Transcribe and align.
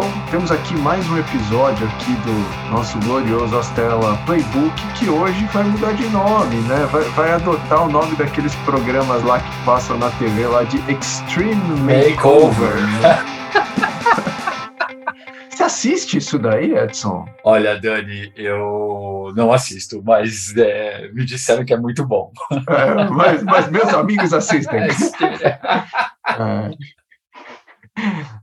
então 0.00 0.26
temos 0.30 0.50
aqui 0.50 0.74
mais 0.78 1.06
um 1.10 1.18
episódio 1.18 1.86
aqui 1.86 2.14
do 2.22 2.70
nosso 2.70 2.98
glorioso 3.00 3.58
Astela 3.58 4.16
Playbook, 4.24 4.74
que 4.98 5.10
hoje 5.10 5.44
vai 5.52 5.62
mudar 5.64 5.92
de 5.92 6.08
nome, 6.08 6.56
né? 6.62 6.88
Vai, 6.90 7.02
vai 7.10 7.32
adotar 7.32 7.86
o 7.86 7.90
nome 7.90 8.16
daqueles 8.16 8.54
programas 8.64 9.22
lá 9.22 9.40
que 9.40 9.64
passam 9.64 9.98
na 9.98 10.10
TV 10.12 10.46
lá 10.46 10.62
de 10.62 10.78
Extreme 10.90 11.80
Makeover. 11.80 12.72
Você 15.50 15.64
assiste 15.64 16.16
isso 16.16 16.38
daí, 16.38 16.74
Edson? 16.74 17.26
Olha, 17.44 17.78
Dani, 17.78 18.32
eu 18.34 19.30
não 19.36 19.52
assisto, 19.52 20.02
mas 20.02 20.56
é, 20.56 21.10
me 21.12 21.26
disseram 21.26 21.62
que 21.62 21.74
é 21.74 21.76
muito 21.76 22.06
bom. 22.06 22.32
É, 22.50 23.04
mas, 23.10 23.42
mas, 23.42 23.70
meus 23.70 23.92
amigos 23.92 24.32
assistem. 24.32 24.80
É. 26.38 26.70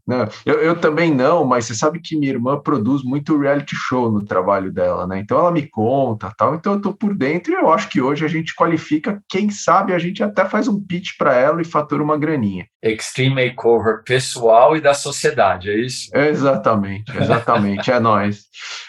Não, 0.07 0.27
eu, 0.45 0.61
eu, 0.61 0.79
também 0.79 1.13
não, 1.13 1.43
mas 1.43 1.65
você 1.65 1.75
sabe 1.75 1.99
que 1.99 2.15
minha 2.15 2.31
irmã 2.31 2.57
produz 2.57 3.03
muito 3.03 3.37
reality 3.37 3.75
show 3.75 4.11
no 4.11 4.23
trabalho 4.23 4.71
dela, 4.71 5.05
né? 5.05 5.19
Então 5.19 5.37
ela 5.37 5.51
me 5.51 5.67
conta 5.67 6.33
tal, 6.37 6.55
então 6.55 6.73
eu 6.73 6.81
tô 6.81 6.93
por 6.93 7.13
dentro 7.13 7.51
e 7.51 7.55
eu 7.55 7.71
acho 7.71 7.89
que 7.89 8.01
hoje 8.01 8.23
a 8.23 8.27
gente 8.27 8.55
qualifica, 8.55 9.21
quem 9.27 9.49
sabe 9.49 9.93
a 9.93 9.99
gente 9.99 10.23
até 10.23 10.45
faz 10.45 10.67
um 10.67 10.79
pitch 10.79 11.17
para 11.17 11.35
ela 11.35 11.61
e 11.61 11.65
fatura 11.65 12.01
uma 12.01 12.17
graninha. 12.17 12.65
Extreme 12.81 13.47
Makeover 13.47 14.03
pessoal 14.05 14.77
e 14.77 14.81
da 14.81 14.93
sociedade, 14.93 15.69
é 15.69 15.77
isso? 15.77 16.09
Exatamente, 16.15 17.15
exatamente, 17.17 17.91
é 17.91 17.99
nós. 17.99 18.45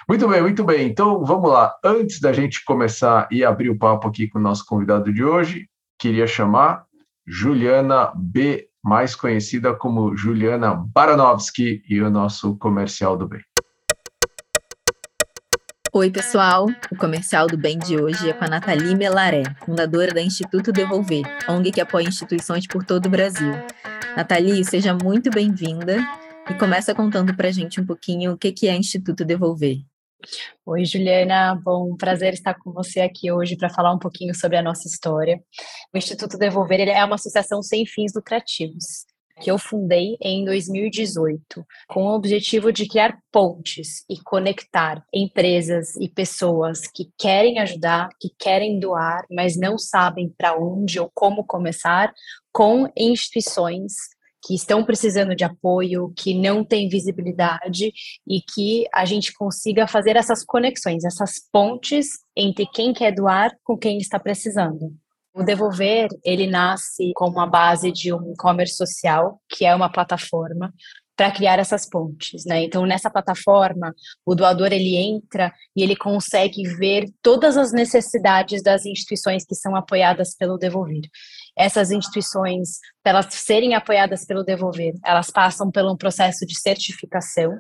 Muito 0.09 0.29
bem, 0.29 0.41
muito 0.41 0.65
bem. 0.65 0.87
Então 0.87 1.25
vamos 1.25 1.51
lá. 1.51 1.75
Antes 1.85 2.21
da 2.21 2.33
gente 2.33 2.65
começar 2.65 3.27
e 3.31 3.45
abrir 3.45 3.71
o 3.71 3.79
papo 3.79 4.07
aqui 4.09 4.29
com 4.29 4.39
o 4.39 4.43
nosso 4.43 4.65
convidado 4.65 5.13
de 5.13 5.25
hoje, 5.25 5.67
queria 5.99 6.27
chamar 6.27 6.85
Juliana 7.27 8.13
B 8.15 8.68
mais 8.89 9.15
conhecida 9.15 9.75
como 9.75 10.17
Juliana 10.17 10.75
Baranovski 10.75 11.83
e 11.87 12.01
o 12.01 12.09
nosso 12.09 12.57
comercial 12.57 13.19
do 13.19 13.29
bem. 13.29 13.43
Oi, 15.93 16.11
pessoal! 16.11 16.67
O 16.91 16.97
comercial 16.97 17.47
do 17.47 17.59
bem 17.59 17.79
de 17.79 18.01
hoje 18.01 18.31
é 18.31 18.33
com 18.33 18.47
a 18.47 18.49
Nathalie 18.49 18.97
Melaré, 18.97 19.43
fundadora 19.65 20.15
da 20.15 20.23
Instituto 20.23 20.73
Devolver, 20.73 21.23
ONG 21.47 21.71
que 21.71 21.83
apoia 21.83 22.09
instituições 22.09 22.67
por 22.67 22.83
todo 22.83 23.07
o 23.07 23.11
Brasil. 23.11 23.53
Nathalie, 24.17 24.65
seja 24.65 24.95
muito 24.95 25.29
bem-vinda 25.31 25.99
e 26.49 26.55
começa 26.55 26.95
contando 26.95 27.35
para 27.37 27.49
a 27.49 27.53
gente 27.53 27.79
um 27.79 27.85
pouquinho 27.85 28.33
o 28.33 28.39
que 28.39 28.69
é 28.69 28.75
Instituto 28.75 29.23
Devolver. 29.23 29.81
Oi, 30.67 30.85
Juliana. 30.85 31.55
Bom, 31.65 31.97
prazer 31.97 32.35
estar 32.35 32.55
com 32.55 32.73
você 32.73 33.01
aqui 33.01 33.31
hoje 33.31 33.57
para 33.57 33.71
falar 33.71 33.93
um 33.93 33.99
pouquinho 33.99 34.35
sobre 34.35 34.57
a 34.57 34.63
nossa 34.63 34.89
história. 34.89 35.41
O 35.95 35.99
Instituto 35.99 36.37
Devolver 36.37 36.81
é 36.89 37.05
uma 37.05 37.15
associação 37.15 37.63
sem 37.63 37.87
fins 37.87 38.13
lucrativos 38.15 39.07
que 39.41 39.51
eu 39.51 39.59
fundei 39.59 40.17
em 40.21 40.45
2018, 40.45 41.65
com 41.87 42.05
o 42.05 42.15
objetivo 42.15 42.73
de 42.73 42.89
criar 42.89 43.19
pontes 43.31 44.05
e 44.11 44.21
conectar 44.21 45.01
empresas 45.15 45.95
e 45.97 46.09
pessoas 46.09 46.89
que 46.89 47.11
querem 47.17 47.61
ajudar, 47.61 48.09
que 48.21 48.31
querem 48.37 48.81
doar, 48.81 49.25
mas 49.31 49.57
não 49.57 49.79
sabem 49.79 50.29
para 50.37 50.59
onde 50.59 50.99
ou 50.99 51.11
como 51.15 51.45
começar, 51.45 52.13
com 52.53 52.91
instituições 52.97 53.93
que 54.43 54.55
estão 54.55 54.85
precisando 54.85 55.35
de 55.35 55.45
apoio, 55.45 56.13
que 56.17 56.35
não 56.35 56.65
têm 56.65 56.89
visibilidade 56.89 57.93
e 58.27 58.41
que 58.41 58.87
a 58.95 59.05
gente 59.05 59.33
consiga 59.33 59.87
fazer 59.87 60.17
essas 60.17 60.45
conexões, 60.45 61.05
essas 61.05 61.35
pontes 61.53 62.09
entre 62.37 62.67
quem 62.67 62.93
quer 62.93 63.13
doar 63.13 63.51
com 63.65 63.77
quem 63.77 63.99
está 63.99 64.19
precisando. 64.19 64.95
O 65.35 65.43
Devolver, 65.43 66.09
ele 66.25 66.47
nasce 66.47 67.13
como 67.15 67.39
a 67.41 67.47
base 67.47 67.93
de 67.93 68.13
um 68.13 68.33
e-commerce 68.33 68.75
social, 68.75 69.41
que 69.49 69.65
é 69.65 69.75
uma 69.75 69.91
plataforma 69.91 70.73
para 71.19 71.33
criar 71.33 71.59
essas 71.59 71.89
pontes, 71.89 72.45
né? 72.47 72.63
Então 72.63 72.87
nessa 72.87 73.11
plataforma, 73.11 73.93
o 74.25 74.37
doador 74.37 74.73
ele 74.73 74.97
entra 74.97 75.53
e 75.75 75.83
ele 75.83 75.97
consegue 75.97 76.63
ver 76.77 77.07
todas 77.21 77.57
as 77.57 77.73
necessidades 77.73 78.63
das 78.63 78.87
instituições 78.87 79.45
que 79.45 79.57
são 79.57 79.75
apoiadas 79.75 80.37
pelo 80.37 80.57
Devolver. 80.57 81.03
Essas 81.59 81.91
instituições, 81.91 82.79
para 83.03 83.19
elas 83.19 83.35
serem 83.35 83.75
apoiadas 83.75 84.25
pelo 84.25 84.45
Devolver, 84.45 84.95
elas 85.05 85.29
passam 85.29 85.71
por 85.73 85.85
um 85.85 85.97
processo 85.97 86.47
de 86.47 86.57
certificação, 86.57 87.53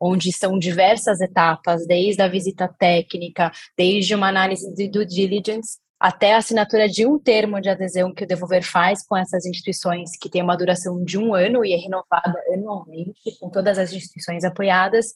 onde 0.00 0.32
são 0.32 0.58
diversas 0.58 1.20
etapas, 1.20 1.84
desde 1.86 2.22
a 2.22 2.28
visita 2.28 2.68
técnica, 2.68 3.50
desde 3.76 4.14
uma 4.14 4.28
análise 4.28 4.72
de 4.74 4.88
due 4.88 5.04
diligence, 5.04 5.78
até 5.98 6.34
a 6.34 6.38
assinatura 6.38 6.88
de 6.88 7.06
um 7.06 7.18
termo 7.18 7.60
de 7.60 7.68
adesão 7.68 8.12
que 8.12 8.24
o 8.24 8.26
Devolver 8.26 8.64
faz 8.64 9.06
com 9.06 9.16
essas 9.16 9.46
instituições, 9.46 10.10
que 10.20 10.28
tem 10.28 10.42
uma 10.42 10.56
duração 10.56 11.02
de 11.04 11.16
um 11.16 11.34
ano 11.34 11.64
e 11.64 11.72
é 11.72 11.76
renovada 11.76 12.40
anualmente 12.52 13.38
com 13.40 13.48
todas 13.48 13.78
as 13.78 13.92
instituições 13.92 14.44
apoiadas, 14.44 15.06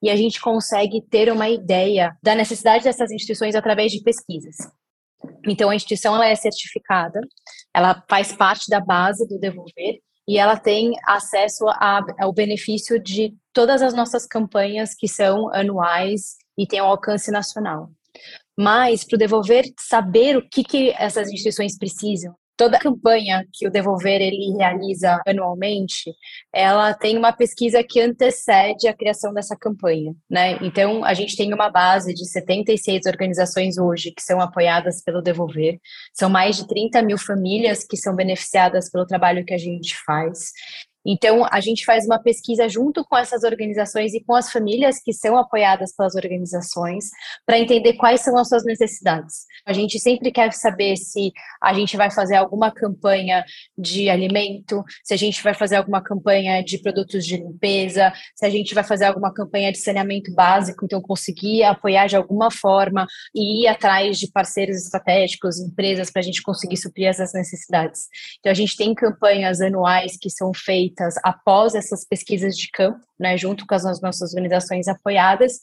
e 0.00 0.10
a 0.10 0.16
gente 0.16 0.40
consegue 0.40 1.00
ter 1.00 1.32
uma 1.32 1.48
ideia 1.48 2.16
da 2.22 2.34
necessidade 2.34 2.84
dessas 2.84 3.10
instituições 3.12 3.54
através 3.54 3.92
de 3.92 4.02
pesquisas. 4.02 4.56
Então, 5.46 5.70
a 5.70 5.74
instituição 5.74 6.14
ela 6.14 6.26
é 6.26 6.34
certificada, 6.34 7.20
ela 7.74 8.02
faz 8.08 8.32
parte 8.32 8.68
da 8.68 8.80
base 8.80 9.26
do 9.26 9.38
Devolver 9.38 10.00
e 10.28 10.38
ela 10.38 10.56
tem 10.56 10.92
acesso 11.04 11.66
a, 11.68 12.00
ao 12.20 12.32
benefício 12.32 13.00
de 13.02 13.34
todas 13.52 13.82
as 13.82 13.92
nossas 13.92 14.26
campanhas 14.26 14.94
que 14.94 15.08
são 15.08 15.52
anuais 15.52 16.36
e 16.56 16.66
têm 16.66 16.80
um 16.80 16.86
alcance 16.86 17.30
nacional 17.30 17.90
mas 18.58 19.04
para 19.04 19.16
o 19.16 19.18
devolver 19.18 19.64
saber 19.78 20.36
o 20.36 20.48
que, 20.48 20.62
que 20.62 20.90
essas 20.90 21.28
instituições 21.28 21.78
precisam. 21.78 22.34
Toda 22.56 22.78
campanha 22.78 23.44
que 23.52 23.66
o 23.66 23.70
Devolver 23.70 24.20
ele 24.20 24.56
realiza 24.56 25.20
anualmente, 25.26 26.14
ela 26.52 26.92
tem 26.94 27.16
uma 27.16 27.32
pesquisa 27.32 27.82
que 27.82 28.00
antecede 28.00 28.86
a 28.86 28.94
criação 28.94 29.32
dessa 29.32 29.56
campanha, 29.56 30.14
né? 30.30 30.58
Então, 30.62 31.04
a 31.04 31.14
gente 31.14 31.36
tem 31.36 31.52
uma 31.52 31.70
base 31.70 32.12
de 32.12 32.26
76 32.26 33.06
organizações 33.06 33.78
hoje 33.78 34.12
que 34.12 34.22
são 34.22 34.40
apoiadas 34.40 35.02
pelo 35.02 35.22
Devolver. 35.22 35.78
São 36.12 36.28
mais 36.28 36.56
de 36.56 36.66
30 36.68 37.02
mil 37.02 37.18
famílias 37.18 37.84
que 37.84 37.96
são 37.96 38.14
beneficiadas 38.14 38.90
pelo 38.90 39.06
trabalho 39.06 39.44
que 39.44 39.54
a 39.54 39.58
gente 39.58 39.96
faz. 40.04 40.52
Então, 41.04 41.46
a 41.50 41.60
gente 41.60 41.84
faz 41.84 42.06
uma 42.06 42.18
pesquisa 42.18 42.68
junto 42.68 43.04
com 43.04 43.16
essas 43.16 43.42
organizações 43.42 44.14
e 44.14 44.22
com 44.22 44.34
as 44.34 44.50
famílias 44.50 45.00
que 45.02 45.12
são 45.12 45.36
apoiadas 45.36 45.94
pelas 45.94 46.14
organizações 46.14 47.06
para 47.44 47.58
entender 47.58 47.94
quais 47.94 48.20
são 48.20 48.36
as 48.36 48.48
suas 48.48 48.64
necessidades. 48.64 49.44
A 49.66 49.72
gente 49.72 49.98
sempre 49.98 50.30
quer 50.30 50.52
saber 50.52 50.96
se 50.96 51.32
a 51.60 51.74
gente 51.74 51.96
vai 51.96 52.10
fazer 52.10 52.36
alguma 52.36 52.70
campanha 52.70 53.44
de 53.76 54.08
alimento, 54.08 54.84
se 55.02 55.12
a 55.12 55.16
gente 55.16 55.42
vai 55.42 55.54
fazer 55.54 55.76
alguma 55.76 56.02
campanha 56.02 56.62
de 56.62 56.78
produtos 56.78 57.26
de 57.26 57.36
limpeza, 57.36 58.12
se 58.36 58.46
a 58.46 58.50
gente 58.50 58.74
vai 58.74 58.84
fazer 58.84 59.06
alguma 59.06 59.32
campanha 59.32 59.72
de 59.72 59.78
saneamento 59.78 60.32
básico, 60.32 60.84
então 60.84 61.00
conseguir 61.00 61.64
apoiar 61.64 62.06
de 62.06 62.16
alguma 62.16 62.50
forma 62.50 63.06
e 63.34 63.64
ir 63.64 63.66
atrás 63.66 64.18
de 64.18 64.30
parceiros 64.30 64.76
estratégicos, 64.76 65.58
empresas, 65.58 66.10
para 66.10 66.20
a 66.20 66.24
gente 66.24 66.42
conseguir 66.42 66.76
suprir 66.76 67.08
essas 67.08 67.32
necessidades. 67.32 68.06
Então, 68.38 68.52
a 68.52 68.54
gente 68.54 68.76
tem 68.76 68.94
campanhas 68.94 69.60
anuais 69.60 70.16
que 70.20 70.30
são 70.30 70.52
feitas 70.54 70.91
feitas 70.92 71.14
após 71.22 71.74
essas 71.74 72.04
pesquisas 72.04 72.56
de 72.56 72.70
campo, 72.70 73.00
né, 73.18 73.36
junto 73.36 73.66
com 73.66 73.74
as 73.74 74.00
nossas 74.00 74.34
organizações 74.34 74.86
apoiadas, 74.88 75.60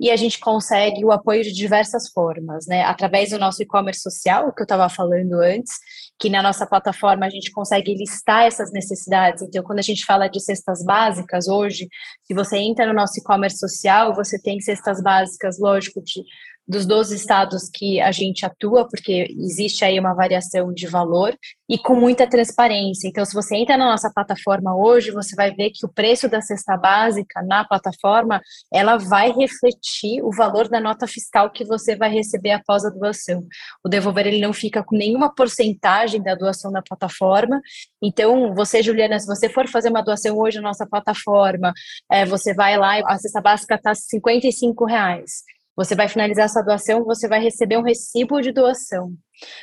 e 0.00 0.10
a 0.10 0.16
gente 0.16 0.40
consegue 0.40 1.04
o 1.04 1.12
apoio 1.12 1.42
de 1.42 1.52
diversas 1.52 2.08
formas, 2.10 2.66
né? 2.66 2.82
Através 2.84 3.30
do 3.30 3.38
nosso 3.38 3.62
e-commerce 3.62 4.00
social, 4.00 4.50
que 4.50 4.62
eu 4.62 4.64
estava 4.64 4.88
falando 4.88 5.34
antes, 5.34 5.74
que 6.18 6.30
na 6.30 6.42
nossa 6.42 6.66
plataforma 6.66 7.26
a 7.26 7.28
gente 7.28 7.52
consegue 7.52 7.92
listar 7.94 8.46
essas 8.46 8.72
necessidades. 8.72 9.42
Então, 9.42 9.62
quando 9.62 9.78
a 9.78 9.82
gente 9.82 10.06
fala 10.06 10.26
de 10.26 10.40
cestas 10.40 10.82
básicas 10.82 11.48
hoje, 11.48 11.86
se 12.24 12.32
você 12.32 12.56
entra 12.56 12.86
no 12.86 12.94
nosso 12.94 13.20
e-commerce 13.20 13.58
social, 13.58 14.14
você 14.14 14.40
tem 14.40 14.58
cestas 14.60 15.02
básicas, 15.02 15.58
lógico, 15.58 16.02
de 16.02 16.22
dos 16.70 16.86
12 16.86 17.16
estados 17.16 17.68
que 17.68 18.00
a 18.00 18.12
gente 18.12 18.46
atua, 18.46 18.86
porque 18.88 19.26
existe 19.36 19.84
aí 19.84 19.98
uma 19.98 20.14
variação 20.14 20.72
de 20.72 20.86
valor 20.86 21.36
e 21.68 21.76
com 21.76 21.96
muita 21.96 22.28
transparência. 22.28 23.08
Então, 23.08 23.24
se 23.24 23.34
você 23.34 23.56
entra 23.56 23.76
na 23.76 23.86
nossa 23.86 24.08
plataforma 24.12 24.74
hoje, 24.76 25.10
você 25.10 25.34
vai 25.34 25.50
ver 25.50 25.70
que 25.70 25.84
o 25.84 25.88
preço 25.88 26.28
da 26.28 26.40
cesta 26.40 26.76
básica 26.76 27.42
na 27.42 27.64
plataforma, 27.64 28.40
ela 28.72 28.96
vai 28.96 29.32
refletir 29.32 30.22
o 30.22 30.30
valor 30.30 30.68
da 30.68 30.80
nota 30.80 31.08
fiscal 31.08 31.50
que 31.50 31.64
você 31.64 31.96
vai 31.96 32.08
receber 32.08 32.52
após 32.52 32.84
a 32.84 32.90
doação. 32.90 33.44
O 33.84 33.88
devolver 33.88 34.28
ele 34.28 34.40
não 34.40 34.52
fica 34.52 34.84
com 34.84 34.96
nenhuma 34.96 35.34
porcentagem 35.34 36.22
da 36.22 36.36
doação 36.36 36.70
da 36.70 36.82
plataforma. 36.82 37.60
Então, 38.00 38.54
você, 38.54 38.80
Juliana, 38.80 39.18
se 39.18 39.26
você 39.26 39.48
for 39.48 39.66
fazer 39.68 39.88
uma 39.88 40.02
doação 40.02 40.38
hoje 40.38 40.58
na 40.58 40.68
nossa 40.68 40.86
plataforma, 40.86 41.72
é, 42.10 42.24
você 42.24 42.54
vai 42.54 42.76
lá 42.78 43.00
e 43.00 43.02
a 43.04 43.18
cesta 43.18 43.40
básica 43.40 43.74
está 43.74 43.92
55 43.92 44.84
reais. 44.84 45.42
Você 45.80 45.94
vai 45.94 46.08
finalizar 46.08 46.44
essa 46.44 46.60
doação, 46.60 47.04
você 47.04 47.26
vai 47.26 47.40
receber 47.40 47.78
um 47.78 47.82
recibo 47.82 48.42
de 48.42 48.52
doação. 48.52 49.14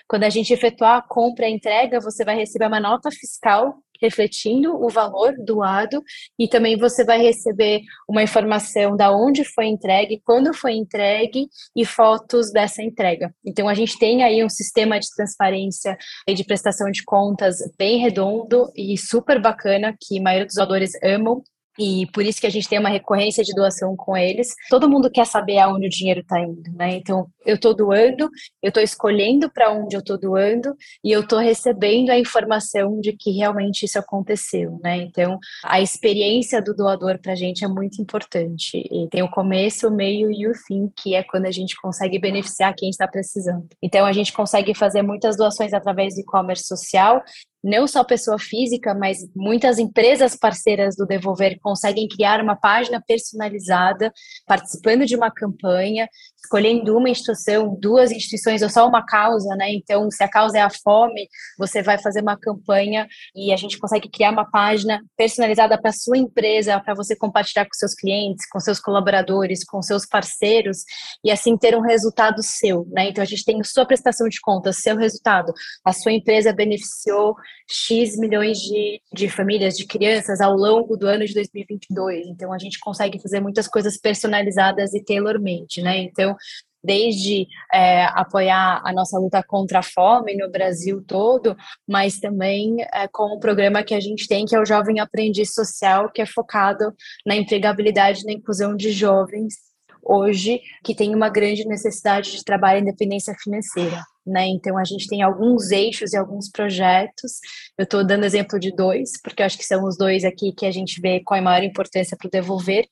Quando 0.08 0.24
a 0.24 0.30
gente 0.30 0.52
efetuar 0.52 0.98
a 0.98 1.02
compra 1.08 1.46
e 1.46 1.50
a 1.50 1.56
entrega, 1.56 2.00
você 2.00 2.26
vai 2.26 2.36
receber 2.36 2.66
uma 2.66 2.80
nota 2.80 3.12
fiscal 3.12 3.76
refletindo 4.02 4.76
o 4.76 4.90
valor 4.90 5.36
doado 5.38 6.02
e 6.40 6.48
também 6.48 6.76
você 6.76 7.04
vai 7.04 7.20
receber 7.20 7.82
uma 8.10 8.24
informação 8.24 8.96
da 8.96 9.12
onde 9.12 9.44
foi 9.44 9.68
entregue, 9.68 10.20
quando 10.26 10.56
foi 10.56 10.74
entregue 10.74 11.48
e 11.76 11.86
fotos 11.86 12.52
dessa 12.52 12.82
entrega. 12.82 13.32
Então 13.46 13.70
a 13.70 13.76
gente 13.76 13.98
tem 14.00 14.24
aí 14.24 14.44
um 14.44 14.50
sistema 14.50 15.00
de 15.00 15.08
transparência 15.16 15.96
e 16.28 16.34
de 16.34 16.44
prestação 16.44 16.90
de 16.90 17.04
contas 17.04 17.58
bem 17.78 18.00
redondo 18.00 18.72
e 18.76 18.98
super 18.98 19.40
bacana 19.40 19.96
que 20.00 20.18
a 20.18 20.22
maioria 20.24 20.48
dos 20.48 20.56
doadores 20.56 20.92
amam 21.04 21.44
e 21.78 22.08
por 22.14 22.24
isso 22.24 22.42
que 22.42 22.48
a 22.48 22.50
gente 22.50 22.68
tem 22.68 22.80
uma 22.80 22.90
recorrência 22.90 23.44
de 23.44 23.54
doação 23.54 23.96
com 23.96 24.16
eles. 24.18 24.54
Todo 24.70 24.90
mundo 24.90 25.10
quer 25.10 25.26
saber 25.26 25.60
aonde 25.60 25.88
o 25.88 25.90
dinheiro 25.90 26.22
está 26.22 26.40
indo, 26.40 26.72
né? 26.74 26.96
Então, 26.96 27.28
eu 27.46 27.56
estou 27.56 27.74
doando, 27.76 28.30
eu 28.62 28.70
estou 28.70 28.84
escolhendo 28.84 29.50
para 29.50 29.72
onde 29.72 29.96
eu 29.96 30.00
estou 30.00 30.20
doando 30.20 30.76
e 31.04 31.12
eu 31.12 31.22
estou 31.22 31.40
recebendo 31.40 32.10
a 32.10 32.18
informação 32.18 33.00
de 33.00 33.14
que 33.14 33.32
realmente 33.32 33.86
isso 33.86 34.00
aconteceu, 34.00 34.80
né? 34.84 34.98
Então, 34.98 35.38
a 35.64 35.80
experiência 35.80 36.62
do 36.62 36.76
doador 36.76 37.20
para 37.20 37.34
a 37.34 37.36
gente 37.36 37.64
é 37.64 37.68
muito 37.68 38.02
importante. 38.02 38.78
E 38.92 39.08
tem 39.10 39.22
o 39.24 39.30
começo, 39.30 39.88
o 39.88 39.92
meio 39.92 40.32
e 40.32 40.48
o 40.48 40.56
fim, 40.56 40.92
que 40.96 41.16
é 41.16 41.24
quando 41.24 41.46
a 41.46 41.52
gente 41.52 41.76
consegue 41.80 42.20
beneficiar 42.20 42.74
quem 42.76 42.90
está 42.90 43.08
precisando. 43.08 43.68
Então, 43.82 44.06
a 44.06 44.14
gente 44.14 44.34
consegue 44.34 44.74
fazer 44.74 45.02
muitas 45.02 45.38
doações 45.38 45.74
através 45.74 46.16
do 46.16 46.22
e-commerce 46.22 46.66
social 46.66 47.24
não 47.68 47.86
só 47.86 48.02
pessoa 48.02 48.40
física, 48.40 48.96
mas 48.96 49.18
muitas 49.36 49.78
empresas 49.78 50.36
parceiras 50.36 50.96
do 50.96 51.06
Devolver 51.06 51.60
conseguem 51.62 52.08
criar 52.08 52.42
uma 52.42 52.56
página 52.56 53.04
personalizada, 53.06 54.12
participando 54.46 55.06
de 55.06 55.18
uma 55.18 55.30
campanha, 55.30 56.08
escolhendo 56.38 56.96
uma 56.96 57.10
instituição, 57.10 57.78
duas 57.78 58.10
instituições 58.10 58.62
ou 58.62 58.70
só 58.70 58.88
uma 58.88 59.06
causa, 59.06 59.54
né? 59.56 59.70
Então, 59.74 60.10
se 60.10 60.24
a 60.24 60.30
causa 60.30 60.58
é 60.58 60.62
a 60.62 60.70
fome, 60.70 61.28
você 61.60 61.82
vai 61.82 61.98
fazer 61.98 62.22
uma 62.22 62.38
campanha 62.40 63.06
e 63.36 63.52
a 63.52 63.58
gente 63.58 63.78
consegue 63.78 64.10
criar 64.10 64.32
uma 64.32 64.50
página 64.50 65.02
personalizada 65.18 65.80
para 65.80 65.92
sua 65.92 66.18
empresa, 66.18 66.80
para 66.80 66.94
você 66.94 67.18
compartilhar 67.18 67.66
com 67.66 67.74
seus 67.74 67.94
clientes, 67.94 68.48
com 68.50 68.62
seus 68.62 68.80
colaboradores, 68.80 69.66
com 69.66 69.82
seus 69.82 70.06
parceiros 70.06 70.84
e 71.22 71.30
assim 71.30 71.58
ter 71.58 71.76
um 71.76 71.82
resultado 71.82 72.42
seu, 72.42 72.88
né? 72.92 73.10
Então, 73.10 73.22
a 73.22 73.28
gente 73.28 73.44
tem 73.44 73.62
sua 73.64 73.86
prestação 73.86 74.30
de 74.30 74.40
contas, 74.40 74.78
seu 74.78 74.96
resultado. 74.96 75.52
A 75.84 75.92
sua 75.92 76.14
empresa 76.14 76.54
beneficiou 76.54 77.36
X 77.70 78.18
milhões 78.18 78.60
de, 78.60 79.02
de 79.14 79.30
famílias, 79.30 79.76
de 79.76 79.86
crianças 79.86 80.42
ao 80.42 80.56
longo 80.56 80.96
do 80.96 81.08
ano 81.08 81.26
de 81.26 81.34
2022. 81.34 82.28
Então, 82.28 82.54
a 82.54 82.58
gente 82.58 82.80
consegue 82.80 83.22
fazer 83.22 83.40
muitas 83.40 83.68
coisas 83.68 83.98
personalizadas 83.98 84.94
e 84.94 85.04
tailor-made, 85.04 85.82
né? 85.82 85.98
Então, 85.98 86.36
desde 86.84 87.48
é, 87.74 88.06
apoiar 88.06 88.82
a 88.86 88.94
nossa 88.94 89.20
luta 89.20 89.44
contra 89.44 89.80
a 89.80 89.84
fome 89.84 90.36
no 90.38 90.50
Brasil 90.50 91.04
todo, 91.06 91.56
mas 91.88 92.20
também 92.20 92.78
é, 92.94 93.08
com 93.08 93.36
o 93.36 93.40
programa 93.40 93.84
que 93.84 93.94
a 93.94 94.00
gente 94.00 94.28
tem, 94.28 94.46
que 94.46 94.56
é 94.56 94.60
o 94.60 94.66
Jovem 94.66 95.00
Aprendiz 95.00 95.54
Social, 95.54 96.10
que 96.10 96.22
é 96.22 96.26
focado 96.26 96.94
na 97.26 97.36
empregabilidade 97.36 98.22
e 98.22 98.26
na 98.26 98.32
inclusão 98.32 98.76
de 98.76 98.92
jovens 98.92 99.67
hoje 100.08 100.62
que 100.84 100.96
tem 100.96 101.14
uma 101.14 101.30
grande 101.30 101.66
necessidade 101.68 102.32
de 102.32 102.44
trabalho 102.44 102.80
e 102.80 102.82
independência 102.82 103.36
financeira. 103.42 104.02
Né? 104.26 104.48
Então, 104.48 104.78
a 104.78 104.84
gente 104.84 105.08
tem 105.08 105.22
alguns 105.22 105.72
eixos 105.72 106.14
e 106.14 106.18
alguns 106.18 106.50
projetos. 106.50 107.40
Eu 107.78 107.84
estou 107.84 108.06
dando 108.06 108.26
exemplo 108.26 108.60
de 108.60 108.76
dois, 108.76 109.12
porque 109.24 109.42
eu 109.42 109.46
acho 109.46 109.58
que 109.58 109.64
são 109.64 109.84
os 109.86 109.98
dois 109.98 110.26
aqui 110.26 110.52
que 110.52 110.66
a 110.66 110.72
gente 110.72 111.00
vê 111.00 111.22
com 111.24 111.34
a 111.34 111.42
maior 111.42 111.64
importância 111.64 112.18
para 112.18 112.28
o 112.28 112.32
devolver. 112.32 112.86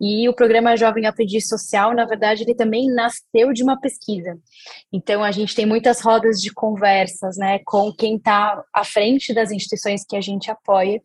E 0.00 0.28
o 0.28 0.34
programa 0.34 0.76
Jovem 0.76 1.06
Aprendiz 1.06 1.46
Social, 1.46 1.94
na 1.94 2.04
verdade, 2.04 2.42
ele 2.42 2.56
também 2.56 2.92
nasceu 2.92 3.52
de 3.52 3.62
uma 3.62 3.78
pesquisa. 3.80 4.36
Então, 4.92 5.22
a 5.22 5.30
gente 5.30 5.54
tem 5.54 5.64
muitas 5.64 6.00
rodas 6.00 6.40
de 6.40 6.52
conversas 6.52 7.36
né, 7.36 7.60
com 7.64 7.92
quem 7.92 8.16
está 8.16 8.64
à 8.74 8.82
frente 8.82 9.32
das 9.32 9.52
instituições 9.52 10.04
que 10.04 10.16
a 10.16 10.20
gente 10.20 10.50
apoia 10.50 11.00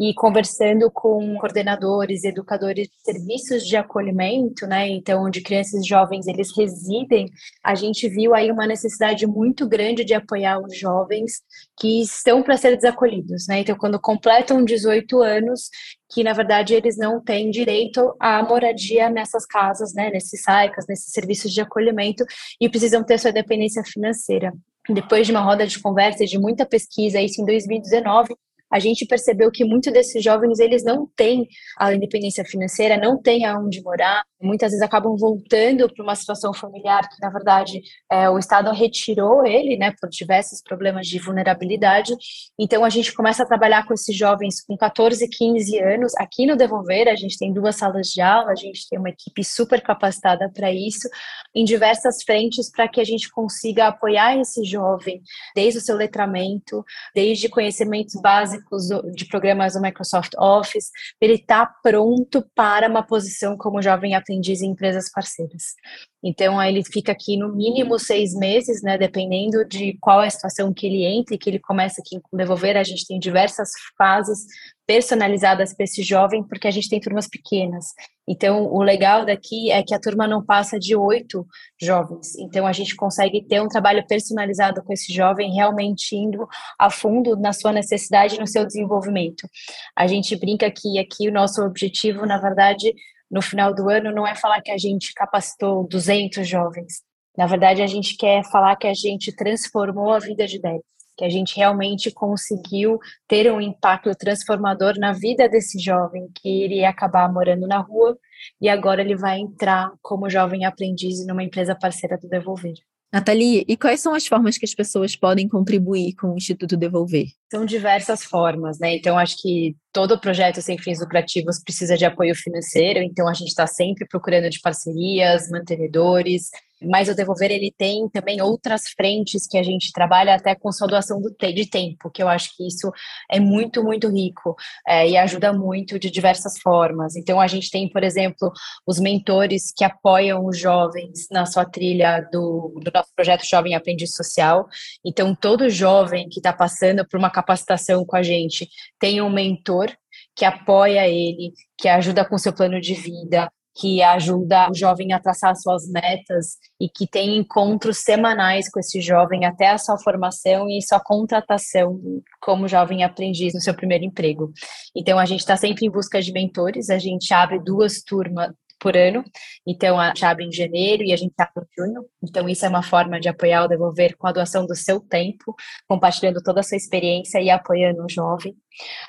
e 0.00 0.14
conversando 0.14 0.90
com 0.90 1.36
coordenadores, 1.36 2.24
educadores 2.24 2.88
de 2.88 2.94
serviços 3.04 3.66
de 3.66 3.76
acolhimento, 3.76 4.66
né, 4.66 4.88
então 4.88 5.26
onde 5.26 5.42
crianças 5.42 5.84
e 5.84 5.88
jovens 5.88 6.26
eles 6.26 6.56
residem, 6.56 7.28
a 7.62 7.74
gente 7.74 8.08
viu 8.08 8.34
aí 8.34 8.50
uma 8.50 8.66
necessidade 8.66 9.26
muito 9.26 9.68
grande 9.68 10.02
de 10.02 10.14
apoiar 10.14 10.58
os 10.58 10.74
jovens 10.74 11.42
que 11.78 12.00
estão 12.00 12.42
para 12.42 12.56
ser 12.56 12.76
desacolhidos, 12.76 13.46
né? 13.46 13.60
Então 13.60 13.76
quando 13.76 14.00
completam 14.00 14.64
18 14.64 15.20
anos, 15.20 15.68
que 16.10 16.24
na 16.24 16.32
verdade 16.32 16.72
eles 16.72 16.96
não 16.96 17.22
têm 17.22 17.50
direito 17.50 18.14
à 18.18 18.42
moradia 18.42 19.10
nessas 19.10 19.44
casas, 19.44 19.92
né, 19.92 20.08
nesses 20.08 20.42
SAICAS, 20.42 20.86
nesses 20.88 21.12
serviços 21.12 21.52
de 21.52 21.60
acolhimento 21.60 22.24
e 22.58 22.70
precisam 22.70 23.04
ter 23.04 23.18
sua 23.18 23.32
dependência 23.32 23.82
financeira. 23.84 24.50
Depois 24.88 25.26
de 25.26 25.32
uma 25.32 25.42
roda 25.42 25.66
de 25.66 25.78
conversa 25.78 26.24
e 26.24 26.26
de 26.26 26.38
muita 26.38 26.64
pesquisa, 26.64 27.20
isso 27.20 27.42
em 27.42 27.44
2019, 27.44 28.34
a 28.70 28.78
gente 28.78 29.04
percebeu 29.06 29.50
que 29.50 29.64
muitos 29.64 29.92
desses 29.92 30.22
jovens 30.22 30.58
eles 30.60 30.84
não 30.84 31.06
têm 31.16 31.48
a 31.76 31.92
independência 31.92 32.44
financeira, 32.44 32.96
não 32.96 33.20
têm 33.20 33.44
aonde 33.44 33.82
morar, 33.82 34.22
muitas 34.40 34.70
vezes 34.70 34.82
acabam 34.82 35.16
voltando 35.16 35.92
para 35.92 36.02
uma 36.02 36.14
situação 36.14 36.54
familiar 36.54 37.08
que 37.08 37.20
na 37.20 37.30
verdade 37.30 37.80
é, 38.10 38.30
o 38.30 38.38
Estado 38.38 38.70
retirou 38.70 39.44
ele, 39.44 39.76
né, 39.76 39.92
por 40.00 40.08
diversos 40.08 40.62
problemas 40.62 41.06
de 41.06 41.18
vulnerabilidade. 41.18 42.14
Então 42.58 42.84
a 42.84 42.90
gente 42.90 43.12
começa 43.12 43.42
a 43.42 43.46
trabalhar 43.46 43.86
com 43.86 43.94
esses 43.94 44.16
jovens 44.16 44.62
com 44.64 44.76
14, 44.76 45.28
15 45.28 45.78
anos 45.80 46.14
aqui 46.16 46.46
no 46.46 46.56
Devolver. 46.56 47.08
A 47.08 47.16
gente 47.16 47.38
tem 47.38 47.52
duas 47.52 47.76
salas 47.76 48.08
de 48.08 48.20
aula, 48.20 48.52
a 48.52 48.56
gente 48.56 48.88
tem 48.88 48.98
uma 48.98 49.10
equipe 49.10 49.42
super 49.42 49.80
capacitada 49.82 50.50
para 50.54 50.72
isso, 50.72 51.08
em 51.54 51.64
diversas 51.64 52.22
frentes 52.22 52.70
para 52.70 52.88
que 52.88 53.00
a 53.00 53.04
gente 53.04 53.30
consiga 53.30 53.88
apoiar 53.88 54.36
esse 54.38 54.64
jovem 54.64 55.20
desde 55.54 55.78
o 55.78 55.82
seu 55.82 55.96
letramento, 55.96 56.84
desde 57.14 57.48
conhecimentos 57.48 58.14
básicos 58.20 58.59
básicos 58.60 58.88
de 59.14 59.26
programas 59.26 59.74
do 59.74 59.80
Microsoft 59.80 60.32
Office, 60.38 60.90
ele 61.20 61.34
está 61.34 61.66
pronto 61.66 62.44
para 62.54 62.88
uma 62.88 63.02
posição 63.02 63.56
como 63.56 63.82
jovem 63.82 64.14
aprendiz 64.14 64.60
em 64.60 64.70
empresas 64.70 65.10
parceiras. 65.10 65.74
Então, 66.22 66.62
ele 66.62 66.84
fica 66.84 67.12
aqui 67.12 67.36
no 67.36 67.54
mínimo 67.54 67.98
seis 67.98 68.34
meses, 68.34 68.82
né, 68.82 68.98
dependendo 68.98 69.64
de 69.64 69.96
qual 70.00 70.22
é 70.22 70.26
a 70.26 70.30
situação 70.30 70.72
que 70.72 70.86
ele 70.86 71.04
entra 71.04 71.34
e 71.34 71.38
que 71.38 71.48
ele 71.48 71.58
começa 71.58 72.00
aqui 72.00 72.20
com 72.20 72.36
devolver. 72.36 72.76
A 72.76 72.84
gente 72.84 73.06
tem 73.06 73.18
diversas 73.18 73.70
fases 73.96 74.46
personalizadas 74.90 75.72
para 75.72 75.84
esse 75.84 76.02
jovem, 76.02 76.42
porque 76.42 76.66
a 76.66 76.70
gente 76.72 76.88
tem 76.88 76.98
turmas 76.98 77.28
pequenas. 77.28 77.94
Então, 78.28 78.66
o 78.66 78.82
legal 78.82 79.24
daqui 79.24 79.70
é 79.70 79.84
que 79.84 79.94
a 79.94 80.00
turma 80.00 80.26
não 80.26 80.44
passa 80.44 80.80
de 80.80 80.96
oito 80.96 81.46
jovens. 81.80 82.34
Então, 82.36 82.66
a 82.66 82.72
gente 82.72 82.96
consegue 82.96 83.40
ter 83.46 83.62
um 83.62 83.68
trabalho 83.68 84.04
personalizado 84.08 84.82
com 84.82 84.92
esse 84.92 85.12
jovem, 85.12 85.54
realmente 85.54 86.16
indo 86.16 86.44
a 86.76 86.90
fundo 86.90 87.36
na 87.36 87.52
sua 87.52 87.70
necessidade 87.70 88.34
e 88.34 88.40
no 88.40 88.48
seu 88.48 88.66
desenvolvimento. 88.66 89.48
A 89.96 90.08
gente 90.08 90.34
brinca 90.34 90.68
que 90.72 90.98
aqui 90.98 91.28
o 91.28 91.32
nosso 91.32 91.62
objetivo, 91.62 92.26
na 92.26 92.38
verdade, 92.38 92.92
no 93.30 93.40
final 93.40 93.72
do 93.72 93.88
ano 93.88 94.10
não 94.12 94.26
é 94.26 94.34
falar 94.34 94.60
que 94.60 94.72
a 94.72 94.78
gente 94.78 95.14
capacitou 95.14 95.86
200 95.86 96.48
jovens. 96.48 96.94
Na 97.38 97.46
verdade, 97.46 97.80
a 97.80 97.86
gente 97.86 98.16
quer 98.16 98.42
falar 98.50 98.74
que 98.74 98.88
a 98.88 98.94
gente 98.94 99.30
transformou 99.36 100.10
a 100.10 100.18
vida 100.18 100.48
de 100.48 100.60
10, 100.60 100.80
que 101.20 101.24
a 101.26 101.28
gente 101.28 101.54
realmente 101.54 102.10
conseguiu 102.10 102.98
ter 103.28 103.52
um 103.52 103.60
impacto 103.60 104.10
transformador 104.14 104.98
na 104.98 105.12
vida 105.12 105.46
desse 105.50 105.78
jovem 105.78 106.30
que 106.34 106.48
iria 106.64 106.88
acabar 106.88 107.30
morando 107.30 107.68
na 107.68 107.78
rua 107.78 108.16
e 108.58 108.70
agora 108.70 109.02
ele 109.02 109.14
vai 109.14 109.38
entrar 109.38 109.92
como 110.00 110.30
jovem 110.30 110.64
aprendiz 110.64 111.26
numa 111.26 111.44
empresa 111.44 111.74
parceira 111.74 112.16
do 112.16 112.26
Devolver. 112.26 112.72
Nathalie, 113.12 113.66
e 113.68 113.76
quais 113.76 114.00
são 114.00 114.14
as 114.14 114.26
formas 114.26 114.56
que 114.56 114.64
as 114.64 114.74
pessoas 114.74 115.14
podem 115.14 115.46
contribuir 115.46 116.14
com 116.14 116.28
o 116.28 116.36
Instituto 116.38 116.74
Devolver? 116.74 117.26
São 117.52 117.66
diversas 117.66 118.24
formas, 118.24 118.78
né? 118.78 118.94
Então, 118.94 119.18
acho 119.18 119.36
que 119.42 119.76
todo 119.92 120.18
projeto 120.18 120.62
sem 120.62 120.78
fins 120.78 121.00
lucrativos 121.00 121.62
precisa 121.62 121.98
de 121.98 122.06
apoio 122.06 122.34
financeiro, 122.34 123.00
então 123.00 123.28
a 123.28 123.34
gente 123.34 123.48
está 123.48 123.66
sempre 123.66 124.06
procurando 124.08 124.48
de 124.48 124.60
parcerias, 124.60 125.50
mantenedores, 125.50 126.50
mas 126.82 127.08
o 127.08 127.14
Devolver 127.14 127.50
ele 127.50 127.72
tem 127.76 128.08
também 128.08 128.40
outras 128.40 128.88
frentes 128.88 129.46
que 129.46 129.58
a 129.58 129.62
gente 129.62 129.92
trabalha 129.92 130.34
até 130.34 130.54
com 130.54 130.72
sua 130.72 130.86
doação 130.86 131.20
do 131.20 131.30
de 131.40 131.66
tempo, 131.66 132.10
que 132.10 132.22
eu 132.22 132.28
acho 132.28 132.56
que 132.56 132.66
isso 132.66 132.92
é 133.30 133.40
muito, 133.40 133.82
muito 133.82 134.08
rico 134.08 134.54
é, 134.86 135.08
e 135.08 135.16
ajuda 135.16 135.52
muito 135.52 135.98
de 135.98 136.10
diversas 136.10 136.58
formas. 136.58 137.16
Então 137.16 137.40
a 137.40 137.46
gente 137.46 137.70
tem, 137.70 137.88
por 137.88 138.04
exemplo, 138.04 138.52
os 138.86 139.00
mentores 139.00 139.72
que 139.76 139.84
apoiam 139.84 140.44
os 140.44 140.58
jovens 140.58 141.26
na 141.30 141.46
sua 141.46 141.64
trilha 141.64 142.20
do, 142.32 142.78
do 142.82 142.90
nosso 142.94 143.08
projeto 143.14 143.48
Jovem 143.48 143.74
Aprendiz 143.74 144.12
Social. 144.14 144.66
Então 145.04 145.34
todo 145.34 145.68
jovem 145.70 146.28
que 146.28 146.38
está 146.38 146.52
passando 146.52 147.06
por 147.06 147.18
uma 147.18 147.30
capacitação 147.30 148.04
com 148.04 148.16
a 148.16 148.22
gente 148.22 148.68
tem 148.98 149.20
um 149.20 149.30
mentor 149.30 149.90
que 150.36 150.44
apoia 150.44 151.06
ele, 151.08 151.52
que 151.76 151.88
ajuda 151.88 152.24
com 152.24 152.38
seu 152.38 152.52
plano 152.52 152.80
de 152.80 152.94
vida, 152.94 153.50
que 153.80 154.02
ajuda 154.02 154.70
o 154.70 154.74
jovem 154.74 155.14
a 155.14 155.18
traçar 155.18 155.56
suas 155.56 155.88
metas 155.88 156.58
e 156.78 156.86
que 156.86 157.06
tem 157.06 157.38
encontros 157.38 157.98
semanais 157.98 158.70
com 158.70 158.78
esse 158.78 159.00
jovem 159.00 159.46
até 159.46 159.70
a 159.70 159.78
sua 159.78 159.96
formação 159.98 160.68
e 160.68 160.82
sua 160.82 161.00
contratação 161.00 161.98
como 162.42 162.68
jovem 162.68 163.02
aprendiz 163.02 163.54
no 163.54 163.60
seu 163.60 163.74
primeiro 163.74 164.04
emprego. 164.04 164.52
Então 164.94 165.18
a 165.18 165.24
gente 165.24 165.40
está 165.40 165.56
sempre 165.56 165.86
em 165.86 165.90
busca 165.90 166.20
de 166.20 166.30
mentores, 166.30 166.90
a 166.90 166.98
gente 166.98 167.32
abre 167.32 167.58
duas 167.58 168.02
turmas 168.02 168.50
por 168.80 168.96
ano. 168.96 169.22
Então, 169.66 170.00
a 170.00 170.08
gente 170.08 170.24
abre 170.24 170.44
em 170.46 170.52
janeiro 170.52 171.04
e 171.04 171.12
a 171.12 171.16
gente 171.16 171.34
abre 171.38 171.64
em 171.64 171.82
junho. 171.84 172.04
Então, 172.24 172.48
isso 172.48 172.64
é 172.64 172.68
uma 172.68 172.82
forma 172.82 173.20
de 173.20 173.28
apoiar 173.28 173.64
o 173.64 173.68
devolver 173.68 174.16
com 174.16 174.26
a 174.26 174.32
doação 174.32 174.66
do 174.66 174.74
seu 174.74 174.98
tempo, 174.98 175.54
compartilhando 175.86 176.42
toda 176.42 176.60
a 176.60 176.62
sua 176.62 176.78
experiência 176.78 177.40
e 177.40 177.50
apoiando 177.50 178.02
o 178.02 178.08
jovem. 178.08 178.56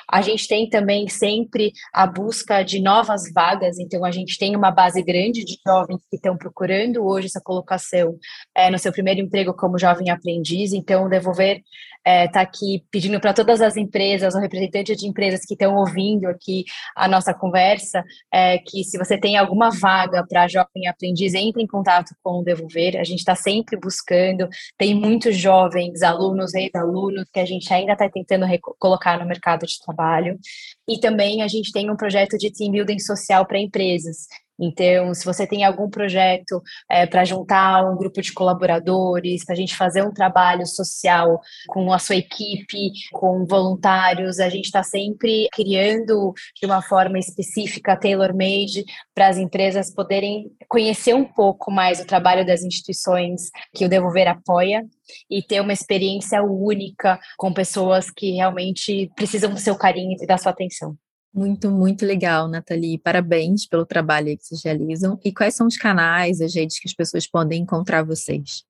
A 0.09 0.21
gente 0.21 0.47
tem 0.47 0.69
também 0.69 1.07
sempre 1.07 1.71
a 1.93 2.05
busca 2.05 2.63
de 2.63 2.81
novas 2.81 3.31
vagas, 3.33 3.79
então 3.79 4.03
a 4.03 4.11
gente 4.11 4.37
tem 4.37 4.55
uma 4.55 4.71
base 4.71 5.01
grande 5.01 5.43
de 5.43 5.57
jovens 5.65 6.01
que 6.09 6.15
estão 6.15 6.37
procurando 6.37 7.05
hoje 7.05 7.27
essa 7.27 7.41
colocação 7.41 8.17
é, 8.55 8.69
no 8.69 8.79
seu 8.79 8.91
primeiro 8.91 9.21
emprego 9.21 9.53
como 9.53 9.79
jovem 9.79 10.09
aprendiz, 10.09 10.73
então 10.73 11.09
Devolver 11.09 11.61
está 12.01 12.11
é, 12.11 12.27
tá 12.27 12.41
aqui 12.41 12.83
pedindo 12.91 13.19
para 13.19 13.33
todas 13.33 13.61
as 13.61 13.77
empresas, 13.77 14.33
ou 14.33 14.41
representantes 14.41 14.97
de 14.97 15.07
empresas 15.07 15.45
que 15.45 15.53
estão 15.53 15.75
ouvindo 15.75 16.27
aqui 16.27 16.63
a 16.95 17.07
nossa 17.07 17.33
conversa, 17.33 18.03
é, 18.33 18.57
que 18.57 18.83
se 18.83 18.97
você 18.97 19.19
tem 19.19 19.37
alguma 19.37 19.69
vaga 19.69 20.25
para 20.27 20.47
jovem 20.47 20.87
aprendiz, 20.87 21.33
entre 21.33 21.61
em 21.61 21.67
contato 21.67 22.15
com 22.23 22.39
o 22.39 22.43
Devolver, 22.43 22.99
a 22.99 23.03
gente 23.03 23.19
está 23.19 23.35
sempre 23.35 23.77
buscando, 23.77 24.47
tem 24.77 24.95
muitos 24.95 25.37
jovens, 25.37 26.01
alunos, 26.01 26.53
ex-alunos, 26.55 27.25
que 27.31 27.39
a 27.39 27.45
gente 27.45 27.71
ainda 27.71 27.93
está 27.93 28.09
tentando 28.09 28.45
colocar 28.79 29.19
no 29.19 29.25
mercado 29.25 29.50
de 29.57 29.79
trabalho, 29.79 30.39
e 30.87 30.99
também 30.99 31.41
a 31.41 31.47
gente 31.47 31.71
tem 31.71 31.89
um 31.89 31.95
projeto 31.95 32.37
de 32.37 32.51
team 32.51 32.71
building 32.71 32.99
social 32.99 33.45
para 33.45 33.59
empresas, 33.59 34.27
então, 34.61 35.11
se 35.15 35.25
você 35.25 35.47
tem 35.47 35.63
algum 35.63 35.89
projeto 35.89 36.61
é, 36.87 37.07
para 37.07 37.25
juntar 37.25 37.83
um 37.89 37.97
grupo 37.97 38.21
de 38.21 38.31
colaboradores, 38.31 39.43
para 39.43 39.53
a 39.53 39.57
gente 39.57 39.75
fazer 39.75 40.03
um 40.03 40.13
trabalho 40.13 40.67
social 40.67 41.41
com 41.67 41.91
a 41.91 41.97
sua 41.97 42.15
equipe, 42.15 42.91
com 43.11 43.43
voluntários, 43.47 44.39
a 44.39 44.49
gente 44.49 44.65
está 44.65 44.83
sempre 44.83 45.49
criando 45.51 46.31
de 46.59 46.67
uma 46.67 46.81
forma 46.81 47.17
específica, 47.17 47.97
tailor-made, 47.97 48.85
para 49.15 49.29
as 49.29 49.37
empresas 49.37 49.91
poderem 49.91 50.51
conhecer 50.69 51.15
um 51.15 51.25
pouco 51.25 51.71
mais 51.71 51.99
o 51.99 52.05
trabalho 52.05 52.45
das 52.45 52.61
instituições 52.61 53.49
que 53.73 53.83
o 53.83 53.89
Devolver 53.89 54.27
apoia 54.27 54.85
e 55.29 55.41
ter 55.41 55.59
uma 55.59 55.73
experiência 55.73 56.43
única 56.43 57.19
com 57.35 57.51
pessoas 57.51 58.11
que 58.11 58.31
realmente 58.31 59.11
precisam 59.15 59.51
do 59.51 59.59
seu 59.59 59.75
carinho 59.75 60.15
e 60.21 60.27
da 60.27 60.37
sua 60.37 60.51
atenção. 60.51 60.95
Muito, 61.33 61.71
muito 61.71 62.05
legal, 62.05 62.47
Nathalie. 62.47 62.97
Parabéns 62.97 63.65
pelo 63.65 63.85
trabalho 63.85 64.37
que 64.37 64.45
vocês 64.45 64.63
realizam. 64.63 65.17
E 65.23 65.31
quais 65.31 65.55
são 65.55 65.65
os 65.65 65.77
canais, 65.77 66.41
as 66.41 66.53
redes 66.53 66.79
que 66.79 66.87
as 66.87 66.93
pessoas 66.93 67.25
podem 67.25 67.61
encontrar 67.61 68.03
vocês? 68.03 68.63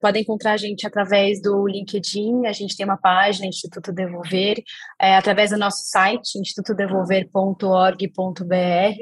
Podem 0.00 0.22
encontrar 0.22 0.54
a 0.54 0.56
gente 0.56 0.84
através 0.84 1.40
do 1.40 1.68
LinkedIn, 1.68 2.46
a 2.46 2.52
gente 2.52 2.76
tem 2.76 2.84
uma 2.84 2.96
página, 2.96 3.46
Instituto 3.46 3.92
Devolver, 3.92 4.60
é, 5.00 5.14
através 5.14 5.50
do 5.50 5.56
nosso 5.56 5.84
site, 5.84 6.40
institutodevolver.org.br, 6.40 8.96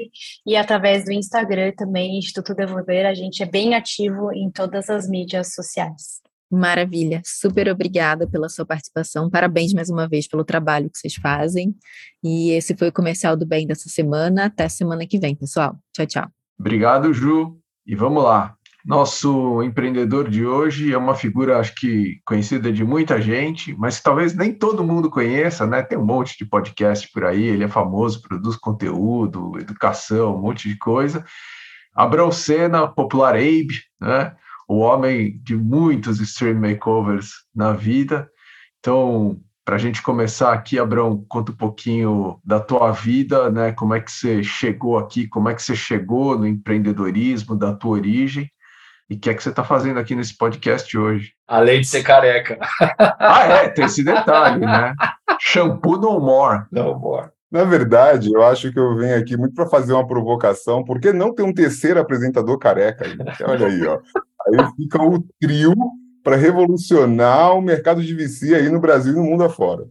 e 0.45 0.55
através 0.55 1.05
do 1.05 1.11
Instagram 1.11 1.73
também, 1.75 2.19
Instituto 2.19 2.53
Devolver, 2.53 3.07
a 3.07 3.15
gente 3.15 3.41
é 3.41 3.47
bem 3.47 3.73
ativo 3.73 4.31
em 4.31 4.51
todas 4.51 4.87
as 4.89 5.09
mídias 5.09 5.55
sociais. 5.55 6.28
Maravilha, 6.51 7.21
super 7.23 7.69
obrigada 7.69 8.27
pela 8.27 8.49
sua 8.49 8.65
participação. 8.65 9.29
Parabéns 9.29 9.71
mais 9.71 9.89
uma 9.89 10.07
vez 10.07 10.27
pelo 10.27 10.43
trabalho 10.43 10.89
que 10.89 10.97
vocês 10.97 11.13
fazem. 11.15 11.75
E 12.23 12.51
esse 12.51 12.75
foi 12.75 12.87
o 12.87 12.93
comercial 12.93 13.37
do 13.37 13.45
bem 13.45 13.67
dessa 13.67 13.87
semana. 13.87 14.45
Até 14.45 14.67
semana 14.67 15.05
que 15.05 15.19
vem, 15.19 15.35
pessoal. 15.35 15.77
Tchau, 15.93 16.07
tchau. 16.07 16.27
Obrigado, 16.59 17.13
Ju. 17.13 17.57
E 17.85 17.95
vamos 17.95 18.23
lá. 18.23 18.55
Nosso 18.85 19.61
empreendedor 19.61 20.29
de 20.29 20.45
hoje 20.45 20.91
é 20.93 20.97
uma 20.97 21.13
figura, 21.13 21.59
acho 21.59 21.75
que 21.75 22.19
conhecida 22.25 22.71
de 22.71 22.83
muita 22.83 23.21
gente, 23.21 23.75
mas 23.77 24.01
talvez 24.01 24.33
nem 24.33 24.53
todo 24.53 24.83
mundo 24.83 25.09
conheça, 25.09 25.67
né? 25.67 25.83
Tem 25.83 25.97
um 25.97 26.05
monte 26.05 26.37
de 26.37 26.45
podcast 26.45 27.07
por 27.11 27.25
aí, 27.25 27.43
ele 27.43 27.65
é 27.65 27.67
famoso, 27.67 28.21
produz 28.21 28.55
conteúdo, 28.55 29.51
educação, 29.59 30.35
um 30.35 30.41
monte 30.41 30.67
de 30.69 30.77
coisa. 30.77 31.23
Abrão 31.93 32.31
Senna, 32.31 32.87
popular 32.87 33.35
Abe, 33.35 33.83
né? 33.99 34.35
O 34.69 34.77
homem 34.77 35.41
de 35.43 35.55
muitos 35.55 36.21
stream 36.21 36.59
makeovers 36.59 37.31
na 37.55 37.73
vida. 37.73 38.29
Então, 38.79 39.41
para 39.65 39.77
a 39.77 39.79
gente 39.79 39.99
começar 40.03 40.53
aqui, 40.53 40.77
Abrão, 40.77 41.25
conta 41.27 41.51
um 41.51 41.55
pouquinho 41.55 42.39
da 42.45 42.59
tua 42.59 42.91
vida, 42.91 43.49
né? 43.49 43.71
Como 43.71 43.95
é 43.95 43.99
que 43.99 44.11
você 44.11 44.43
chegou 44.43 44.99
aqui, 44.99 45.27
como 45.27 45.49
é 45.49 45.55
que 45.55 45.63
você 45.63 45.75
chegou 45.75 46.37
no 46.37 46.45
empreendedorismo, 46.45 47.57
da 47.57 47.73
tua 47.73 47.93
origem, 47.93 48.47
e 49.09 49.15
o 49.15 49.19
que 49.19 49.31
é 49.31 49.33
que 49.33 49.41
você 49.41 49.49
está 49.49 49.63
fazendo 49.63 49.99
aqui 49.99 50.13
nesse 50.13 50.37
podcast 50.37 50.95
hoje? 50.95 51.33
Além 51.47 51.81
de 51.81 51.87
ser 51.87 52.03
careca. 52.03 52.59
ah, 53.17 53.45
é, 53.45 53.69
tem 53.69 53.85
esse 53.85 54.03
detalhe, 54.03 54.63
né? 54.63 54.93
Shampoo 55.39 55.97
no 55.97 56.19
more. 56.19 56.65
No 56.71 56.93
more. 56.93 57.29
Na 57.51 57.63
verdade, 57.63 58.31
eu 58.31 58.43
acho 58.43 58.71
que 58.71 58.77
eu 58.77 58.95
venho 58.95 59.17
aqui 59.17 59.35
muito 59.35 59.55
para 59.55 59.65
fazer 59.65 59.93
uma 59.93 60.05
provocação, 60.05 60.83
porque 60.83 61.11
não 61.11 61.33
tem 61.33 61.43
um 61.43 61.53
terceiro 61.53 61.99
apresentador 61.99 62.59
careca? 62.59 63.03
Olha 63.47 63.65
aí, 63.65 63.87
ó. 63.87 63.99
Aí 64.49 64.71
fica 64.75 65.01
o 65.01 65.23
trio 65.39 65.75
para 66.23 66.35
revolucionar 66.35 67.55
o 67.55 67.61
mercado 67.61 68.03
de 68.03 68.13
VC 68.13 68.55
aí 68.55 68.69
no 68.69 68.79
Brasil 68.79 69.13
e 69.13 69.15
no 69.15 69.23
mundo 69.23 69.43
afora. 69.43 69.85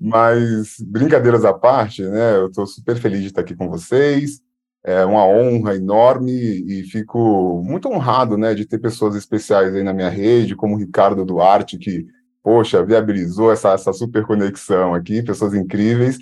Mas, 0.00 0.76
brincadeiras 0.80 1.44
à 1.44 1.54
parte, 1.54 2.02
né? 2.02 2.36
Eu 2.36 2.48
estou 2.48 2.66
super 2.66 2.96
feliz 2.96 3.20
de 3.20 3.26
estar 3.28 3.40
aqui 3.40 3.54
com 3.54 3.68
vocês. 3.68 4.40
É 4.84 5.04
uma 5.04 5.26
honra 5.26 5.76
enorme 5.76 6.32
e 6.32 6.82
fico 6.84 7.62
muito 7.62 7.88
honrado, 7.88 8.38
né, 8.38 8.54
de 8.54 8.64
ter 8.64 8.78
pessoas 8.78 9.14
especiais 9.14 9.74
aí 9.74 9.82
na 9.82 9.92
minha 9.92 10.08
rede, 10.08 10.56
como 10.56 10.74
o 10.74 10.78
Ricardo 10.78 11.22
Duarte, 11.22 11.76
que, 11.76 12.06
poxa, 12.42 12.82
viabilizou 12.82 13.52
essa, 13.52 13.72
essa 13.72 13.92
super 13.92 14.24
conexão 14.24 14.94
aqui, 14.94 15.22
pessoas 15.22 15.52
incríveis. 15.52 16.18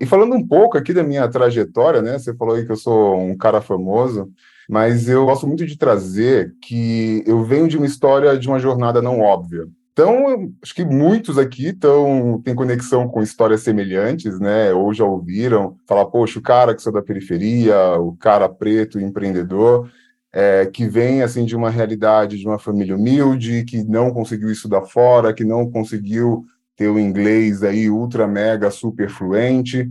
E 0.00 0.06
falando 0.06 0.34
um 0.34 0.46
pouco 0.46 0.78
aqui 0.78 0.94
da 0.94 1.02
minha 1.02 1.28
trajetória, 1.28 2.00
né? 2.00 2.18
Você 2.18 2.34
falou 2.34 2.54
aí 2.54 2.64
que 2.64 2.72
eu 2.72 2.76
sou 2.76 3.20
um 3.20 3.36
cara 3.36 3.60
famoso 3.60 4.30
mas 4.68 5.08
eu 5.08 5.24
gosto 5.24 5.46
muito 5.46 5.64
de 5.64 5.78
trazer 5.78 6.54
que 6.60 7.24
eu 7.26 7.42
venho 7.42 7.66
de 7.66 7.78
uma 7.78 7.86
história 7.86 8.38
de 8.38 8.46
uma 8.46 8.58
jornada 8.58 9.00
não 9.00 9.20
óbvia. 9.20 9.66
Então, 9.92 10.52
acho 10.62 10.74
que 10.74 10.84
muitos 10.84 11.38
aqui 11.38 11.72
tão, 11.72 12.40
têm 12.44 12.54
conexão 12.54 13.08
com 13.08 13.20
histórias 13.20 13.62
semelhantes, 13.62 14.38
né? 14.38 14.72
Ou 14.72 14.94
já 14.94 15.04
ouviram 15.04 15.76
falar, 15.88 16.06
poxa, 16.06 16.38
o 16.38 16.42
cara 16.42 16.72
que 16.72 16.80
saiu 16.80 16.94
da 16.94 17.02
periferia, 17.02 17.74
o 17.98 18.16
cara 18.16 18.48
preto, 18.48 19.00
empreendedor, 19.00 19.90
é, 20.32 20.66
que 20.66 20.86
vem 20.86 21.22
assim 21.22 21.44
de 21.44 21.56
uma 21.56 21.68
realidade 21.68 22.38
de 22.38 22.46
uma 22.46 22.60
família 22.60 22.94
humilde, 22.94 23.64
que 23.64 23.82
não 23.82 24.12
conseguiu 24.12 24.52
estudar 24.52 24.82
fora, 24.82 25.32
que 25.34 25.44
não 25.44 25.68
conseguiu 25.68 26.44
ter 26.76 26.88
o 26.88 26.98
inglês 26.98 27.64
aí 27.64 27.90
ultra 27.90 28.24
mega 28.28 28.70
super 28.70 29.08
fluente, 29.08 29.90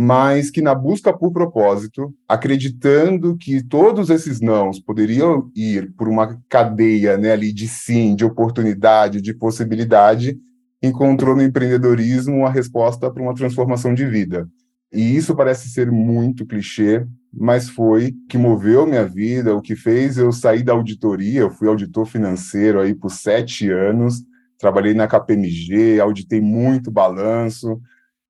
mas 0.00 0.48
que 0.48 0.62
na 0.62 0.76
busca 0.76 1.12
por 1.12 1.32
propósito, 1.32 2.14
acreditando 2.28 3.36
que 3.36 3.60
todos 3.64 4.10
esses 4.10 4.40
nãos 4.40 4.78
poderiam 4.78 5.50
ir 5.56 5.92
por 5.96 6.08
uma 6.08 6.40
cadeia 6.48 7.18
né, 7.18 7.32
ali 7.32 7.52
de 7.52 7.66
sim, 7.66 8.14
de 8.14 8.24
oportunidade, 8.24 9.20
de 9.20 9.34
possibilidade, 9.34 10.38
encontrou 10.80 11.34
no 11.34 11.42
empreendedorismo 11.42 12.46
a 12.46 12.50
resposta 12.50 13.10
para 13.10 13.20
uma 13.20 13.34
transformação 13.34 13.92
de 13.92 14.06
vida. 14.06 14.48
E 14.92 15.16
isso 15.16 15.34
parece 15.34 15.68
ser 15.68 15.90
muito 15.90 16.46
clichê, 16.46 17.04
mas 17.34 17.68
foi 17.68 18.14
que 18.28 18.38
moveu 18.38 18.86
minha 18.86 19.04
vida, 19.04 19.52
o 19.52 19.60
que 19.60 19.74
fez 19.74 20.16
eu 20.16 20.30
sair 20.30 20.62
da 20.62 20.74
auditoria. 20.74 21.40
Eu 21.40 21.50
fui 21.50 21.66
auditor 21.66 22.06
financeiro 22.06 22.78
aí 22.80 22.94
por 22.94 23.10
sete 23.10 23.68
anos, 23.68 24.22
trabalhei 24.60 24.94
na 24.94 25.08
KPMG, 25.08 25.98
auditei 25.98 26.40
muito 26.40 26.88
balanço, 26.88 27.80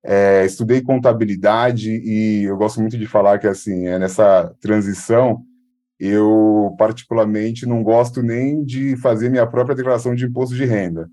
é, 0.03 0.45
estudei 0.45 0.81
contabilidade 0.81 1.89
e 1.89 2.43
eu 2.43 2.57
gosto 2.57 2.79
muito 2.79 2.97
de 2.97 3.05
falar 3.05 3.37
que 3.37 3.47
assim 3.47 3.87
é 3.87 3.99
nessa 3.99 4.55
transição 4.61 5.43
eu 5.99 6.73
particularmente 6.77 7.65
não 7.65 7.83
gosto 7.83 8.23
nem 8.23 8.63
de 8.63 8.95
fazer 8.97 9.29
minha 9.29 9.45
própria 9.45 9.75
declaração 9.75 10.15
de 10.15 10.25
imposto 10.25 10.55
de 10.55 10.63
renda. 10.63 11.09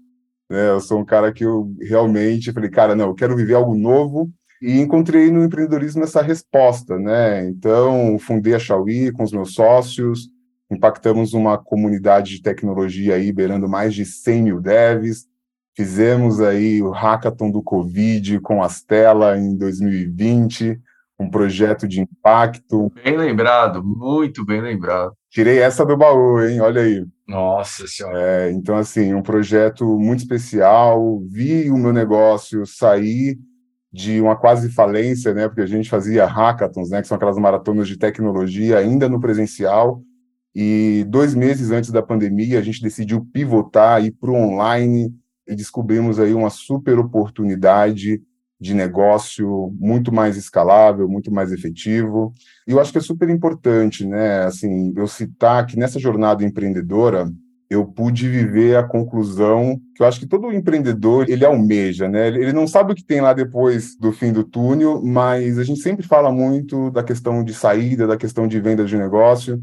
Né? 0.49 0.69
Eu 0.69 0.81
sou 0.81 1.01
um 1.01 1.05
cara 1.05 1.33
que 1.33 1.45
eu 1.45 1.75
realmente 1.81 2.53
falei, 2.53 2.71
cara, 2.71 2.95
não, 2.95 3.09
eu 3.09 3.15
quero 3.15 3.35
viver 3.35 3.55
algo 3.55 3.75
novo 3.75 4.31
e 4.63 4.81
encontrei 4.81 5.31
no 5.31 5.45
empreendedorismo 5.45 6.05
essa 6.05 6.23
resposta, 6.23 6.99
né? 6.99 7.47
Então 7.49 8.17
fundei 8.19 8.55
a 8.55 8.59
Xiaomi 8.59 9.11
com 9.13 9.25
os 9.25 9.33
meus 9.33 9.55
sócios, 9.55 10.29
impactamos 10.71 11.35
uma 11.35 11.59
comunidade 11.59 12.37
de 12.37 12.43
tecnologia 12.43 13.17
aí 13.17 13.33
beirando 13.33 13.69
mais 13.69 13.95
de 13.95 14.05
100 14.05 14.43
mil 14.43 14.61
devs, 14.61 15.27
Fizemos 15.77 16.41
aí 16.41 16.83
o 16.83 16.91
hackathon 16.91 17.51
do 17.51 17.63
Covid 17.63 18.41
com 18.41 18.63
a 18.63 18.69
Stella 18.69 19.37
em 19.37 19.55
2020, 19.59 20.81
um 21.21 21.29
projeto 21.29 21.87
de 21.87 22.01
impacto. 22.01 22.91
Bem 23.05 23.15
lembrado, 23.15 23.85
muito 23.85 24.43
bem 24.43 24.63
lembrado. 24.63 25.13
Tirei 25.31 25.59
essa 25.59 25.85
do 25.85 25.95
baú, 25.95 26.41
hein? 26.41 26.63
Olha 26.63 26.81
aí. 26.81 27.05
Nossa 27.29 27.87
Senhora. 27.87 28.19
É, 28.19 28.51
então, 28.53 28.75
assim, 28.77 29.13
um 29.13 29.21
projeto 29.21 29.85
muito 29.99 30.21
especial. 30.21 31.21
Vi 31.29 31.71
o 31.71 31.77
meu 31.77 31.93
negócio 31.93 32.65
sair 32.65 33.39
de 33.93 34.19
uma 34.19 34.35
quase 34.35 34.71
falência, 34.71 35.35
né? 35.35 35.47
Porque 35.47 35.61
a 35.61 35.67
gente 35.67 35.91
fazia 35.91 36.25
hackathons, 36.25 36.89
né? 36.89 37.03
Que 37.03 37.09
são 37.09 37.17
aquelas 37.17 37.37
maratonas 37.37 37.87
de 37.87 37.99
tecnologia, 37.99 38.79
ainda 38.79 39.11
no 39.11 39.21
presencial. 39.21 40.01
E 40.55 41.05
dois 41.07 41.35
meses 41.35 41.71
antes 41.71 41.91
da 41.91 42.03
pandemia, 42.03 42.59
a 42.59 42.63
gente 42.63 42.81
decidiu 42.81 43.27
pivotar, 43.31 44.03
ir 44.03 44.13
para 44.13 44.31
o 44.31 44.35
online 44.35 45.13
e 45.47 45.55
descobrimos 45.55 46.19
aí 46.19 46.35
uma 46.35 46.51
super 46.51 46.99
oportunidade 46.99 48.21
de 48.59 48.75
negócio 48.75 49.75
muito 49.79 50.13
mais 50.13 50.37
escalável, 50.37 51.09
muito 51.09 51.31
mais 51.31 51.53
efetivo. 51.53 52.33
E 52.67 52.73
eu 52.73 52.81
acho 52.81 52.91
que 52.91 52.99
é 52.99 53.03
super 53.03 53.29
importante, 53.29 54.07
né, 54.07 54.45
assim, 54.45 54.93
eu 54.97 55.07
citar 55.07 55.67
que 55.67 55.79
nessa 55.79 55.99
jornada 55.99 56.45
empreendedora, 56.45 57.31
eu 57.69 57.85
pude 57.85 58.29
viver 58.29 58.77
a 58.77 58.85
conclusão 58.85 59.81
que 59.95 60.03
eu 60.03 60.07
acho 60.07 60.21
que 60.21 60.27
todo 60.27 60.53
empreendedor 60.53 61.29
ele 61.29 61.45
almeja, 61.45 62.09
né? 62.09 62.29
Ele 62.29 62.53
não 62.53 62.67
sabe 62.67 62.93
o 62.93 62.95
que 62.95 63.05
tem 63.05 63.21
lá 63.21 63.33
depois 63.33 63.97
do 63.97 64.13
fim 64.13 64.33
do 64.33 64.45
túnel, 64.45 65.03
mas 65.03 65.59
a 65.59 65.65
gente 65.65 65.81
sempre 65.81 66.07
fala 66.07 66.31
muito 66.31 66.91
da 66.93 67.03
questão 67.03 67.43
de 67.43 67.53
saída, 67.53 68.07
da 68.07 68.17
questão 68.17 68.47
de 68.47 68.61
venda 68.61 68.85
de 68.85 68.97
negócio. 68.97 69.61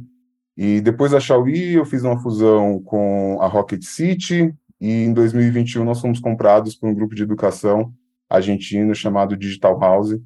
E 0.56 0.82
depois 0.82 1.12
da 1.12 1.20
Xiaomi, 1.20 1.72
eu 1.74 1.86
fiz 1.86 2.04
uma 2.04 2.20
fusão 2.20 2.82
com 2.84 3.38
a 3.40 3.48
Rocket 3.48 3.84
City 3.84 4.54
e 4.84 5.06
em 5.06 5.14
2021 5.14 5.86
nós 5.86 6.02
fomos 6.02 6.20
comprados 6.20 6.76
por 6.76 6.90
um 6.90 6.94
grupo 6.94 7.16
de 7.16 7.24
educação 7.24 7.94
argentino 8.30 8.94
chamado 8.94 9.38
Digital 9.38 9.80
House. 9.80 10.20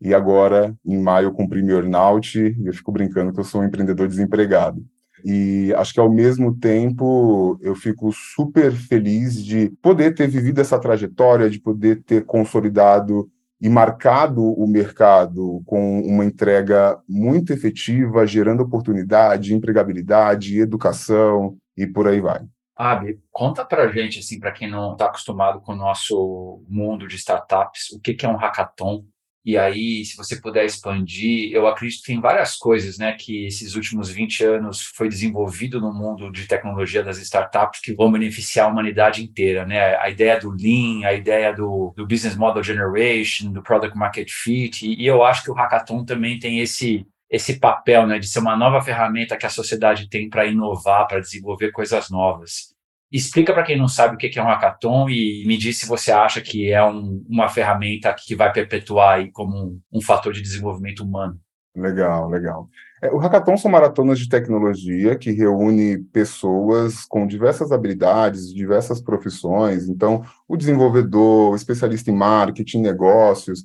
E 0.00 0.14
agora, 0.14 0.74
em 0.82 0.96
maio, 0.96 1.26
eu 1.26 1.32
cumpri 1.32 1.62
meu 1.62 1.76
earnout 1.76 2.38
e 2.38 2.66
eu 2.66 2.72
fico 2.72 2.90
brincando 2.90 3.34
que 3.34 3.38
eu 3.38 3.44
sou 3.44 3.60
um 3.60 3.64
empreendedor 3.64 4.08
desempregado. 4.08 4.82
E 5.22 5.74
acho 5.76 5.92
que 5.92 6.00
ao 6.00 6.10
mesmo 6.10 6.56
tempo 6.56 7.58
eu 7.60 7.74
fico 7.74 8.10
super 8.10 8.72
feliz 8.72 9.44
de 9.44 9.68
poder 9.82 10.14
ter 10.14 10.26
vivido 10.26 10.58
essa 10.58 10.78
trajetória, 10.78 11.50
de 11.50 11.60
poder 11.60 12.02
ter 12.02 12.24
consolidado 12.24 13.28
e 13.60 13.68
marcado 13.68 14.42
o 14.42 14.66
mercado 14.66 15.60
com 15.66 16.00
uma 16.00 16.24
entrega 16.24 16.98
muito 17.06 17.52
efetiva, 17.52 18.26
gerando 18.26 18.62
oportunidade, 18.62 19.52
empregabilidade, 19.52 20.58
educação 20.58 21.58
e 21.76 21.86
por 21.86 22.08
aí 22.08 22.22
vai. 22.22 22.46
Abi, 22.78 23.18
conta 23.32 23.64
pra 23.64 23.88
gente, 23.88 24.20
assim, 24.20 24.38
para 24.38 24.52
quem 24.52 24.70
não 24.70 24.92
está 24.92 25.06
acostumado 25.06 25.60
com 25.60 25.72
o 25.72 25.76
nosso 25.76 26.64
mundo 26.68 27.08
de 27.08 27.16
startups, 27.16 27.90
o 27.90 28.00
que, 28.00 28.14
que 28.14 28.24
é 28.24 28.28
um 28.28 28.36
hackathon 28.36 29.04
e 29.48 29.56
aí, 29.56 30.04
se 30.04 30.14
você 30.14 30.38
puder 30.38 30.66
expandir, 30.66 31.50
eu 31.52 31.66
acredito 31.66 32.00
que 32.02 32.08
tem 32.08 32.20
várias 32.20 32.54
coisas 32.54 32.98
né, 32.98 33.14
que 33.14 33.46
esses 33.46 33.76
últimos 33.76 34.10
20 34.10 34.44
anos 34.44 34.82
foi 34.94 35.08
desenvolvido 35.08 35.80
no 35.80 35.90
mundo 35.90 36.30
de 36.30 36.46
tecnologia 36.46 37.02
das 37.02 37.16
startups 37.16 37.80
que 37.80 37.94
vão 37.94 38.12
beneficiar 38.12 38.66
a 38.66 38.70
humanidade 38.70 39.24
inteira. 39.24 39.64
Né? 39.64 39.96
A 39.96 40.10
ideia 40.10 40.38
do 40.38 40.50
Lean, 40.50 41.06
a 41.06 41.14
ideia 41.14 41.50
do, 41.54 41.94
do 41.96 42.06
Business 42.06 42.36
Model 42.36 42.62
Generation, 42.62 43.50
do 43.50 43.62
Product 43.62 43.96
Market 43.96 44.30
Fit, 44.30 44.86
e, 44.86 45.02
e 45.02 45.06
eu 45.06 45.24
acho 45.24 45.42
que 45.42 45.50
o 45.50 45.54
Hackathon 45.54 46.04
também 46.04 46.38
tem 46.38 46.60
esse, 46.60 47.06
esse 47.30 47.58
papel 47.58 48.06
né, 48.06 48.18
de 48.18 48.26
ser 48.26 48.38
uma 48.38 48.56
nova 48.56 48.80
ferramenta 48.80 49.36
que 49.36 49.46
a 49.46 49.50
sociedade 49.50 50.08
tem 50.08 50.28
para 50.28 50.46
inovar, 50.46 51.06
para 51.06 51.20
desenvolver 51.20 51.72
coisas 51.72 52.08
novas. 52.10 52.74
Explica 53.10 53.54
para 53.54 53.62
quem 53.62 53.78
não 53.78 53.88
sabe 53.88 54.14
o 54.14 54.18
que 54.18 54.38
é 54.38 54.42
um 54.42 54.46
hackathon 54.46 55.08
e 55.08 55.44
me 55.46 55.56
diz 55.56 55.78
se 55.78 55.86
você 55.86 56.12
acha 56.12 56.40
que 56.40 56.70
é 56.70 56.84
um, 56.84 57.24
uma 57.28 57.48
ferramenta 57.48 58.14
que 58.14 58.34
vai 58.34 58.52
perpetuar 58.52 59.16
aí 59.16 59.30
como 59.30 59.56
um, 59.56 59.80
um 59.92 60.00
fator 60.00 60.32
de 60.32 60.42
desenvolvimento 60.42 61.00
humano. 61.00 61.38
Legal, 61.74 62.28
legal. 62.28 62.68
É, 63.00 63.10
o 63.10 63.18
hackathon 63.18 63.56
são 63.56 63.70
maratonas 63.70 64.18
de 64.18 64.28
tecnologia 64.28 65.16
que 65.16 65.30
reúne 65.30 65.98
pessoas 65.98 67.04
com 67.04 67.26
diversas 67.26 67.70
habilidades, 67.70 68.52
diversas 68.52 69.00
profissões. 69.00 69.88
Então, 69.88 70.24
o 70.46 70.56
desenvolvedor, 70.56 71.52
o 71.52 71.56
especialista 71.56 72.10
em 72.10 72.14
marketing, 72.14 72.80
negócios, 72.80 73.64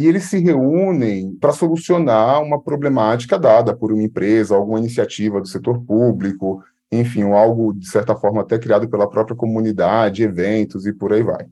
e 0.00 0.06
eles 0.06 0.24
se 0.24 0.38
reúnem 0.38 1.36
para 1.38 1.52
solucionar 1.52 2.42
uma 2.42 2.58
problemática 2.58 3.38
dada 3.38 3.76
por 3.76 3.92
uma 3.92 4.02
empresa, 4.02 4.56
alguma 4.56 4.78
iniciativa 4.78 5.42
do 5.42 5.46
setor 5.46 5.78
público, 5.84 6.62
enfim, 6.90 7.22
algo 7.22 7.74
de 7.74 7.86
certa 7.86 8.16
forma 8.16 8.40
até 8.40 8.58
criado 8.58 8.88
pela 8.88 9.06
própria 9.06 9.36
comunidade, 9.36 10.22
eventos 10.22 10.86
e 10.86 10.92
por 10.94 11.12
aí 11.12 11.22
vai. 11.22 11.46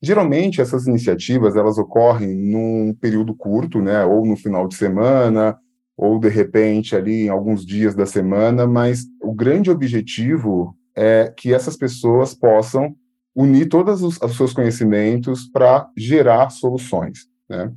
Geralmente 0.00 0.58
essas 0.58 0.86
iniciativas 0.86 1.54
elas 1.54 1.76
ocorrem 1.76 2.34
num 2.34 2.94
período 2.98 3.34
curto, 3.34 3.82
né, 3.82 4.02
ou 4.06 4.24
no 4.24 4.36
final 4.36 4.66
de 4.66 4.74
semana, 4.74 5.58
ou 5.94 6.18
de 6.18 6.30
repente 6.30 6.96
ali 6.96 7.26
em 7.26 7.28
alguns 7.28 7.64
dias 7.66 7.94
da 7.94 8.06
semana, 8.06 8.66
mas 8.66 9.04
o 9.22 9.34
grande 9.34 9.70
objetivo 9.70 10.74
é 10.96 11.30
que 11.36 11.52
essas 11.52 11.76
pessoas 11.76 12.32
possam 12.32 12.96
unir 13.34 13.68
todos 13.68 14.02
os, 14.02 14.18
os 14.18 14.34
seus 14.34 14.54
conhecimentos 14.54 15.46
para 15.46 15.88
gerar 15.94 16.48
soluções, 16.48 17.30
né? 17.52 17.72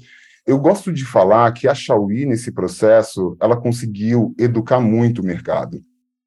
Eu 0.47 0.59
gosto 0.59 0.93
de 0.93 1.03
falar 1.03 1.51
que 1.51 1.67
a 1.67 1.73
Xiaomi, 1.73 2.25
nesse 2.25 2.51
processo, 2.51 3.35
ela 3.41 3.57
conseguiu 3.57 4.33
educar 4.37 4.79
muito 4.79 5.21
o 5.21 5.25
mercado. 5.25 5.81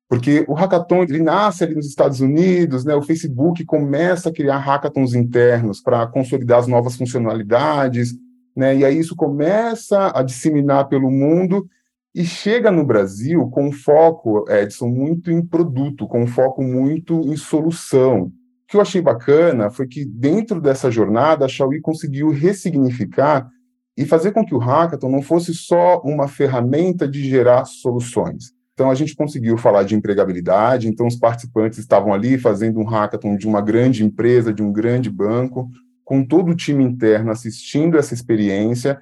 Porque 0.09 0.45
o 0.49 0.55
hackathon 0.55 1.03
ele 1.03 1.23
nasce 1.23 1.63
ali 1.63 1.75
nos 1.75 1.87
Estados 1.87 2.21
Unidos, 2.21 2.85
né? 2.85 2.95
O 2.95 3.03
Facebook 3.03 3.65
começa 3.65 4.29
a 4.29 4.33
criar 4.33 4.59
hackathons 4.59 5.15
internos 5.15 5.81
para 5.81 6.07
consolidar 6.07 6.59
as 6.59 6.67
novas 6.67 6.97
funcionalidades, 6.97 8.15
né? 8.57 8.77
E 8.77 8.85
aí 8.85 8.99
isso 8.99 9.15
começa 9.15 10.11
a 10.15 10.23
disseminar 10.23 10.89
pelo 10.89 11.11
mundo 11.11 11.69
e 12.15 12.25
chega 12.25 12.71
no 12.71 12.85
Brasil 12.85 13.49
com 13.51 13.71
foco, 13.71 14.45
Edson, 14.51 14.89
muito 14.89 15.31
em 15.31 15.45
produto, 15.45 16.09
com 16.09 16.27
foco 16.27 16.63
muito 16.63 17.21
em 17.21 17.37
solução. 17.37 18.33
Que 18.69 18.77
eu 18.77 18.81
achei 18.81 19.01
bacana 19.01 19.71
foi 19.71 19.87
que 19.87 20.05
dentro 20.05 20.61
dessa 20.61 20.91
jornada 20.91 21.45
a 21.45 21.49
Xiaomi 21.49 21.81
conseguiu 21.81 22.31
ressignificar 22.31 23.49
e 23.97 24.05
fazer 24.05 24.31
com 24.33 24.45
que 24.45 24.55
o 24.55 24.59
hackathon 24.59 25.09
não 25.09 25.23
fosse 25.23 25.55
só 25.55 26.01
uma 26.03 26.29
ferramenta 26.29 27.09
de 27.09 27.29
gerar 27.29 27.65
soluções 27.65 28.57
então, 28.79 28.93
a 28.93 28.95
gente 28.95 29.17
conseguiu 29.17 29.59
falar 29.59 29.83
de 29.83 29.97
empregabilidade. 29.97 30.87
Então, 30.87 31.09
os 31.09 31.17
participantes 31.17 31.81
estavam 31.81 32.15
ali 32.15 32.39
fazendo 32.39 32.79
um 32.79 32.85
hackathon 32.85 33.37
de 33.37 33.45
uma 33.45 33.61
grande 33.61 34.05
empresa, 34.05 34.55
de 34.55 34.63
um 34.63 34.71
grande 34.73 35.11
banco, 35.11 35.69
com 36.05 36.25
todo 36.25 36.53
o 36.53 36.55
time 36.55 36.85
interno 36.85 37.33
assistindo 37.33 37.99
essa 37.99 38.15
experiência 38.15 39.01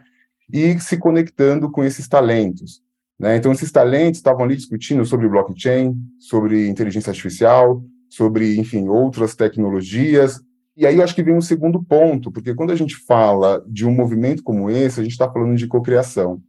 e 0.50 0.80
se 0.80 0.96
conectando 0.96 1.70
com 1.70 1.84
esses 1.84 2.08
talentos. 2.08 2.80
Né? 3.20 3.36
Então, 3.36 3.52
esses 3.52 3.70
talentos 3.70 4.18
estavam 4.18 4.44
ali 4.44 4.56
discutindo 4.56 5.04
sobre 5.04 5.28
blockchain, 5.28 5.94
sobre 6.18 6.66
inteligência 6.68 7.10
artificial, 7.10 7.84
sobre, 8.16 8.58
enfim, 8.58 8.88
outras 8.88 9.34
tecnologias. 9.34 10.40
E 10.76 10.86
aí 10.86 10.96
eu 10.96 11.04
acho 11.04 11.14
que 11.14 11.22
vem 11.22 11.34
um 11.34 11.40
segundo 11.40 11.82
ponto, 11.82 12.32
porque 12.32 12.54
quando 12.54 12.72
a 12.72 12.76
gente 12.76 12.96
fala 12.96 13.62
de 13.68 13.86
um 13.86 13.92
movimento 13.92 14.42
como 14.42 14.70
esse, 14.70 15.00
a 15.00 15.02
gente 15.02 15.12
está 15.12 15.30
falando 15.30 15.56
de 15.56 15.66
cocriação. 15.66 16.40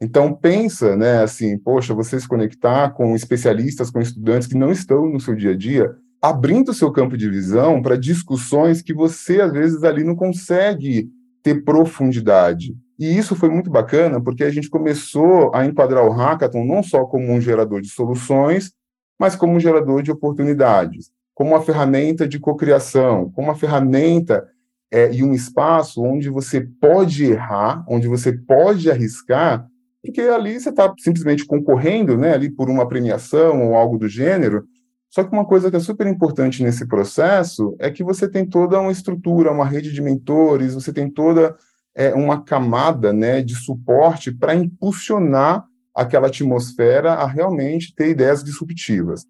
Então 0.00 0.34
pensa, 0.34 0.96
né, 0.96 1.22
assim, 1.22 1.56
poxa, 1.56 1.94
você 1.94 2.18
se 2.18 2.28
conectar 2.28 2.90
com 2.90 3.14
especialistas, 3.14 3.90
com 3.90 4.00
estudantes 4.00 4.48
que 4.48 4.56
não 4.56 4.70
estão 4.72 5.08
no 5.08 5.20
seu 5.20 5.34
dia 5.34 5.52
a 5.52 5.56
dia, 5.56 5.94
abrindo 6.20 6.70
o 6.70 6.74
seu 6.74 6.90
campo 6.90 7.16
de 7.16 7.28
visão 7.28 7.80
para 7.80 7.96
discussões 7.96 8.82
que 8.82 8.92
você 8.92 9.40
às 9.40 9.52
vezes 9.52 9.84
ali 9.84 10.02
não 10.02 10.16
consegue 10.16 11.08
ter 11.42 11.62
profundidade. 11.64 12.74
E 12.98 13.16
isso 13.16 13.36
foi 13.36 13.48
muito 13.48 13.70
bacana, 13.70 14.20
porque 14.20 14.44
a 14.44 14.50
gente 14.50 14.70
começou 14.70 15.54
a 15.54 15.64
enquadrar 15.64 16.04
o 16.04 16.10
hackathon 16.10 16.64
não 16.64 16.82
só 16.82 17.04
como 17.04 17.32
um 17.32 17.40
gerador 17.40 17.80
de 17.80 17.88
soluções, 17.88 18.72
mas 19.18 19.36
como 19.36 19.54
um 19.54 19.60
gerador 19.60 20.02
de 20.02 20.10
oportunidades, 20.10 21.10
como 21.34 21.50
uma 21.50 21.62
ferramenta 21.62 22.26
de 22.26 22.38
cocriação, 22.38 23.30
como 23.30 23.48
uma 23.48 23.56
ferramenta 23.56 24.46
é, 24.90 25.12
e 25.12 25.22
um 25.22 25.32
espaço 25.32 26.02
onde 26.02 26.28
você 26.28 26.60
pode 26.60 27.24
errar, 27.24 27.84
onde 27.88 28.06
você 28.06 28.32
pode 28.32 28.90
arriscar 28.90 29.68
porque 30.04 30.20
ali 30.20 30.60
você 30.60 30.68
está 30.68 30.92
simplesmente 30.98 31.46
concorrendo, 31.46 32.16
né, 32.18 32.34
ali 32.34 32.50
por 32.50 32.68
uma 32.68 32.86
premiação 32.86 33.68
ou 33.68 33.74
algo 33.74 33.96
do 33.96 34.06
gênero. 34.06 34.66
Só 35.08 35.24
que 35.24 35.32
uma 35.32 35.46
coisa 35.46 35.70
que 35.70 35.76
é 35.76 35.80
super 35.80 36.06
importante 36.06 36.62
nesse 36.62 36.86
processo 36.86 37.74
é 37.78 37.90
que 37.90 38.04
você 38.04 38.28
tem 38.28 38.44
toda 38.44 38.78
uma 38.78 38.92
estrutura, 38.92 39.50
uma 39.50 39.64
rede 39.64 39.92
de 39.92 40.02
mentores, 40.02 40.74
você 40.74 40.92
tem 40.92 41.08
toda 41.08 41.56
é, 41.94 42.12
uma 42.12 42.42
camada, 42.42 43.14
né, 43.14 43.40
de 43.40 43.54
suporte 43.54 44.30
para 44.30 44.54
impulsionar 44.54 45.64
aquela 45.94 46.26
atmosfera 46.26 47.12
a 47.12 47.26
realmente 47.26 47.94
ter 47.94 48.10
ideias 48.10 48.42
disruptivas. 48.42 49.24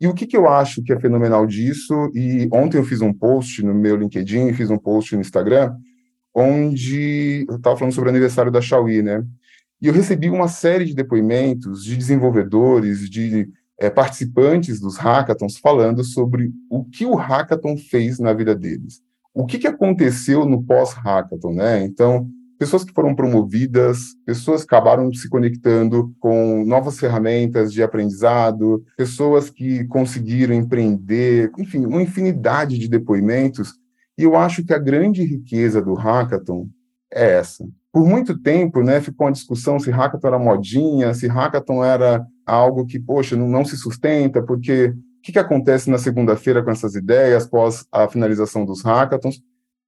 E 0.00 0.06
o 0.06 0.14
que, 0.14 0.26
que 0.26 0.36
eu 0.36 0.48
acho 0.48 0.82
que 0.82 0.92
é 0.92 1.00
fenomenal 1.00 1.46
disso, 1.46 2.10
e 2.14 2.48
ontem 2.52 2.78
eu 2.78 2.84
fiz 2.84 3.00
um 3.00 3.12
post 3.12 3.64
no 3.64 3.74
meu 3.74 3.96
LinkedIn, 3.96 4.52
fiz 4.52 4.70
um 4.70 4.78
post 4.78 5.14
no 5.14 5.20
Instagram, 5.20 5.74
onde 6.34 7.46
eu 7.48 7.56
estava 7.56 7.76
falando 7.76 7.94
sobre 7.94 8.10
o 8.10 8.12
aniversário 8.12 8.52
da 8.52 8.60
Xiaomi, 8.60 9.00
né? 9.02 9.24
E 9.80 9.88
eu 9.88 9.92
recebi 9.92 10.28
uma 10.28 10.48
série 10.48 10.84
de 10.84 10.94
depoimentos 10.94 11.82
de 11.82 11.96
desenvolvedores, 11.96 13.08
de 13.08 13.48
é, 13.78 13.88
participantes 13.90 14.80
dos 14.80 14.96
hackathons 14.96 15.58
falando 15.58 16.02
sobre 16.04 16.50
o 16.70 16.84
que 16.84 17.06
o 17.06 17.14
hackathon 17.14 17.76
fez 17.76 18.18
na 18.18 18.32
vida 18.32 18.54
deles. 18.54 19.02
O 19.34 19.44
que, 19.44 19.58
que 19.58 19.66
aconteceu 19.66 20.46
no 20.46 20.62
pós-hackathon, 20.62 21.54
né? 21.54 21.84
Então, 21.84 22.28
pessoas 22.58 22.84
que 22.84 22.92
foram 22.92 23.14
promovidas, 23.14 24.14
pessoas 24.24 24.64
que 24.64 24.74
acabaram 24.74 25.12
se 25.12 25.28
conectando 25.28 26.14
com 26.20 26.64
novas 26.64 26.98
ferramentas 26.98 27.72
de 27.72 27.82
aprendizado, 27.82 28.84
pessoas 28.96 29.50
que 29.50 29.84
conseguiram 29.86 30.54
empreender, 30.54 31.50
enfim, 31.58 31.86
uma 31.86 32.02
infinidade 32.02 32.78
de 32.78 32.88
depoimentos. 32.88 33.74
E 34.18 34.22
eu 34.22 34.36
acho 34.36 34.64
que 34.64 34.72
a 34.72 34.78
grande 34.78 35.24
riqueza 35.24 35.82
do 35.82 35.94
hackathon 35.94 36.68
é 37.12 37.38
essa 37.38 37.64
por 37.96 38.06
muito 38.06 38.38
tempo, 38.38 38.82
né, 38.82 39.00
ficou 39.00 39.26
uma 39.26 39.32
discussão 39.32 39.80
se 39.80 39.90
hackathon 39.90 40.28
era 40.28 40.38
modinha, 40.38 41.14
se 41.14 41.26
hackathon 41.26 41.82
era 41.82 42.26
algo 42.44 42.84
que, 42.84 43.00
poxa, 43.00 43.34
não, 43.34 43.48
não 43.48 43.64
se 43.64 43.74
sustenta, 43.74 44.42
porque 44.42 44.88
o 44.88 45.22
que, 45.22 45.32
que 45.32 45.38
acontece 45.38 45.88
na 45.88 45.96
segunda-feira 45.96 46.62
com 46.62 46.70
essas 46.70 46.94
ideias, 46.94 47.46
após 47.46 47.86
a 47.90 48.06
finalização 48.06 48.66
dos 48.66 48.82
hackathons? 48.82 49.40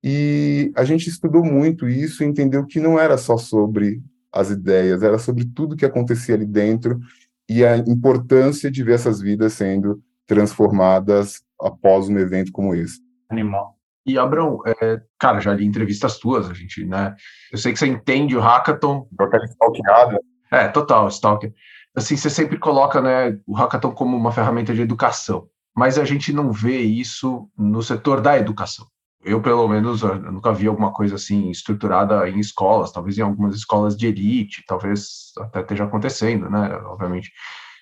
E 0.02 0.72
a 0.76 0.84
gente 0.84 1.08
estudou 1.08 1.44
muito 1.44 1.88
isso 1.88 2.22
e 2.22 2.26
entendeu 2.26 2.64
que 2.66 2.80
não 2.80 2.98
era 2.98 3.18
só 3.18 3.36
sobre 3.36 4.00
as 4.32 4.50
ideias, 4.50 5.02
era 5.02 5.18
sobre 5.18 5.44
tudo 5.44 5.76
que 5.76 5.86
acontecia 5.86 6.34
ali 6.34 6.46
dentro 6.46 7.00
e 7.48 7.64
a 7.64 7.76
importância 7.76 8.70
de 8.70 8.84
ver 8.84 8.94
essas 8.94 9.20
vidas 9.20 9.54
sendo 9.54 10.02
transformadas 10.26 11.42
após 11.60 12.08
um 12.08 12.18
evento 12.18 12.52
como 12.52 12.74
esse. 12.74 13.00
Animal. 13.30 13.76
E, 14.06 14.18
Abrão, 14.18 14.60
é, 14.66 15.00
cara, 15.18 15.40
já 15.40 15.52
li 15.52 15.66
entrevistas 15.66 16.18
tuas, 16.18 16.48
a 16.48 16.54
gente, 16.54 16.84
né? 16.84 17.14
Eu 17.52 17.58
sei 17.58 17.72
que 17.72 17.78
você 17.78 17.86
entende 17.86 18.36
o 18.36 18.40
hackathon. 18.40 19.06
Aquela 19.18 19.44
stalkeada. 19.44 20.20
É, 20.50 20.68
total, 20.68 21.08
stalker. 21.08 21.52
Assim, 21.94 22.16
você 22.16 22.30
sempre 22.30 22.58
coloca 22.58 23.02
né, 23.02 23.38
o 23.46 23.54
hackathon 23.54 23.92
como 23.92 24.16
uma 24.16 24.32
ferramenta 24.32 24.72
de 24.72 24.80
educação, 24.80 25.48
mas 25.76 25.98
a 25.98 26.04
gente 26.04 26.32
não 26.32 26.52
vê 26.52 26.78
isso 26.80 27.50
no 27.56 27.82
setor 27.82 28.20
da 28.20 28.38
educação. 28.38 28.86
Eu, 29.24 29.42
pelo 29.42 29.66
menos, 29.68 30.02
eu 30.02 30.14
nunca 30.32 30.52
vi 30.52 30.68
alguma 30.68 30.92
coisa 30.92 31.16
assim 31.16 31.50
estruturada 31.50 32.28
em 32.28 32.38
escolas, 32.38 32.92
talvez 32.92 33.18
em 33.18 33.22
algumas 33.22 33.56
escolas 33.56 33.96
de 33.96 34.06
elite, 34.06 34.64
talvez 34.66 35.32
até 35.38 35.60
esteja 35.60 35.84
acontecendo, 35.84 36.48
né? 36.48 36.76
Obviamente. 36.84 37.32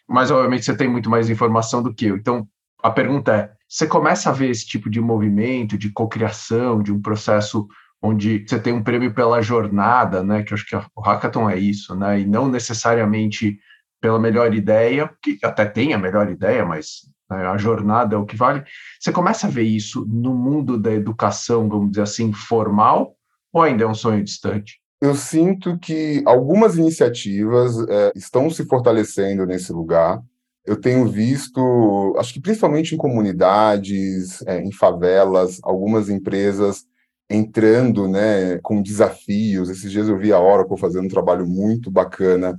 Mas, 0.09 0.31
obviamente, 0.31 0.65
você 0.65 0.77
tem 0.77 0.89
muito 0.89 1.11
mais 1.11 1.29
informação 1.29 1.83
do 1.83 1.95
que 1.95 2.07
eu. 2.07 2.17
Então, 2.17 2.49
a 2.83 2.91
pergunta 2.91 3.35
é: 3.35 3.53
você 3.69 3.87
começa 3.87 4.31
a 4.31 4.33
ver 4.33 4.51
esse 4.51 4.67
tipo 4.67 4.89
de 4.89 5.01
movimento, 5.01 5.77
de 5.77 5.91
cocriação, 5.91 6.83
de 6.83 6.93
um 6.93 7.01
processo 7.01 7.67
onde 8.01 8.45
você 8.47 8.59
tem 8.59 8.73
um 8.73 8.83
prêmio 8.83 9.13
pela 9.15 9.43
jornada, 9.43 10.23
né? 10.23 10.43
Que 10.43 10.53
eu 10.53 10.57
acho 10.57 10.67
que 10.67 10.77
o 10.77 11.01
hackathon 11.01 11.51
é 11.51 11.59
isso, 11.59 11.95
né? 11.95 12.21
E 12.21 12.27
não 12.27 12.49
necessariamente 12.49 13.59
pela 14.01 14.19
melhor 14.19 14.55
ideia, 14.55 15.11
que 15.23 15.39
até 15.43 15.65
tem 15.65 15.93
a 15.93 15.99
melhor 15.99 16.31
ideia, 16.31 16.65
mas 16.65 17.01
a 17.29 17.57
jornada 17.57 18.15
é 18.15 18.19
o 18.19 18.25
que 18.25 18.37
vale. 18.37 18.63
Você 19.01 19.13
começa 19.13 19.47
a 19.47 19.51
ver 19.51 19.63
isso 19.63 20.07
no 20.07 20.35
mundo 20.35 20.79
da 20.79 20.93
educação, 20.93 21.69
vamos 21.69 21.91
dizer 21.91 22.03
assim, 22.03 22.33
formal, 22.33 23.17
ou 23.53 23.63
ainda 23.63 23.85
é 23.85 23.87
um 23.87 23.95
sonho 23.95 24.23
distante? 24.23 24.81
Eu 25.01 25.15
sinto 25.15 25.79
que 25.79 26.23
algumas 26.25 26.77
iniciativas 26.77 27.77
é, 27.89 28.13
estão 28.15 28.49
se 28.49 28.65
fortalecendo 28.65 29.45
nesse 29.45 29.73
lugar. 29.73 30.23
Eu 30.65 30.81
tenho 30.81 31.07
visto, 31.07 32.15
acho 32.19 32.33
que 32.33 32.41
principalmente 32.41 32.95
em 32.95 32.99
comunidades, 32.99 34.43
é, 34.47 34.61
em 34.61 34.73
favelas, 34.73 35.61
algumas 35.63 36.09
empresas 36.09 36.85
entrando 37.29 38.09
né, 38.09 38.59
com 38.63 38.81
desafios. 38.81 39.69
Esses 39.69 39.91
dias 39.91 40.09
eu 40.09 40.19
vi 40.19 40.33
a 40.33 40.41
Oracle 40.41 40.79
fazendo 40.79 41.05
um 41.05 41.11
trabalho 41.11 41.47
muito 41.47 41.91
bacana 41.91 42.57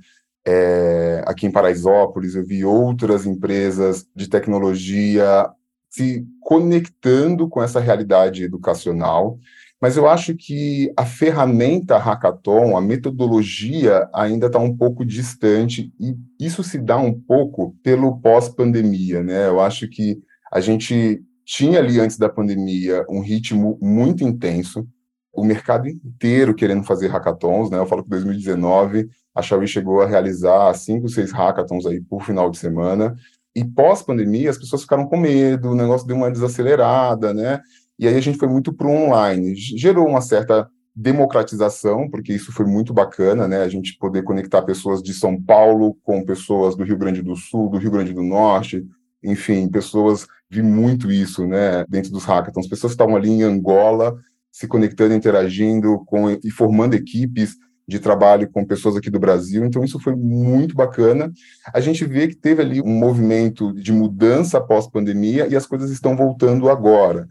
é, 0.48 1.22
aqui 1.28 1.46
em 1.46 1.52
Paraisópolis, 1.52 2.34
eu 2.34 2.46
vi 2.46 2.64
outras 2.64 3.26
empresas 3.26 4.08
de 4.16 4.30
tecnologia 4.30 5.50
se 5.90 6.26
conectando 6.40 7.50
com 7.50 7.62
essa 7.62 7.82
realidade 7.82 8.46
educacional, 8.46 9.38
mas 9.82 9.98
eu 9.98 10.08
acho 10.08 10.34
que 10.36 10.90
a 10.96 11.06
ferramenta 11.06 11.98
hackathon, 11.98 12.78
a 12.78 12.82
metodologia 12.82 14.08
ainda 14.14 14.48
está 14.48 14.58
um 14.58 14.76
pouco 14.76 15.06
distante 15.06 15.92
e 16.00 16.16
isso 16.40 16.64
se 16.64 16.78
dá 16.78 16.98
um 16.98 17.14
pouco 17.14 17.76
pelo 17.84 18.18
pós-pandemia, 18.22 19.22
né? 19.22 19.48
Eu 19.48 19.60
acho 19.60 19.90
que 19.90 20.18
a 20.50 20.62
gente 20.62 21.22
tinha 21.46 21.80
ali 21.80 22.00
antes 22.00 22.18
da 22.18 22.30
pandemia 22.30 23.06
um 23.10 23.20
ritmo 23.20 23.78
muito 23.82 24.24
intenso, 24.24 24.88
o 25.34 25.44
mercado 25.44 25.90
inteiro 25.90 26.56
querendo 26.56 26.84
fazer 26.84 27.10
hackathons, 27.10 27.70
né? 27.70 27.78
Eu 27.78 27.86
falo 27.86 28.04
que 28.04 28.10
2019 28.10 29.10
a 29.38 29.42
Xiaomi 29.42 29.68
chegou 29.68 30.02
a 30.02 30.08
realizar 30.08 30.74
cinco, 30.74 31.08
seis 31.08 31.32
hackathons 31.32 31.86
aí 31.86 32.02
por 32.02 32.24
final 32.24 32.50
de 32.50 32.58
semana. 32.58 33.16
E 33.56 33.64
pós-pandemia, 33.64 34.50
as 34.50 34.58
pessoas 34.58 34.82
ficaram 34.82 35.06
com 35.08 35.16
medo, 35.16 35.70
o 35.70 35.76
negócio 35.76 36.08
deu 36.08 36.16
uma 36.16 36.32
desacelerada, 36.32 37.34
né? 37.34 37.62
E 38.00 38.08
aí 38.08 38.16
a 38.16 38.22
gente 38.22 38.38
foi 38.38 38.48
muito 38.48 38.74
para 38.74 38.88
o 38.88 38.92
online. 38.92 39.56
Gerou 39.56 40.08
uma 40.08 40.22
certa 40.22 40.68
democratização, 40.96 42.10
porque 42.10 42.34
isso 42.34 42.52
foi 42.52 42.66
muito 42.66 42.94
bacana, 42.94 43.48
né? 43.48 43.62
A 43.62 43.70
gente 43.70 43.96
poder 44.00 44.24
conectar 44.24 44.64
pessoas 44.64 45.04
de 45.04 45.14
São 45.14 45.40
Paulo 45.40 45.96
com 46.04 46.26
pessoas 46.26 46.76
do 46.76 46.84
Rio 46.84 46.98
Grande 46.98 47.22
do 47.22 47.36
Sul, 47.36 47.70
do 47.70 47.78
Rio 47.78 47.92
Grande 47.92 48.14
do 48.14 48.24
Norte, 48.24 48.84
enfim, 49.24 49.70
pessoas 49.70 50.26
vi 50.50 50.64
muito 50.64 51.12
isso, 51.12 51.46
né? 51.46 51.86
Dentro 51.88 52.12
dos 52.12 52.26
hackathons, 52.26 52.68
pessoas 52.68 52.94
estavam 52.94 53.16
ali 53.16 53.30
em 53.30 53.44
Angola 53.44 54.18
se 54.52 54.68
conectando, 54.68 55.14
interagindo 55.14 56.04
com 56.06 56.32
e 56.32 56.50
formando 56.50 56.96
equipes 56.96 57.56
de 57.88 58.00
trabalho 58.00 58.50
com 58.52 58.66
pessoas 58.66 58.98
aqui 58.98 59.10
do 59.10 59.20
Brasil, 59.20 59.64
então 59.64 59.84
isso 59.84 60.00
foi 60.00 60.14
muito 60.14 60.76
bacana. 60.76 61.32
A 61.74 61.80
gente 61.80 62.04
vê 62.04 62.28
que 62.28 62.36
teve 62.36 62.62
ali 62.62 62.82
um 62.82 62.94
movimento 62.94 63.74
de 63.74 63.94
mudança 63.94 64.60
pós-pandemia 64.60 65.48
e 65.48 65.56
as 65.56 65.66
coisas 65.66 65.90
estão 65.90 66.16
voltando 66.16 66.70
agora. 66.70 67.28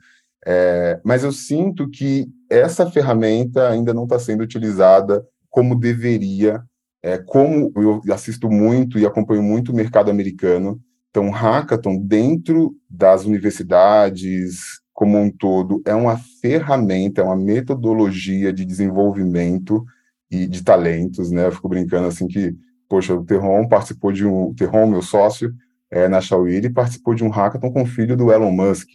É, 0.47 0.99
mas 1.05 1.25
eu 1.25 1.33
sinto 1.33 1.91
que 1.91 2.27
essa 2.49 2.91
ferramenta 2.91 3.69
ainda 3.69 3.93
não 3.93 4.05
está 4.05 4.19
sendo 4.19 4.43
utilizada 4.43 5.23
como 5.51 5.79
deveria, 5.79 6.63
é, 7.03 7.19
como 7.19 7.71
eu 7.77 8.01
assisto 8.11 8.49
muito 8.49 8.99
e 8.99 9.05
acompanho 9.05 9.43
muito 9.43 9.73
o 9.73 9.75
mercado 9.75 10.11
americano. 10.11 10.81
Então, 11.11 11.31
hackathon 11.31 11.99
dentro 11.99 12.75
das 12.89 13.25
universidades 13.25 14.81
como 14.95 15.19
um 15.19 15.31
todo 15.31 15.83
é 15.85 15.95
uma 15.95 16.17
ferramenta, 16.41 17.21
é 17.21 17.25
uma 17.25 17.37
metodologia 17.37 18.51
de 18.51 18.65
desenvolvimento 18.65 19.85
e 20.31 20.47
de 20.47 20.63
talentos, 20.63 21.31
né? 21.31 21.47
Eu 21.47 21.53
fico 21.53 21.69
brincando 21.69 22.09
assim 22.09 22.27
que, 22.27 22.55
poxa, 22.89 23.15
o 23.15 23.25
Terron 23.25 23.69
participou 23.69 24.13
de 24.13 24.27
um, 24.27 24.49
o 24.49 24.55
Terron, 24.55 24.87
meu 24.87 25.03
sócio, 25.03 25.55
é, 25.91 26.09
na 26.09 26.21
Xiaomi, 26.21 26.55
ele 26.55 26.71
participou 26.71 27.15
de 27.15 27.25
um 27.25 27.29
hackathon 27.29 27.73
com 27.73 27.83
o 27.83 27.87
filho 27.87 28.17
do 28.17 28.33
Elon 28.33 28.51
Musk, 28.51 28.89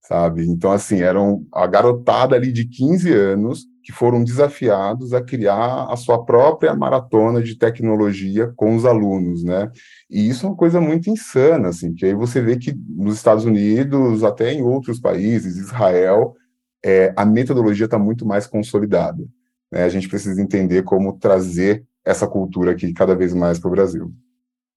sabe? 0.00 0.46
Então, 0.46 0.72
assim, 0.72 1.00
eram 1.00 1.44
a 1.52 1.66
garotada 1.66 2.34
ali 2.34 2.52
de 2.52 2.66
15 2.66 3.12
anos 3.12 3.64
que 3.82 3.92
foram 3.92 4.24
desafiados 4.24 5.12
a 5.12 5.22
criar 5.22 5.86
a 5.88 5.96
sua 5.96 6.24
própria 6.24 6.74
maratona 6.74 7.40
de 7.40 7.56
tecnologia 7.56 8.52
com 8.56 8.74
os 8.74 8.84
alunos, 8.84 9.44
né? 9.44 9.70
E 10.10 10.28
isso 10.28 10.44
é 10.44 10.48
uma 10.48 10.56
coisa 10.56 10.80
muito 10.80 11.08
insana, 11.08 11.68
assim, 11.68 11.94
que 11.94 12.04
aí 12.04 12.14
você 12.14 12.40
vê 12.40 12.56
que 12.56 12.74
nos 12.88 13.14
Estados 13.14 13.44
Unidos, 13.44 14.24
até 14.24 14.52
em 14.52 14.62
outros 14.62 14.98
países, 14.98 15.56
Israel, 15.56 16.34
é, 16.84 17.12
a 17.16 17.24
metodologia 17.24 17.84
está 17.84 17.98
muito 17.98 18.26
mais 18.26 18.46
consolidada. 18.46 19.24
Né? 19.70 19.84
A 19.84 19.88
gente 19.88 20.08
precisa 20.08 20.40
entender 20.40 20.82
como 20.82 21.18
trazer 21.18 21.84
essa 22.04 22.26
cultura 22.26 22.72
aqui 22.72 22.92
cada 22.92 23.14
vez 23.14 23.34
mais 23.34 23.58
para 23.58 23.68
o 23.68 23.72
Brasil. 23.72 24.12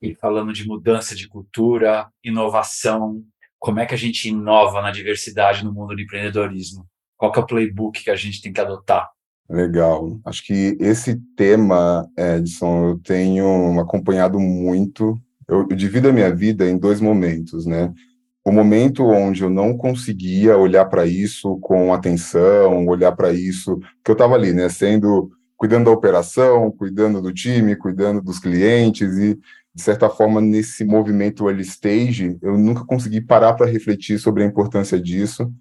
E 0.01 0.15
falando 0.15 0.53
de 0.53 0.65
mudança 0.65 1.15
de 1.15 1.27
cultura, 1.27 2.07
inovação, 2.23 3.21
como 3.59 3.79
é 3.79 3.85
que 3.85 3.93
a 3.93 3.97
gente 3.97 4.29
inova 4.29 4.81
na 4.81 4.91
diversidade 4.91 5.63
no 5.63 5.73
mundo 5.73 5.93
do 5.93 6.01
empreendedorismo? 6.01 6.87
Qual 7.17 7.31
é 7.35 7.39
o 7.39 7.45
playbook 7.45 8.01
que 8.01 8.09
a 8.09 8.15
gente 8.15 8.41
tem 8.41 8.53
que 8.53 8.61
adotar? 8.61 9.09
Legal. 9.49 10.19
Acho 10.23 10.45
que 10.45 10.77
esse 10.79 11.19
tema, 11.35 12.07
Edson, 12.17 12.89
eu 12.89 12.99
tenho 12.99 13.79
acompanhado 13.79 14.39
muito. 14.39 15.19
Eu, 15.47 15.67
eu 15.69 15.75
divido 15.75 16.07
a 16.07 16.13
minha 16.13 16.33
vida 16.33 16.69
em 16.69 16.77
dois 16.77 17.01
momentos, 17.01 17.65
né? 17.65 17.91
O 18.45 18.51
momento 18.51 19.05
onde 19.05 19.43
eu 19.43 19.49
não 19.49 19.75
conseguia 19.75 20.57
olhar 20.57 20.85
para 20.85 21.05
isso 21.05 21.57
com 21.57 21.93
atenção, 21.93 22.87
olhar 22.87 23.11
para 23.11 23.31
isso, 23.31 23.79
que 24.03 24.09
eu 24.09 24.13
estava 24.13 24.35
ali, 24.35 24.53
né, 24.53 24.69
sendo 24.69 25.29
cuidando 25.57 25.85
da 25.85 25.91
operação, 25.91 26.71
cuidando 26.71 27.21
do 27.21 27.33
time, 27.33 27.75
cuidando 27.75 28.21
dos 28.21 28.39
clientes 28.39 29.17
e 29.17 29.37
de 29.75 29.81
certa 29.81 30.09
forma 30.09 30.41
nesse 30.41 30.83
movimento 30.83 31.47
early 31.47 31.63
stage, 31.63 32.37
eu 32.41 32.57
nunca 32.57 32.85
consegui 32.85 33.21
parar 33.21 33.53
para 33.53 33.65
refletir 33.65 34.17
sobre 34.19 34.43
a 34.43 34.45
importância 34.45 34.99
disso, 34.99 35.51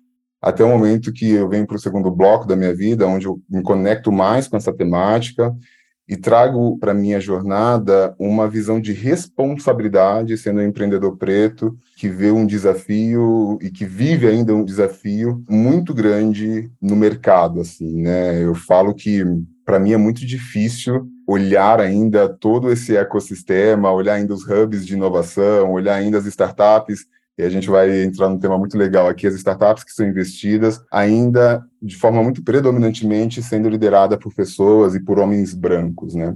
até 0.41 0.63
o 0.65 0.69
momento 0.69 1.13
que 1.13 1.31
eu 1.31 1.49
venho 1.49 1.67
para 1.67 1.77
o 1.77 1.81
segundo 1.81 2.11
bloco 2.11 2.47
da 2.47 2.57
minha 2.57 2.75
vida, 2.75 3.07
onde 3.07 3.27
eu 3.27 3.41
me 3.51 3.63
conecto 3.63 4.11
mais 4.13 4.47
com 4.49 4.57
essa 4.57 4.73
temática 4.73 5.55
e 6.09 6.17
trago 6.17 6.79
para 6.79 6.95
minha 6.95 7.21
jornada 7.21 8.15
uma 8.19 8.49
visão 8.49 8.81
de 8.81 8.93
responsabilidade, 8.93 10.39
sendo 10.39 10.61
um 10.61 10.65
empreendedor 10.65 11.17
preto 11.17 11.77
que 11.97 12.09
vê 12.09 12.31
um 12.31 12.47
desafio 12.47 13.59
e 13.61 13.71
que 13.71 13.85
vive 13.85 14.27
ainda 14.27 14.55
um 14.55 14.65
desafio 14.65 15.45
muito 15.49 15.93
grande 15.93 16.71
no 16.81 16.97
mercado, 16.97 17.61
assim, 17.61 18.01
né? 18.03 18.43
Eu 18.43 18.55
falo 18.55 18.95
que 18.95 19.23
para 19.67 19.79
mim 19.79 19.93
é 19.93 19.99
muito 19.99 20.25
difícil 20.25 21.07
olhar 21.27 21.79
ainda 21.79 22.27
todo 22.27 22.73
esse 22.73 22.97
ecossistema, 22.97 23.93
olhar 23.93 24.15
ainda 24.15 24.33
os 24.33 24.49
hubs 24.49 24.87
de 24.87 24.95
inovação, 24.95 25.73
olhar 25.73 25.97
ainda 25.97 26.17
as 26.17 26.25
startups 26.25 27.05
e 27.39 27.43
a 27.45 27.49
gente 27.49 27.71
vai 27.71 28.03
entrar 28.03 28.29
num 28.29 28.39
tema 28.39 28.59
muito 28.59 28.77
legal 28.77 29.09
aqui, 29.09 29.27
as 29.27 29.35
startups 29.35 29.85
que 29.85 29.93
são 29.93 30.09
investidas, 30.09 30.83
ainda 30.91 31.65
de 31.81 31.97
forma 31.97 32.21
muito 32.23 32.43
predominantemente 32.43 33.41
sendo 33.41 33.69
liderada 33.69 34.19
por 34.19 34.35
pessoas 34.35 34.97
e 34.97 35.01
por 35.01 35.21
homens 35.21 35.55
brancos, 35.55 36.17
né? 36.17 36.35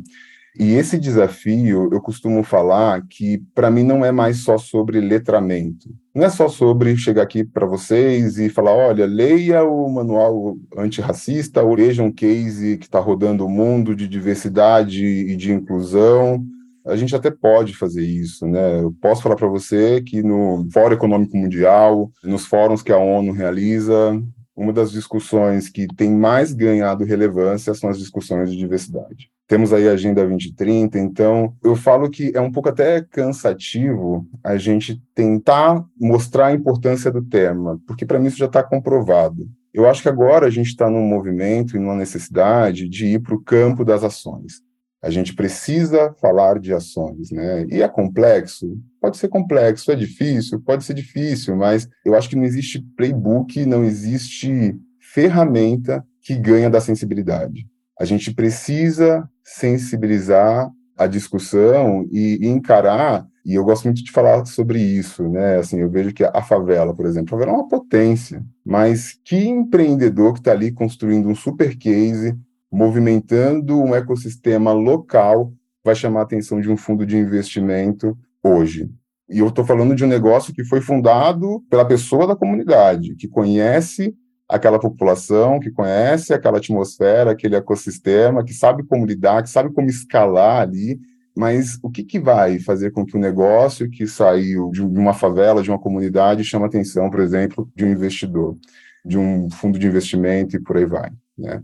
E 0.59 0.75
esse 0.75 0.99
desafio, 0.99 1.89
eu 1.91 2.01
costumo 2.01 2.43
falar 2.43 3.07
que 3.09 3.43
para 3.55 3.71
mim 3.71 3.83
não 3.83 4.05
é 4.05 4.13
mais 4.13 4.39
só 4.39 4.59
sobre 4.59 5.01
letramento. 5.01 5.89
Não 6.15 6.25
é 6.25 6.29
só 6.29 6.47
sobre 6.47 6.95
chegar 6.95 7.23
aqui 7.23 7.43
para 7.43 7.65
vocês 7.65 8.39
e 8.39 8.51
falar, 8.51 8.73
olha, 8.73 9.07
leia 9.07 9.65
o 9.65 9.89
manual 9.89 10.59
antirracista, 10.77 11.63
ou 11.63 11.75
veja 11.75 12.03
um 12.03 12.13
case 12.13 12.77
que 12.77 12.85
está 12.85 13.01
rodando 13.01 13.47
o 13.47 13.49
mundo 13.49 13.97
de 13.97 14.07
diversidade 14.07 15.03
e 15.03 15.35
de 15.37 15.53
inclusão, 15.53 16.45
a 16.87 16.97
gente 16.97 17.15
até 17.15 17.31
pode 17.31 17.77
fazer 17.77 18.05
isso, 18.05 18.47
né? 18.47 18.81
Eu 18.81 18.93
posso 19.01 19.23
falar 19.23 19.37
para 19.37 19.49
você 19.49 20.03
que 20.03 20.23
no 20.23 20.69
Fórum 20.73 20.95
Econômico 20.95 21.37
Mundial, 21.37 22.11
nos 22.25 22.47
fóruns 22.47 22.83
que 22.83 22.93
a 22.93 22.99
ONU 22.99 23.33
realiza, 23.33 24.21
uma 24.55 24.73
das 24.73 24.93
discussões 24.93 25.69
que 25.69 25.87
tem 25.97 26.11
mais 26.11 26.53
ganhado 26.53 27.05
relevância 27.05 27.75
são 27.75 27.89
as 27.89 27.99
discussões 27.99 28.51
de 28.51 28.57
diversidade. 28.57 29.31
temos 29.49 29.73
aí 29.73 29.87
a 29.87 29.93
Agenda 29.93 30.27
2030, 30.27 30.99
então 30.99 31.55
eu 31.63 31.77
falo 31.77 32.09
que 32.09 32.33
é 32.35 32.41
um 32.41 32.51
pouco 32.51 32.71
até 32.71 33.03
cansativo 33.03 34.27
a 34.43 34.57
gente 34.57 35.03
tentar 35.15 35.85
mostrar 36.01 36.47
a 36.47 36.53
importância 36.55 37.11
do 37.11 37.23
tema, 37.23 37.79
porque 37.87 38.07
para 38.07 38.19
mim 38.19 38.29
isso 38.29 38.39
já 38.39 38.47
está 38.47 38.63
comprovado. 38.63 39.47
Eu 39.75 39.87
acho 39.87 40.01
que 40.03 40.09
agora 40.09 40.47
a 40.47 40.51
gente 40.51 40.69
está 40.69 40.89
num 40.89 41.07
movimento 41.07 41.77
e 41.77 41.81
numa 41.81 41.95
necessidade 41.95 42.89
de 42.89 43.07
ir 43.07 43.21
para 43.21 43.35
o 43.35 43.43
campo 43.43 43.85
das 43.85 44.03
ações. 44.05 44.63
A 45.03 45.11
gente 45.11 45.35
precisa 45.35 46.15
falar 46.21 46.61
de 46.61 46.73
ações, 46.73 47.31
né? 47.33 47.67
E 47.69 47.83
é 47.83 47.89
complexo? 47.89 48.79
Pode 49.01 49.17
ser 49.17 49.29
complexo, 49.29 49.91
é 49.91 49.97
difícil, 49.97 50.61
pode 50.61 50.85
ser 50.85 50.95
difícil, 50.95 51.57
mas 51.57 51.89
eu 52.05 52.15
acho 52.15 52.29
que 52.29 52.37
não 52.37 52.45
existe 52.45 52.81
playbook, 52.97 53.67
não 53.67 53.83
existe 53.83 54.77
ferramenta 55.01 56.05
que 56.23 56.37
ganha 56.37 56.71
da 56.71 56.81
sensibilidade. 56.81 57.67
A 57.99 58.05
gente 58.05 58.33
precisa 58.33 59.29
sensibilizar 59.45 60.71
a 60.97 61.07
discussão 61.07 62.07
e, 62.13 62.39
e, 62.41 62.47
encarar, 62.47 63.27
e 63.45 63.55
eu 63.55 63.65
gosto 63.65 63.85
muito 63.85 64.05
de 64.05 64.13
falar 64.13 64.45
sobre 64.47 64.81
isso, 64.81 65.29
né? 65.29 65.57
Assim, 65.57 65.81
eu 65.81 65.91
vejo 65.91 66.13
que 66.13 66.23
a 66.23 66.43
favela, 66.43 66.95
por 66.95 67.07
exemplo, 67.07 67.35
a 67.35 67.39
favela 67.39 67.57
é 67.57 67.61
uma 67.61 67.69
potência, 67.69 68.45
mas 68.65 69.19
que 69.25 69.37
empreendedor 69.37 70.35
que 70.35 70.39
está 70.39 70.53
ali 70.53 70.71
construindo 70.71 71.29
um 71.29 71.35
super 71.35 71.77
case, 71.77 72.39
movimentando 72.73 73.79
um 73.81 73.95
ecossistema 73.95 74.73
local, 74.73 75.53
vai 75.85 75.95
chamar 75.95 76.21
a 76.21 76.23
atenção 76.23 76.61
de 76.61 76.71
um 76.71 76.77
fundo 76.77 77.05
de 77.05 77.17
investimento 77.17 78.17
hoje. 78.43 78.91
E 79.29 79.39
eu 79.41 79.49
estou 79.49 79.65
falando 79.65 79.95
de 79.95 80.05
um 80.05 80.09
negócio 80.09 80.55
que 80.55 80.65
foi 80.65 80.81
fundado 80.81 81.63
pela 81.69 81.85
pessoa 81.85 82.27
da 82.27 82.37
comunidade, 82.37 83.15
que 83.15 83.29
conhece 83.29 84.15
aquela 84.53 84.79
população 84.79 85.59
que 85.59 85.71
conhece 85.71 86.35
aquela 86.35 86.59
atmosfera, 86.59 87.31
aquele 87.31 87.57
ecossistema, 87.57 88.45
que 88.45 88.53
sabe 88.53 88.85
como 88.85 89.07
lidar, 89.07 89.43
que 89.43 89.49
sabe 89.49 89.73
como 89.73 89.89
escalar 89.89 90.61
ali, 90.61 91.01
mas 91.35 91.79
o 91.83 91.91
que, 91.91 92.05
que 92.05 92.21
vai 92.21 92.59
fazer 92.59 92.91
com 92.91 93.07
que 93.07 93.17
o 93.17 93.21
negócio 93.21 93.89
que 93.89 94.07
saiu 94.07 94.71
de 94.71 94.83
uma 94.83 95.15
favela, 95.15 95.63
de 95.63 95.71
uma 95.71 95.79
comunidade, 95.79 96.45
chame 96.45 96.67
atenção, 96.67 97.09
por 97.09 97.21
exemplo, 97.21 97.71
de 97.75 97.87
um 97.87 97.91
investidor, 97.91 98.59
de 99.05 99.17
um 99.17 99.49
fundo 99.51 99.79
de 99.79 99.87
investimento 99.87 100.55
e 100.55 100.61
por 100.61 100.77
aí 100.77 100.85
vai, 100.85 101.11
né? 101.39 101.63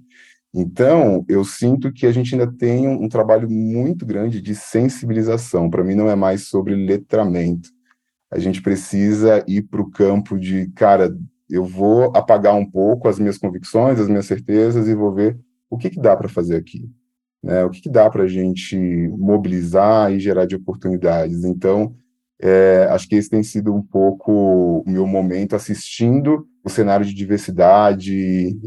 Então, 0.60 1.24
eu 1.28 1.44
sinto 1.44 1.92
que 1.92 2.04
a 2.04 2.10
gente 2.10 2.34
ainda 2.34 2.52
tem 2.52 2.88
um, 2.88 3.04
um 3.04 3.08
trabalho 3.08 3.48
muito 3.48 4.04
grande 4.04 4.42
de 4.42 4.56
sensibilização. 4.56 5.70
Para 5.70 5.84
mim, 5.84 5.94
não 5.94 6.10
é 6.10 6.16
mais 6.16 6.48
sobre 6.48 6.74
letramento. 6.74 7.68
A 8.28 8.40
gente 8.40 8.60
precisa 8.60 9.44
ir 9.46 9.62
para 9.62 9.80
o 9.80 9.88
campo 9.88 10.36
de, 10.36 10.66
cara, 10.72 11.16
eu 11.48 11.64
vou 11.64 12.06
apagar 12.16 12.56
um 12.56 12.68
pouco 12.68 13.06
as 13.06 13.20
minhas 13.20 13.38
convicções, 13.38 14.00
as 14.00 14.08
minhas 14.08 14.26
certezas 14.26 14.88
e 14.88 14.96
vou 14.96 15.14
ver 15.14 15.38
o 15.70 15.78
que, 15.78 15.90
que 15.90 16.00
dá 16.00 16.16
para 16.16 16.28
fazer 16.28 16.56
aqui. 16.56 16.90
Né? 17.40 17.64
O 17.64 17.70
que, 17.70 17.80
que 17.80 17.88
dá 17.88 18.10
para 18.10 18.24
a 18.24 18.28
gente 18.28 18.76
mobilizar 19.16 20.12
e 20.12 20.18
gerar 20.18 20.44
de 20.44 20.56
oportunidades. 20.56 21.44
Então, 21.44 21.94
é, 22.42 22.88
acho 22.90 23.08
que 23.08 23.14
esse 23.14 23.30
tem 23.30 23.44
sido 23.44 23.72
um 23.72 23.82
pouco 23.82 24.32
o 24.80 24.90
meu 24.90 25.06
momento 25.06 25.54
assistindo 25.54 26.44
o 26.68 26.70
cenário 26.70 27.04
de 27.04 27.14
diversidade 27.14 28.14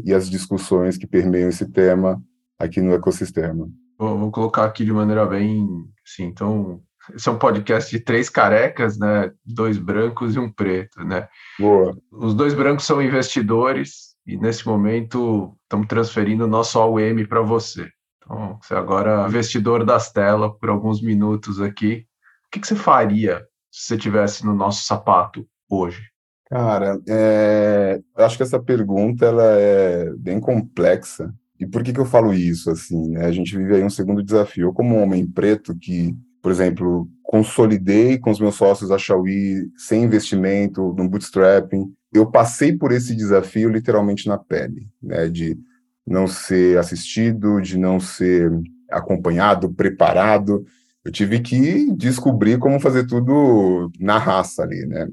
e 0.04 0.12
as 0.12 0.28
discussões 0.28 0.98
que 0.98 1.06
permeiam 1.06 1.48
esse 1.48 1.70
tema 1.70 2.22
aqui 2.58 2.80
no 2.80 2.92
ecossistema. 2.92 3.68
Vou, 3.98 4.18
vou 4.18 4.30
colocar 4.30 4.64
aqui 4.64 4.84
de 4.84 4.92
maneira 4.92 5.24
bem, 5.24 5.66
sim, 6.04 6.24
então 6.24 6.82
esse 7.14 7.28
é 7.28 7.32
um 7.32 7.38
podcast 7.38 7.90
de 7.90 8.02
três 8.02 8.28
carecas, 8.28 8.98
né? 8.98 9.32
Dois 9.44 9.78
brancos 9.78 10.36
e 10.36 10.38
um 10.38 10.50
preto, 10.50 11.02
né? 11.04 11.28
Boa. 11.58 11.96
Os 12.10 12.34
dois 12.34 12.54
brancos 12.54 12.84
são 12.84 13.02
investidores 13.02 14.14
e 14.26 14.36
nesse 14.36 14.66
momento 14.66 15.56
estamos 15.64 15.88
transferindo 15.88 16.44
o 16.44 16.48
nosso 16.48 16.78
AUM 16.78 17.26
para 17.26 17.40
você. 17.40 17.88
Então, 18.18 18.58
você 18.62 18.74
agora 18.74 19.24
é 19.24 19.28
investidor 19.28 19.84
das 19.84 20.12
telas 20.12 20.52
por 20.60 20.70
alguns 20.70 21.02
minutos 21.02 21.60
aqui. 21.60 22.06
O 22.46 22.50
que, 22.52 22.60
que 22.60 22.66
você 22.66 22.76
faria 22.76 23.44
se 23.70 23.88
você 23.88 23.98
tivesse 23.98 24.46
no 24.46 24.54
nosso 24.54 24.84
sapato 24.84 25.44
hoje? 25.68 26.11
Cara, 26.52 27.00
é, 27.08 27.98
acho 28.16 28.36
que 28.36 28.42
essa 28.42 28.60
pergunta 28.60 29.24
ela 29.24 29.58
é 29.58 30.12
bem 30.16 30.38
complexa. 30.38 31.32
E 31.58 31.66
por 31.66 31.82
que, 31.82 31.92
que 31.92 32.00
eu 32.00 32.04
falo 32.04 32.34
isso? 32.34 32.70
Assim, 32.70 33.08
né? 33.10 33.24
A 33.24 33.32
gente 33.32 33.56
vive 33.56 33.76
aí 33.76 33.82
um 33.82 33.88
segundo 33.88 34.22
desafio. 34.22 34.66
Eu, 34.66 34.72
como 34.72 34.96
um 34.96 35.02
homem 35.02 35.26
preto 35.26 35.74
que 35.74 36.14
por 36.42 36.50
exemplo, 36.50 37.08
consolidei 37.22 38.18
com 38.18 38.30
os 38.30 38.40
meus 38.40 38.56
sócios 38.56 38.90
a 38.90 38.98
Xiaomi 38.98 39.70
sem 39.76 40.02
investimento, 40.02 40.92
no 40.98 41.08
bootstrapping. 41.08 41.94
Eu 42.12 42.28
passei 42.30 42.76
por 42.76 42.90
esse 42.90 43.14
desafio 43.14 43.70
literalmente 43.70 44.26
na 44.26 44.36
pele, 44.36 44.88
né, 45.00 45.28
de 45.28 45.56
não 46.04 46.26
ser 46.26 46.76
assistido, 46.78 47.60
de 47.60 47.78
não 47.78 48.00
ser 48.00 48.50
acompanhado, 48.90 49.72
preparado. 49.72 50.66
Eu 51.04 51.12
tive 51.12 51.38
que 51.40 51.94
descobrir 51.94 52.58
como 52.58 52.80
fazer 52.80 53.06
tudo 53.06 53.90
na 54.00 54.18
raça 54.18 54.64
ali, 54.64 54.84
né? 54.84 55.08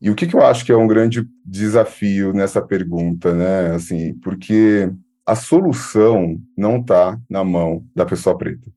E 0.00 0.10
o 0.10 0.14
que, 0.14 0.26
que 0.26 0.36
eu 0.36 0.42
acho 0.42 0.64
que 0.64 0.70
é 0.70 0.76
um 0.76 0.86
grande 0.86 1.26
desafio 1.44 2.32
nessa 2.32 2.62
pergunta, 2.62 3.34
né? 3.34 3.74
Assim, 3.74 4.14
porque 4.20 4.90
a 5.26 5.34
solução 5.34 6.40
não 6.56 6.78
está 6.78 7.20
na 7.28 7.44
mão 7.44 7.84
da 7.94 8.06
pessoa 8.06 8.38
preta. 8.38 8.70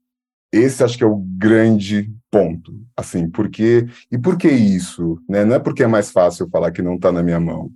Esse 0.52 0.84
acho 0.84 0.98
que 0.98 1.04
é 1.04 1.08
o 1.08 1.16
grande 1.16 2.12
ponto, 2.30 2.74
assim, 2.98 3.30
porque 3.30 3.86
e 4.12 4.18
por 4.18 4.38
que 4.38 4.50
isso, 4.50 5.18
né? 5.30 5.46
Não 5.46 5.56
é 5.56 5.60
porque 5.60 5.84
é 5.84 5.88
mais 5.88 6.12
fácil 6.12 6.50
falar 6.50 6.72
que 6.72 6.82
não 6.82 6.96
está 6.96 7.12
na 7.12 7.24
minha 7.24 7.40
mão, 7.40 7.72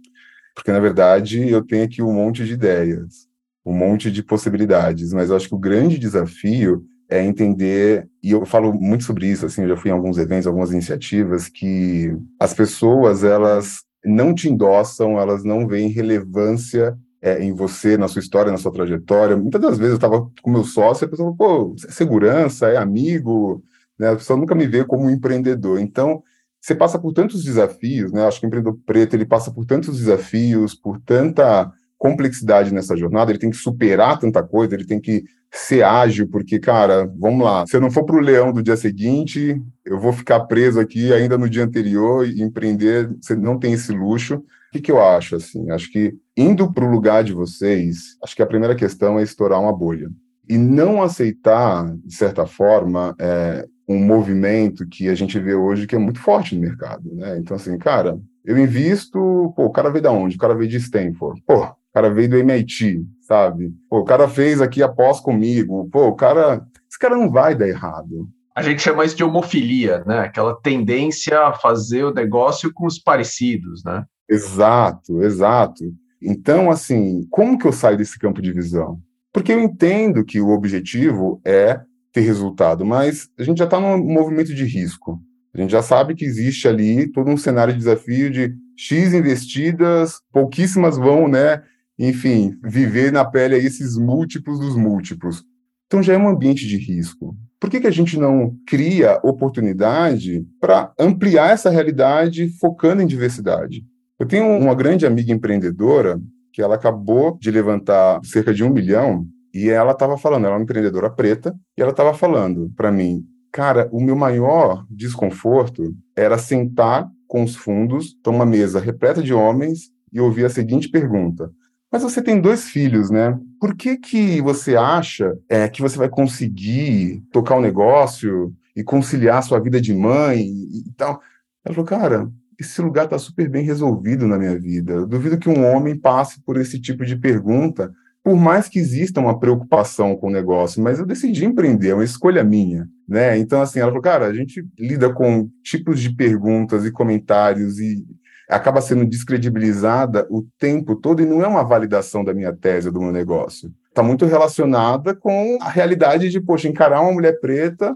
porque 0.53 0.71
na 0.71 0.79
verdade 0.79 1.47
eu 1.47 1.61
tenho 1.61 1.85
aqui 1.85 2.01
um 2.01 2.13
monte 2.13 2.43
de 2.43 2.53
ideias, 2.53 3.27
um 3.65 3.73
monte 3.73 4.11
de 4.11 4.21
possibilidades, 4.21 5.13
mas 5.13 5.29
eu 5.29 5.35
acho 5.35 5.47
que 5.47 5.55
o 5.55 5.59
grande 5.59 5.97
desafio 5.97 6.85
é 7.09 7.23
entender, 7.23 8.09
e 8.21 8.31
eu 8.31 8.45
falo 8.45 8.73
muito 8.73 9.03
sobre 9.03 9.27
isso, 9.27 9.45
assim, 9.45 9.61
eu 9.63 9.69
já 9.69 9.77
fui 9.77 9.91
em 9.91 9.93
alguns 9.93 10.17
eventos, 10.17 10.47
algumas 10.47 10.71
iniciativas, 10.71 11.47
que 11.47 12.15
as 12.39 12.53
pessoas, 12.53 13.23
elas 13.23 13.83
não 14.03 14.33
te 14.33 14.49
endossam, 14.49 15.19
elas 15.19 15.43
não 15.43 15.67
veem 15.67 15.89
relevância 15.89 16.97
é, 17.21 17.43
em 17.43 17.53
você, 17.53 17.97
na 17.97 18.07
sua 18.07 18.19
história, 18.19 18.51
na 18.51 18.57
sua 18.57 18.71
trajetória. 18.71 19.35
Muitas 19.35 19.61
das 19.61 19.77
vezes 19.77 19.93
eu 19.93 19.97
estava 19.97 20.29
com 20.41 20.51
meu 20.51 20.63
sócio 20.63 21.03
e 21.03 21.07
a 21.07 21.09
pessoa 21.09 21.35
falou, 21.35 21.73
pô, 21.73 21.75
é 21.87 21.91
segurança, 21.91 22.67
é 22.67 22.77
amigo, 22.77 23.63
né? 23.97 24.09
A 24.09 24.15
pessoa 24.15 24.37
nunca 24.37 24.53
me 24.53 24.67
vê 24.67 24.83
como 24.83 25.05
um 25.05 25.09
empreendedor. 25.09 25.79
Então, 25.79 26.21
você 26.61 26.75
passa 26.75 26.99
por 26.99 27.13
tantos 27.13 27.43
desafios, 27.43 28.11
né? 28.11 28.25
Acho 28.25 28.39
que 28.39 28.45
o 28.45 28.47
empreendedor 28.47 28.79
preto, 28.85 29.15
ele 29.15 29.25
passa 29.25 29.51
por 29.51 29.65
tantos 29.65 29.97
desafios, 29.97 30.75
por 30.75 30.99
tanta 30.99 31.71
complexidade 32.05 32.71
nessa 32.71 32.95
jornada, 32.95 33.31
ele 33.31 33.39
tem 33.39 33.49
que 33.49 33.57
superar 33.57 34.19
tanta 34.19 34.43
coisa, 34.43 34.75
ele 34.75 34.85
tem 34.85 34.99
que 35.01 35.23
ser 35.51 35.83
ágil, 35.83 36.27
porque, 36.27 36.59
cara, 36.59 37.11
vamos 37.17 37.43
lá, 37.43 37.65
se 37.65 37.75
eu 37.75 37.81
não 37.81 37.89
for 37.89 38.05
para 38.05 38.15
o 38.15 38.19
leão 38.19 38.53
do 38.53 38.61
dia 38.61 38.77
seguinte, 38.77 39.59
eu 39.83 39.99
vou 39.99 40.13
ficar 40.13 40.41
preso 40.41 40.79
aqui 40.79 41.11
ainda 41.11 41.35
no 41.35 41.49
dia 41.49 41.63
anterior 41.63 42.27
e 42.27 42.43
empreender, 42.43 43.09
você 43.19 43.35
não 43.35 43.57
tem 43.57 43.73
esse 43.73 43.91
luxo. 43.91 44.35
O 44.35 44.43
que, 44.71 44.81
que 44.81 44.91
eu 44.91 45.01
acho, 45.01 45.37
assim? 45.37 45.71
Acho 45.71 45.91
que 45.91 46.13
indo 46.37 46.71
para 46.71 46.85
o 46.85 46.91
lugar 46.91 47.23
de 47.23 47.33
vocês, 47.33 48.17
acho 48.23 48.35
que 48.35 48.43
a 48.43 48.47
primeira 48.47 48.75
questão 48.75 49.17
é 49.17 49.23
estourar 49.23 49.59
uma 49.59 49.75
bolha. 49.75 50.07
E 50.47 50.59
não 50.59 51.01
aceitar, 51.01 51.91
de 52.05 52.13
certa 52.13 52.45
forma, 52.45 53.15
é, 53.17 53.65
um 53.89 53.97
movimento 53.97 54.87
que 54.87 55.09
a 55.09 55.15
gente 55.15 55.39
vê 55.39 55.55
hoje 55.55 55.87
que 55.87 55.95
é 55.95 55.99
muito 55.99 56.19
forte 56.19 56.53
no 56.53 56.61
mercado, 56.61 57.15
né? 57.15 57.39
Então, 57.39 57.55
assim, 57.55 57.75
cara, 57.79 58.19
eu 58.43 58.59
invisto, 58.59 59.17
pô, 59.55 59.65
o 59.65 59.71
cara 59.71 59.89
veio 59.89 60.03
da 60.03 60.11
onde? 60.11 60.35
O 60.35 60.39
cara 60.39 60.53
veio 60.53 60.69
de 60.69 60.77
Stanford. 60.77 61.41
Pô, 61.47 61.67
cara 61.95 62.13
veio 62.13 62.29
do 62.29 62.37
MIT, 62.37 63.05
sabe? 63.21 63.73
Pô, 63.89 63.99
o 63.99 64.03
cara 64.03 64.27
fez 64.27 64.59
aqui 64.59 64.83
após 64.83 65.21
comigo. 65.21 65.87
Pô, 65.89 66.07
o 66.07 66.15
cara. 66.15 66.61
Esse 66.89 66.99
cara 66.99 67.15
não 67.15 67.31
vai 67.31 67.55
dar 67.55 67.69
errado. 67.69 68.27
A 68.53 68.61
gente 68.61 68.81
chama 68.81 69.05
isso 69.05 69.15
de 69.15 69.23
homofilia, 69.23 70.03
né? 70.05 70.19
Aquela 70.19 70.59
tendência 70.61 71.39
a 71.39 71.53
fazer 71.53 72.03
o 72.03 72.13
negócio 72.13 72.71
com 72.73 72.85
os 72.85 72.99
parecidos, 72.99 73.81
né? 73.85 74.03
Exato, 74.29 75.23
exato. 75.23 75.85
Então, 76.21 76.69
assim, 76.69 77.25
como 77.29 77.57
que 77.57 77.65
eu 77.65 77.71
saio 77.71 77.97
desse 77.97 78.19
campo 78.19 78.41
de 78.41 78.51
visão? 78.51 78.99
Porque 79.33 79.53
eu 79.53 79.59
entendo 79.61 80.23
que 80.25 80.41
o 80.41 80.49
objetivo 80.49 81.41
é 81.45 81.79
ter 82.11 82.21
resultado, 82.21 82.85
mas 82.85 83.29
a 83.37 83.43
gente 83.43 83.57
já 83.57 83.65
está 83.65 83.79
num 83.79 83.97
movimento 83.97 84.53
de 84.53 84.65
risco. 84.65 85.19
A 85.53 85.61
gente 85.61 85.71
já 85.71 85.81
sabe 85.81 86.15
que 86.15 86.25
existe 86.25 86.67
ali 86.67 87.09
todo 87.11 87.29
um 87.29 87.37
cenário 87.37 87.73
de 87.73 87.79
desafio 87.79 88.29
de 88.29 88.53
X 88.77 89.13
investidas, 89.13 90.21
pouquíssimas 90.31 90.97
vão, 90.97 91.27
né, 91.27 91.61
enfim, 91.97 92.57
viver 92.63 93.11
na 93.11 93.25
pele 93.25 93.55
esses 93.55 93.97
múltiplos 93.97 94.59
dos 94.59 94.75
múltiplos. 94.75 95.43
Então 95.87 96.01
já 96.01 96.13
é 96.13 96.17
um 96.17 96.27
ambiente 96.27 96.67
de 96.67 96.77
risco. 96.77 97.35
Por 97.59 97.69
que, 97.69 97.79
que 97.79 97.87
a 97.87 97.91
gente 97.91 98.19
não 98.19 98.55
cria 98.67 99.19
oportunidade 99.23 100.45
para 100.59 100.91
ampliar 100.99 101.51
essa 101.51 101.69
realidade 101.69 102.49
focando 102.59 103.01
em 103.01 103.07
diversidade? 103.07 103.83
Eu 104.19 104.25
tenho 104.25 104.45
uma 104.57 104.75
grande 104.75 105.05
amiga 105.05 105.31
empreendedora 105.31 106.19
que 106.51 106.61
ela 106.61 106.75
acabou 106.75 107.37
de 107.39 107.51
levantar 107.51 108.19
cerca 108.23 108.53
de 108.53 108.63
um 108.63 108.69
milhão 108.69 109.27
e 109.53 109.69
ela 109.69 109.93
estava 109.93 110.17
falando, 110.17 110.45
ela 110.45 110.55
é 110.55 110.57
uma 110.57 110.63
empreendedora 110.63 111.09
preta, 111.09 111.55
e 111.77 111.81
ela 111.81 111.91
estava 111.91 112.13
falando 112.13 112.69
para 112.75 112.91
mim, 112.91 113.23
cara, 113.51 113.87
o 113.89 114.01
meu 114.01 114.15
maior 114.15 114.85
desconforto 114.89 115.95
era 116.13 116.37
sentar 116.37 117.09
com 117.25 117.41
os 117.41 117.55
fundos, 117.55 118.13
para 118.21 118.33
uma 118.33 118.45
mesa 118.45 118.81
repleta 118.81 119.23
de 119.23 119.33
homens 119.33 119.91
e 120.11 120.19
ouvir 120.19 120.45
a 120.45 120.49
seguinte 120.49 120.89
pergunta: 120.89 121.49
mas 121.91 122.03
você 122.03 122.21
tem 122.21 122.41
dois 122.41 122.65
filhos, 122.65 123.09
né? 123.09 123.39
Por 123.59 123.75
que 123.75 123.97
que 123.97 124.41
você 124.41 124.75
acha 124.75 125.37
é, 125.47 125.67
que 125.67 125.81
você 125.81 125.97
vai 125.97 126.09
conseguir 126.09 127.23
tocar 127.31 127.55
o 127.55 127.59
um 127.59 127.61
negócio 127.61 128.53
e 128.75 128.83
conciliar 128.83 129.43
sua 129.43 129.59
vida 129.59 129.79
de 129.79 129.93
mãe 129.93 130.41
e, 130.41 130.79
e 130.79 130.91
tal? 130.97 131.21
Ela 131.63 131.73
falou, 131.73 131.87
cara, 131.87 132.29
esse 132.59 132.81
lugar 132.81 133.05
está 133.05 133.17
super 133.17 133.49
bem 133.49 133.63
resolvido 133.63 134.27
na 134.27 134.37
minha 134.37 134.57
vida. 134.57 134.93
Eu 134.93 135.07
duvido 135.07 135.37
que 135.37 135.49
um 135.49 135.65
homem 135.65 135.95
passe 135.97 136.41
por 136.41 136.57
esse 136.57 136.79
tipo 136.79 137.05
de 137.05 137.15
pergunta, 137.15 137.93
por 138.23 138.35
mais 138.35 138.67
que 138.67 138.79
exista 138.79 139.19
uma 139.19 139.39
preocupação 139.39 140.15
com 140.15 140.27
o 140.27 140.31
negócio, 140.31 140.81
mas 140.81 140.97
eu 140.99 141.05
decidi 141.05 141.45
empreender, 141.45 141.89
é 141.89 141.93
uma 141.93 142.03
escolha 142.03 142.43
minha, 142.43 142.89
né? 143.07 143.37
Então, 143.37 143.61
assim, 143.61 143.79
ela 143.79 143.91
falou, 143.91 144.01
cara, 144.01 144.25
a 144.25 144.33
gente 144.33 144.65
lida 144.79 145.13
com 145.13 145.47
tipos 145.63 145.99
de 145.99 146.09
perguntas 146.09 146.85
e 146.85 146.91
comentários 146.91 147.79
e 147.79 148.03
acaba 148.49 148.81
sendo 148.81 149.05
descredibilizada 149.05 150.27
o 150.29 150.45
tempo 150.59 150.95
todo 150.95 151.21
e 151.21 151.25
não 151.25 151.43
é 151.43 151.47
uma 151.47 151.63
validação 151.63 152.23
da 152.23 152.33
minha 152.33 152.53
tese, 152.53 152.91
do 152.91 153.01
meu 153.01 153.11
negócio. 153.11 153.73
Está 153.89 154.03
muito 154.03 154.25
relacionada 154.25 155.15
com 155.15 155.57
a 155.61 155.69
realidade 155.69 156.29
de, 156.29 156.39
poxa, 156.39 156.67
encarar 156.67 157.01
uma 157.01 157.13
mulher 157.13 157.39
preta 157.39 157.95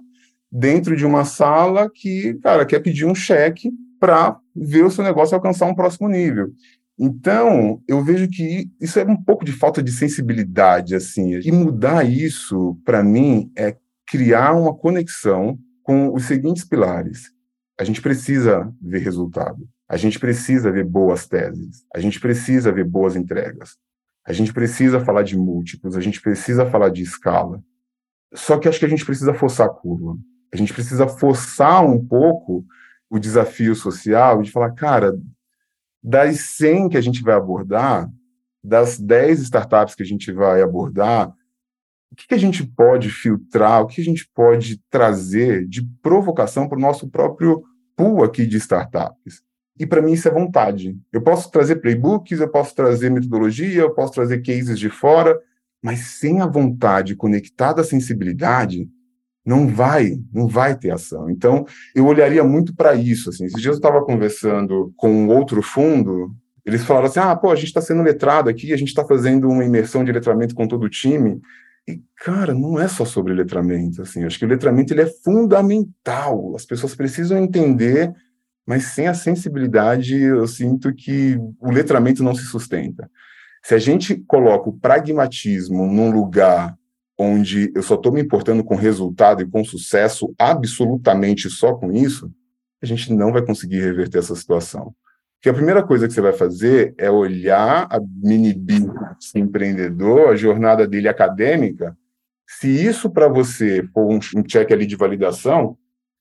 dentro 0.52 0.96
de 0.96 1.06
uma 1.06 1.26
sala 1.26 1.90
que, 1.94 2.34
cara, 2.36 2.66
quer 2.66 2.80
pedir 2.80 3.06
um 3.06 3.14
cheque 3.14 3.72
para 4.00 4.38
ver 4.56 4.86
o 4.86 4.92
seu 4.92 5.04
negócio 5.04 5.36
alcançar 5.36 5.66
um 5.66 5.76
próximo 5.76 6.08
nível. 6.08 6.52
Então, 6.98 7.82
eu 7.88 8.04
vejo 8.04 8.28
que 8.28 8.70
isso 8.80 9.00
é 9.00 9.04
um 9.06 9.16
pouco 9.16 9.46
de 9.46 9.54
falta 9.54 9.82
de 9.82 9.92
sensibilidade, 9.92 10.96
assim. 10.96 11.40
E 11.40 11.52
mudar 11.52 12.04
isso, 12.04 12.78
para 12.84 13.02
mim, 13.04 13.52
é 13.56 13.78
criar 14.06 14.54
uma 14.54 14.74
conexão 14.74 15.58
com 15.84 16.14
os 16.14 16.26
seguintes 16.26 16.66
pilares. 16.66 17.32
A 17.80 17.84
gente 17.86 18.02
precisa 18.02 18.70
ver 18.82 19.00
resultado. 19.00 19.66
A 19.90 19.98
gente 19.98 20.20
precisa 20.20 20.72
ver 20.72 20.86
boas 20.86 21.28
teses. 21.28 21.84
A 21.94 22.00
gente 22.00 22.20
precisa 22.20 22.72
ver 22.72 22.84
boas 22.84 23.16
entregas. 23.16 23.76
A 24.24 24.32
gente 24.32 24.54
precisa 24.54 25.00
falar 25.00 25.24
de 25.24 25.36
múltiplos. 25.36 25.98
A 25.98 26.02
gente 26.02 26.22
precisa 26.22 26.68
falar 26.68 26.90
de 26.90 27.02
escala. 27.02 27.64
Só 28.34 28.60
que 28.60 28.70
acho 28.70 28.78
que 28.78 28.86
a 28.86 28.90
gente 28.90 29.04
precisa 29.04 29.34
forçar 29.34 29.66
a 29.66 29.74
curva. 29.74 30.16
A 30.54 30.58
gente 30.58 30.72
precisa 30.72 31.08
forçar 31.08 31.84
um 31.84 32.06
pouco 32.06 32.64
o 33.10 33.18
desafio 33.18 33.74
social 33.74 34.44
de 34.44 34.52
falar, 34.52 34.72
cara, 34.72 35.20
das 36.04 36.40
100 36.58 36.90
que 36.90 36.98
a 36.98 37.02
gente 37.02 37.24
vai 37.24 37.34
abordar, 37.34 38.08
das 38.64 39.00
10 39.00 39.42
startups 39.42 39.96
que 39.96 40.04
a 40.04 40.06
gente 40.06 40.32
vai 40.32 40.62
abordar, 40.62 41.34
o 42.12 42.16
que, 42.16 42.34
a 42.34 42.38
gente 42.38 42.66
pode 42.66 43.10
filtrar, 43.10 43.82
o 43.82 43.88
que 43.88 44.02
a 44.02 44.04
gente 44.04 44.30
pode 44.34 44.82
trazer 44.90 45.68
de 45.68 45.84
provocação 46.02 46.68
para 46.68 46.78
o 46.78 46.82
nosso 46.82 47.08
próprio 47.08 47.64
pool 47.96 48.24
aqui 48.24 48.46
de 48.46 48.58
startups? 48.58 49.44
E 49.80 49.88
para 49.88 50.02
mim 50.02 50.12
isso 50.12 50.28
é 50.28 50.32
vontade. 50.32 50.98
Eu 51.12 51.22
posso 51.22 51.50
trazer 51.50 51.78
playbooks, 51.78 52.40
eu 52.40 52.50
posso 52.50 52.76
trazer 52.76 53.10
metodologia, 53.10 53.82
eu 53.82 53.92
posso 53.92 54.14
trazer 54.14 54.42
cases 54.42 54.78
de 54.78 54.90
fora, 54.90 55.40
mas 55.82 56.00
sem 56.20 56.42
a 56.42 56.46
vontade 56.46 57.16
conectada 57.16 57.82
à 57.82 57.84
sensibilidade, 57.84 58.90
não 59.46 59.68
vai, 59.68 60.20
não 60.34 60.48
vai 60.48 60.78
ter 60.78 60.92
ação. 60.92 61.30
Então, 61.30 61.66
eu 61.96 62.06
olharia 62.06 62.44
muito 62.44 62.76
para 62.76 62.94
isso. 62.94 63.30
Assim. 63.30 63.46
Esses 63.46 63.62
dias 63.62 63.74
eu 63.74 63.78
estava 63.78 64.04
conversando 64.04 64.94
com 64.98 65.28
outro 65.28 65.62
fundo, 65.62 66.36
eles 66.66 66.84
falaram 66.84 67.08
assim: 67.08 67.20
ah, 67.20 67.36
pô, 67.36 67.50
a 67.50 67.56
gente 67.56 67.68
está 67.68 67.82
sendo 67.82 68.04
letrado 68.04 68.50
aqui, 68.50 68.74
a 68.74 68.78
gente 68.78 68.90
está 68.90 69.06
fazendo 69.06 69.50
uma 69.50 69.64
imersão 69.64 70.04
de 70.04 70.12
letramento 70.12 70.54
com 70.54 70.68
todo 70.68 70.84
o 70.84 70.90
time. 70.90 71.42
E, 71.88 72.02
cara, 72.18 72.54
não 72.54 72.80
é 72.80 72.88
só 72.88 73.06
sobre 73.06 73.34
letramento. 73.34 74.02
Assim. 74.02 74.24
Acho 74.24 74.38
que 74.38 74.46
o 74.46 74.48
letramento 74.48 74.94
ele 74.94 75.02
é 75.02 75.08
fundamental. 75.24 76.54
As 76.56 76.66
pessoas 76.66 76.94
precisam 76.94 77.38
entender, 77.38 78.14
mas 78.70 78.84
sem 78.84 79.08
a 79.08 79.16
sensibilidade, 79.16 80.16
eu 80.16 80.46
sinto 80.46 80.94
que 80.94 81.40
o 81.60 81.72
letramento 81.72 82.24
não 82.24 82.36
se 82.36 82.44
sustenta. 82.44 83.10
Se 83.64 83.74
a 83.74 83.80
gente 83.80 84.16
coloca 84.28 84.70
o 84.70 84.78
pragmatismo 84.78 85.88
num 85.88 86.12
lugar 86.12 86.78
onde 87.18 87.72
eu 87.74 87.82
só 87.82 87.96
estou 87.96 88.12
me 88.12 88.22
importando 88.22 88.64
com 88.64 88.76
resultado 88.76 89.42
e 89.42 89.50
com 89.50 89.66
sucesso 89.66 90.32
absolutamente 90.38 91.50
só 91.50 91.74
com 91.74 91.92
isso, 91.92 92.32
a 92.80 92.86
gente 92.86 93.12
não 93.12 93.34
vai 93.34 93.44
conseguir 93.44 93.82
reverter 93.82 94.20
essa 94.20 94.36
situação. 94.36 94.94
Porque 95.38 95.50
a 95.50 95.54
primeira 95.54 95.82
coisa 95.82 96.08
que 96.08 96.14
você 96.14 96.22
vai 96.22 96.34
fazer 96.34 96.94
é 96.96 97.10
olhar 97.10 97.88
a 97.90 98.00
mini 98.00 98.54
empreendedor, 99.34 100.30
a 100.30 100.36
jornada 100.36 100.88
dele 100.88 101.10
acadêmica. 101.10 101.98
Se 102.48 102.68
isso 102.68 103.10
para 103.10 103.28
você 103.28 103.84
for 103.92 104.06
um, 104.06 104.20
um 104.36 104.44
check 104.44 104.72
ali 104.72 104.86
de 104.86 104.96
validação, 104.96 105.76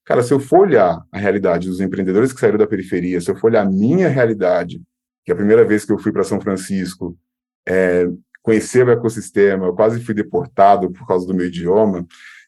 cara, 0.08 0.22
se 0.22 0.32
eu 0.32 0.40
for 0.40 0.60
olhar 0.60 1.04
a 1.12 1.18
realidade 1.18 1.68
dos 1.68 1.82
empreendedores 1.82 2.32
que 2.32 2.40
saíram 2.40 2.56
da 2.56 2.66
periferia, 2.66 3.20
se 3.20 3.30
eu 3.30 3.36
for 3.36 3.48
olhar 3.48 3.60
a 3.60 3.70
minha 3.70 4.08
realidade, 4.08 4.80
que 5.22 5.30
é 5.30 5.34
a 5.34 5.36
primeira 5.36 5.66
vez 5.66 5.84
que 5.84 5.92
eu 5.92 5.98
fui 5.98 6.10
para 6.10 6.24
São 6.24 6.40
Francisco, 6.40 7.14
é, 7.68 8.08
conhecer 8.42 8.86
o 8.86 8.90
ecossistema. 8.90 9.66
Eu 9.66 9.74
quase 9.74 10.02
fui 10.02 10.14
deportado 10.14 10.90
por 10.90 11.06
causa 11.06 11.26
do 11.26 11.34
meu 11.34 11.44
idioma. 11.44 12.06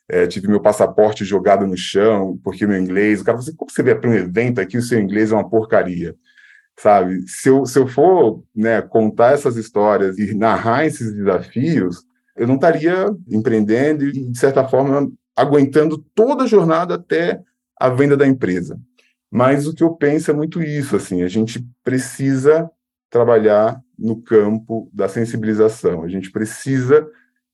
É, 0.08 0.26
tive 0.26 0.48
meu 0.48 0.62
passaporte 0.62 1.22
jogado 1.22 1.66
no 1.66 1.76
chão, 1.76 2.40
porque 2.42 2.66
meu 2.66 2.80
inglês. 2.80 3.20
O 3.20 3.24
cara 3.24 3.36
falou 3.36 3.46
assim: 3.46 3.56
como 3.56 3.70
você 3.70 3.82
vai 3.82 3.94
para 3.94 4.08
um 4.08 4.14
evento 4.14 4.58
aqui, 4.58 4.78
o 4.78 4.82
seu 4.82 4.98
inglês 4.98 5.30
é 5.30 5.34
uma 5.34 5.46
porcaria. 5.46 6.16
Sabe? 6.78 7.28
Se 7.28 7.50
eu, 7.50 7.66
se 7.66 7.78
eu 7.78 7.86
for 7.86 8.42
né, 8.56 8.80
contar 8.80 9.34
essas 9.34 9.58
histórias 9.58 10.18
e 10.18 10.32
narrar 10.32 10.86
esses 10.86 11.12
desafios, 11.12 12.06
eu 12.34 12.46
não 12.46 12.54
estaria 12.54 13.14
empreendendo 13.28 14.06
e, 14.06 14.30
de 14.30 14.38
certa 14.38 14.66
forma, 14.66 15.12
aguentando 15.36 15.98
toda 16.14 16.44
a 16.44 16.46
jornada 16.46 16.94
até 16.94 17.38
a 17.80 17.88
venda 17.88 18.16
da 18.16 18.26
empresa. 18.26 18.78
Mas 19.30 19.66
o 19.66 19.74
que 19.74 19.82
eu 19.82 19.94
penso 19.94 20.30
é 20.30 20.34
muito 20.34 20.62
isso, 20.62 20.96
assim, 20.96 21.22
a 21.22 21.28
gente 21.28 21.64
precisa 21.82 22.70
trabalhar 23.08 23.80
no 23.98 24.20
campo 24.20 24.90
da 24.92 25.08
sensibilização. 25.08 26.02
A 26.02 26.08
gente 26.08 26.30
precisa, 26.30 27.08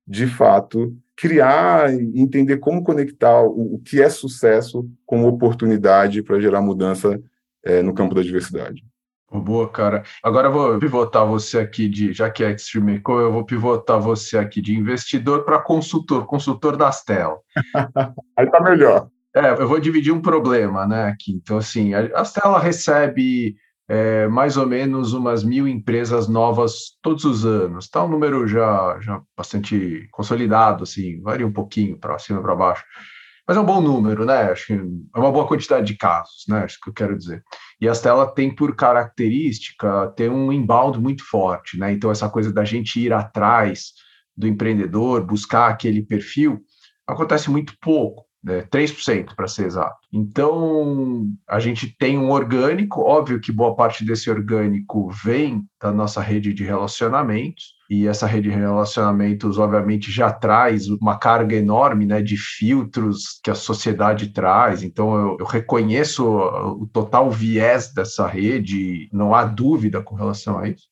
de 0.06 0.26
fato, 0.26 0.96
criar 1.14 1.92
e 1.92 2.20
entender 2.20 2.58
como 2.58 2.82
conectar 2.82 3.42
o, 3.42 3.74
o 3.74 3.78
que 3.78 4.02
é 4.02 4.08
sucesso 4.08 4.88
com 5.04 5.24
oportunidade 5.24 6.22
para 6.22 6.40
gerar 6.40 6.60
mudança 6.60 7.20
é, 7.64 7.82
no 7.82 7.94
campo 7.94 8.14
da 8.14 8.22
diversidade. 8.22 8.84
Boa, 9.30 9.68
cara. 9.68 10.04
Agora 10.22 10.48
eu 10.48 10.52
vou 10.52 10.78
pivotar 10.78 11.26
você 11.26 11.58
aqui 11.58 11.88
de, 11.88 12.12
já 12.12 12.30
que 12.30 12.44
é 12.44 12.52
Extreme 12.52 12.96
Eco, 12.96 13.18
eu 13.18 13.32
vou 13.32 13.44
pivotar 13.44 14.00
você 14.00 14.38
aqui 14.38 14.60
de 14.60 14.74
investidor 14.74 15.44
para 15.44 15.58
consultor, 15.58 16.26
consultor 16.26 16.76
das 16.76 17.02
telas. 17.02 17.38
Aí 18.36 18.48
tá 18.50 18.60
melhor. 18.60 19.08
É, 19.36 19.50
eu 19.50 19.68
vou 19.68 19.78
dividir 19.78 20.12
um 20.12 20.22
problema, 20.22 20.86
né, 20.86 21.08
aqui. 21.08 21.32
Então, 21.32 21.58
assim, 21.58 21.92
a 21.92 22.06
Astela 22.18 22.58
recebe 22.58 23.54
é, 23.86 24.26
mais 24.28 24.56
ou 24.56 24.66
menos 24.66 25.12
umas 25.12 25.44
mil 25.44 25.68
empresas 25.68 26.26
novas 26.26 26.96
todos 27.02 27.26
os 27.26 27.44
anos. 27.44 27.84
Está 27.84 28.02
um 28.02 28.08
número 28.08 28.48
já, 28.48 28.98
já 28.98 29.20
bastante 29.36 30.08
consolidado, 30.10 30.84
assim, 30.84 31.20
varia 31.20 31.46
um 31.46 31.52
pouquinho 31.52 31.98
para 31.98 32.18
cima 32.18 32.40
e 32.40 32.42
para 32.42 32.56
baixo. 32.56 32.82
Mas 33.46 33.58
é 33.58 33.60
um 33.60 33.64
bom 33.66 33.82
número, 33.82 34.24
né? 34.24 34.50
Acho 34.50 34.68
que 34.68 34.72
é 34.72 35.18
uma 35.18 35.30
boa 35.30 35.46
quantidade 35.46 35.86
de 35.86 35.98
casos, 35.98 36.44
né? 36.48 36.64
Acho 36.64 36.80
que 36.80 36.88
eu 36.88 36.94
quero 36.94 37.16
dizer. 37.16 37.44
E 37.78 37.86
a 37.86 37.94
Stella 37.94 38.26
tem 38.34 38.52
por 38.52 38.74
característica 38.74 40.08
ter 40.16 40.30
um 40.30 40.50
inbound 40.50 40.98
muito 40.98 41.22
forte, 41.22 41.78
né? 41.78 41.92
Então, 41.92 42.10
essa 42.10 42.30
coisa 42.30 42.50
da 42.50 42.64
gente 42.64 42.98
ir 42.98 43.12
atrás 43.12 43.92
do 44.34 44.48
empreendedor, 44.48 45.22
buscar 45.24 45.68
aquele 45.68 46.02
perfil, 46.02 46.60
acontece 47.06 47.50
muito 47.50 47.74
pouco 47.80 48.25
né, 48.46 48.62
3% 48.62 49.34
para 49.34 49.48
ser 49.48 49.66
exato. 49.66 49.96
Então, 50.12 51.26
a 51.48 51.58
gente 51.58 51.92
tem 51.98 52.16
um 52.16 52.30
orgânico, 52.30 53.00
óbvio 53.00 53.40
que 53.40 53.50
boa 53.50 53.74
parte 53.74 54.04
desse 54.04 54.30
orgânico 54.30 55.10
vem 55.10 55.64
da 55.82 55.90
nossa 55.90 56.20
rede 56.20 56.54
de 56.54 56.62
relacionamentos, 56.62 57.74
e 57.90 58.06
essa 58.06 58.26
rede 58.26 58.48
de 58.48 58.56
relacionamentos, 58.56 59.58
obviamente, 59.58 60.12
já 60.12 60.32
traz 60.32 60.88
uma 60.88 61.18
carga 61.18 61.56
enorme 61.56 62.06
né, 62.06 62.22
de 62.22 62.36
filtros 62.36 63.40
que 63.42 63.50
a 63.50 63.54
sociedade 63.54 64.32
traz. 64.32 64.84
Então, 64.84 65.14
eu, 65.14 65.36
eu 65.40 65.46
reconheço 65.46 66.24
o 66.24 66.86
total 66.86 67.28
viés 67.30 67.92
dessa 67.92 68.28
rede, 68.28 69.08
não 69.12 69.34
há 69.34 69.44
dúvida 69.44 70.00
com 70.00 70.14
relação 70.14 70.58
a 70.58 70.68
isso. 70.68 70.86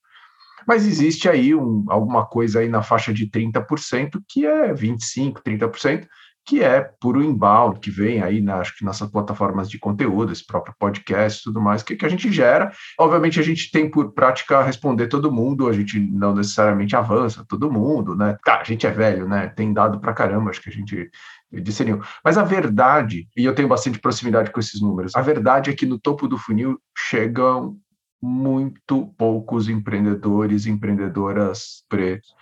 Mas 0.66 0.86
existe 0.86 1.28
aí 1.28 1.54
um, 1.54 1.84
alguma 1.88 2.24
coisa 2.24 2.60
aí 2.60 2.68
na 2.68 2.82
faixa 2.82 3.12
de 3.12 3.28
30%, 3.28 4.20
que 4.28 4.46
é 4.46 4.72
25%, 4.72 5.42
30%, 5.46 6.06
que 6.44 6.62
é 6.62 6.80
puro 7.00 7.22
inbound, 7.22 7.80
que 7.80 7.90
vem 7.90 8.22
aí, 8.22 8.40
na, 8.40 8.56
acho 8.56 8.76
que 8.76 8.84
nessas 8.84 9.10
plataformas 9.10 9.70
de 9.70 9.78
conteúdo, 9.78 10.32
esse 10.32 10.46
próprio 10.46 10.74
podcast 10.78 11.40
e 11.40 11.44
tudo 11.44 11.60
mais, 11.60 11.82
que, 11.82 11.96
que 11.96 12.04
a 12.04 12.08
gente 12.08 12.30
gera. 12.30 12.70
Obviamente, 12.98 13.40
a 13.40 13.42
gente 13.42 13.70
tem 13.70 13.90
por 13.90 14.12
prática 14.12 14.62
responder 14.62 15.06
todo 15.06 15.32
mundo, 15.32 15.68
a 15.68 15.72
gente 15.72 15.98
não 15.98 16.34
necessariamente 16.34 16.94
avança 16.94 17.44
todo 17.48 17.72
mundo, 17.72 18.14
né? 18.14 18.36
Cara, 18.44 18.60
a 18.60 18.64
gente 18.64 18.86
é 18.86 18.90
velho, 18.90 19.26
né? 19.26 19.48
Tem 19.48 19.72
dado 19.72 19.98
pra 19.98 20.12
caramba, 20.12 20.50
acho 20.50 20.60
que 20.60 20.68
a 20.68 20.72
gente 20.72 21.10
discerniu. 21.50 22.02
Mas 22.22 22.36
a 22.36 22.42
verdade, 22.42 23.26
e 23.36 23.44
eu 23.44 23.54
tenho 23.54 23.68
bastante 23.68 23.98
proximidade 23.98 24.50
com 24.50 24.60
esses 24.60 24.80
números, 24.82 25.14
a 25.16 25.22
verdade 25.22 25.70
é 25.70 25.74
que 25.74 25.86
no 25.86 25.98
topo 25.98 26.28
do 26.28 26.36
funil 26.36 26.78
chegam 26.96 27.78
muito 28.20 29.06
poucos 29.18 29.68
empreendedores 29.68 30.66
empreendedoras 30.66 31.84
pretos 31.88 32.34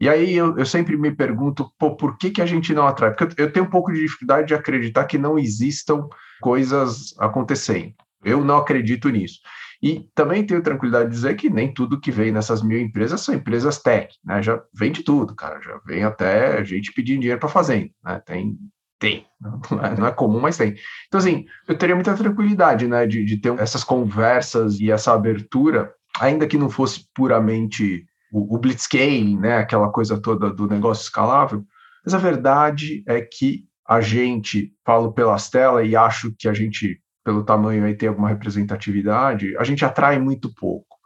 e 0.00 0.08
aí 0.08 0.34
eu, 0.34 0.56
eu 0.56 0.64
sempre 0.64 0.96
me 0.96 1.14
pergunto, 1.14 1.70
por 1.78 2.16
que, 2.16 2.30
que 2.30 2.40
a 2.40 2.46
gente 2.46 2.72
não 2.72 2.86
atrai? 2.86 3.14
Porque 3.14 3.42
eu, 3.42 3.52
tenho 3.52 3.66
um 3.66 3.70
pouco 3.70 3.92
de 3.92 4.00
dificuldade 4.00 4.48
de 4.48 4.54
acreditar 4.54 5.04
que 5.04 5.18
não 5.18 5.38
existam 5.38 6.08
coisas 6.40 7.14
acontecendo. 7.18 7.92
Eu 8.24 8.42
não 8.42 8.56
acredito 8.56 9.10
nisso. 9.10 9.40
E 9.82 10.08
também 10.14 10.44
tenho 10.44 10.62
tranquilidade 10.62 11.08
de 11.08 11.14
dizer 11.14 11.36
que 11.36 11.50
nem 11.50 11.72
tudo 11.72 12.00
que 12.00 12.10
vem 12.10 12.32
nessas 12.32 12.62
mil 12.62 12.78
empresas 12.78 13.20
são 13.20 13.34
empresas 13.34 13.78
tech, 13.78 14.14
né? 14.24 14.42
Já 14.42 14.62
vem 14.74 14.92
de 14.92 15.02
tudo, 15.02 15.34
cara. 15.34 15.60
Já 15.60 15.78
vem 15.86 16.02
até 16.02 16.64
gente 16.64 16.92
pedindo 16.92 17.20
dinheiro 17.20 17.40
para 17.40 17.48
fazenda, 17.48 17.90
né? 18.04 18.22
Tem, 18.24 18.58
tem. 18.98 19.26
Não 19.40 19.84
é, 19.84 19.96
não 19.98 20.06
é, 20.06 20.12
comum, 20.12 20.40
mas 20.40 20.56
tem. 20.56 20.76
Então, 21.08 21.18
assim, 21.18 21.46
eu 21.66 21.76
teria 21.76 21.94
muita 21.94 22.14
tranquilidade, 22.14 22.86
né? 22.86 23.06
De, 23.06 23.24
de 23.24 23.36
ter 23.38 23.58
essas 23.58 23.82
conversas 23.82 24.78
e 24.78 24.90
essa 24.90 25.14
abertura, 25.14 25.92
ainda 26.18 26.46
que 26.46 26.58
não 26.58 26.68
fosse 26.68 27.06
puramente 27.14 28.06
o, 28.32 28.54
o 28.54 28.58
blitzscaling, 28.58 29.38
né? 29.38 29.58
Aquela 29.58 29.90
coisa 29.90 30.20
toda 30.20 30.50
do 30.50 30.66
negócio 30.66 31.02
escalável. 31.02 31.64
Mas 32.04 32.14
a 32.14 32.18
verdade 32.18 33.02
é 33.06 33.20
que 33.20 33.64
a 33.86 34.00
gente, 34.00 34.72
falo 34.84 35.12
pelas 35.12 35.50
telas 35.50 35.88
e 35.88 35.96
acho 35.96 36.32
que 36.38 36.48
a 36.48 36.54
gente 36.54 37.00
pelo 37.24 37.44
tamanho 37.44 37.84
aí 37.84 37.94
tem 37.94 38.08
alguma 38.08 38.28
representatividade, 38.28 39.56
a 39.56 39.64
gente 39.64 39.84
atrai 39.84 40.18
muito 40.18 40.52
pouco. 40.54 40.96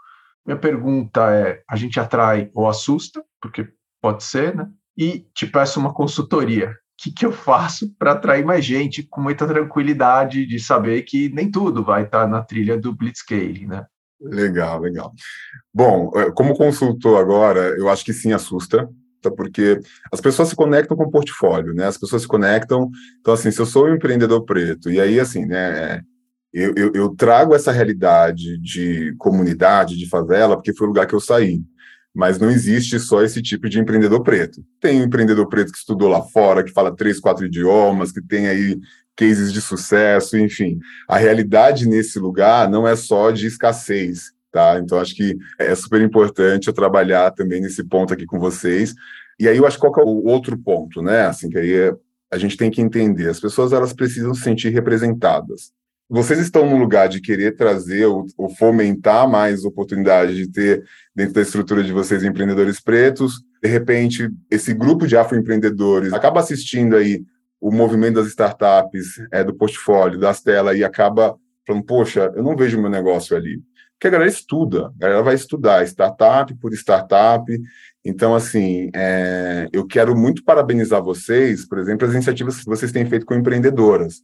Minha 0.47 0.59
pergunta 0.59 1.31
é: 1.35 1.63
a 1.69 1.77
gente 1.77 1.99
atrai 1.99 2.51
ou 2.55 2.69
assusta, 2.69 3.23
porque 3.41 3.69
pode 4.01 4.23
ser, 4.25 4.55
né? 4.55 4.69
E 4.97 5.27
te 5.35 5.47
peço 5.47 5.81
uma 5.81 5.93
consultoria. 5.93 6.71
O 6.71 7.03
que, 7.03 7.13
que 7.13 7.27
eu 7.27 7.33
faço 7.33 7.93
para 7.99 8.13
atrair 8.13 8.45
mais 8.45 8.65
gente 8.65 9.03
com 9.03 9.21
muita 9.21 9.47
tranquilidade 9.47 10.47
de 10.47 10.61
saber 10.61 11.03
que 11.03 11.29
nem 11.31 11.51
tudo 11.51 11.83
vai 11.83 12.05
estar 12.05 12.27
na 12.29 12.43
trilha 12.43 12.79
do 12.79 12.95
Blitzscaling, 12.95 13.67
né? 13.67 13.85
Legal, 14.25 14.81
legal. 14.81 15.13
Bom, 15.73 16.11
é, 16.17 16.31
como 16.33 16.57
consultor 16.57 17.21
agora, 17.21 17.75
eu 17.79 17.89
acho 17.89 18.05
que 18.05 18.13
sim 18.13 18.33
assusta, 18.33 18.89
tá? 19.21 19.31
porque 19.31 19.81
as 20.11 20.21
pessoas 20.21 20.49
se 20.49 20.57
conectam 20.57 20.97
com 20.97 21.05
o 21.05 21.11
portfólio, 21.11 21.75
né? 21.75 21.87
As 21.87 21.99
pessoas 21.99 22.23
se 22.23 22.29
conectam. 22.29 22.91
Então, 23.21 23.35
assim, 23.35 23.51
se 23.51 23.61
eu 23.61 23.67
sou 23.67 23.87
um 23.87 23.95
empreendedor 23.95 24.45
preto, 24.45 24.91
e 24.91 25.01
aí, 25.01 25.21
assim, 25.21 25.45
né? 25.45 26.01
eu, 26.55 26.73
eu, 26.77 26.93
eu, 26.95 27.17
trago 27.17 27.53
essa 27.53 27.73
realidade 27.73 28.57
de 28.59 29.13
comunidade, 29.19 29.99
de 29.99 30.09
favela, 30.09 30.55
porque 30.57 30.73
foi 30.73 30.87
o 30.87 30.91
lugar 30.91 31.07
que 31.07 31.15
eu 31.15 31.21
saí. 31.21 31.61
Mas 32.15 32.39
não 32.39 32.49
existe 32.49 33.01
só 33.01 33.23
esse 33.25 33.43
tipo 33.43 33.69
de 33.69 33.81
empreendedor 33.81 34.23
preto. 34.23 34.65
Tem 34.81 35.01
um 35.01 35.05
empreendedor 35.05 35.49
preto 35.49 35.73
que 35.73 35.79
estudou 35.79 36.09
lá 36.09 36.23
fora, 36.23 36.63
que 36.63 36.71
fala 36.71 36.95
três, 36.95 37.19
quatro 37.19 37.45
idiomas, 37.45 38.13
que 38.13 38.23
tem 38.23 38.47
aí 38.47 38.79
cases 39.17 39.53
de 39.53 39.61
sucesso, 39.61 40.37
enfim. 40.39 40.79
A 41.09 41.17
realidade 41.17 41.89
nesse 41.89 42.19
lugar 42.19 42.69
não 42.69 42.87
é 42.87 42.97
só 42.97 43.31
de 43.31 43.47
escassez, 43.47 44.33
tá? 44.51 44.79
Então 44.79 44.99
acho 44.99 45.15
que 45.15 45.37
é 45.59 45.75
super 45.75 46.01
importante 46.01 46.69
eu 46.69 46.75
trabalhar 46.75 47.31
também 47.31 47.61
nesse 47.61 47.85
ponto 47.85 48.13
aqui 48.13 48.27
com 48.27 48.39
vocês. 48.39 48.95
E 49.39 49.49
aí 49.49 49.57
eu 49.57 49.67
acho 49.67 49.81
que 49.81 49.87
qual 49.89 50.07
é 50.07 50.09
o 50.09 50.25
outro 50.25 50.57
ponto, 50.59 51.03
né? 51.03 51.23
Assim 51.27 51.49
que 51.49 51.59
aí 51.59 51.73
é, 51.75 51.93
a 52.33 52.39
gente 52.39 52.57
tem 52.57 52.71
que 52.71 52.81
entender, 52.81 53.29
as 53.29 53.41
pessoas 53.41 53.73
elas 53.73 53.93
precisam 53.93 54.35
se 54.35 54.43
sentir 54.43 54.71
representadas 54.71 55.73
vocês 56.09 56.39
estão 56.39 56.69
no 56.69 56.77
lugar 56.77 57.09
de 57.09 57.21
querer 57.21 57.57
trazer 57.57 58.07
ou, 58.07 58.27
ou, 58.37 58.49
fomentar 58.49 59.29
mais 59.29 59.65
oportunidade 59.65 60.35
de 60.35 60.49
ter 60.49 60.85
dentro 61.15 61.35
da 61.35 61.43
estrutura 61.43 61.83
de 61.83 61.93
vocês 61.93 62.23
empreendedores 62.23 62.81
pretos, 62.81 63.41
de 63.63 63.69
repente 63.69 64.29
esse 64.51 64.75
grupo 64.75 65.07
de 65.07 65.17
afroempreendedores 65.17 66.13
acaba 66.13 66.41
assistindo 66.41 66.97
aí 66.97 67.23
o 67.65 67.73
movimento 67.73 68.17
das 68.17 68.27
startups, 68.27 69.19
é, 69.33 69.43
do 69.43 69.55
portfólio, 69.55 70.19
das 70.19 70.43
telas 70.43 70.77
e 70.77 70.85
acaba 70.85 71.35
falando, 71.67 71.85
poxa, 71.85 72.31
eu 72.37 72.43
não 72.43 72.55
vejo 72.55 72.79
meu 72.79 72.91
negócio 72.91 73.35
ali. 73.35 73.63
Porque 73.93 74.09
a 74.09 74.11
galera 74.11 74.31
estuda, 74.31 74.89
a 74.89 74.99
galera 74.99 75.23
vai 75.23 75.35
estudar 75.35 75.83
startup 75.87 76.55
por 76.57 76.75
startup. 76.75 77.45
Então, 78.05 78.35
assim, 78.35 78.91
é, 78.95 79.67
eu 79.73 79.87
quero 79.87 80.15
muito 80.15 80.45
parabenizar 80.45 81.03
vocês, 81.03 81.67
por 81.67 81.79
exemplo, 81.79 82.07
as 82.07 82.13
iniciativas 82.13 82.59
que 82.59 82.67
vocês 82.67 82.93
têm 82.93 83.07
feito 83.07 83.25
com 83.25 83.35
empreendedoras 83.35 84.23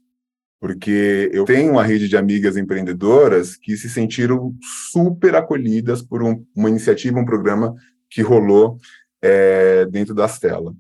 porque 0.61 1.31
eu 1.33 1.47
tenho 1.47 1.73
uma 1.73 1.83
rede 1.83 2.07
de 2.07 2.19
amigas 2.19 2.55
empreendedoras 2.55 3.57
que 3.57 3.79
se 3.79 3.89
sentiram 3.89 4.55
super 5.01 5.35
acolhidas 5.35 6.03
por 6.03 6.23
um, 6.23 6.45
uma 6.55 6.69
iniciativa, 6.69 7.19
um 7.19 7.25
programa 7.25 7.75
que 8.11 8.21
rolou 8.21 8.79
é, 9.23 9.87
dentro 9.87 10.15
das 10.15 10.39
telas. 10.39 10.75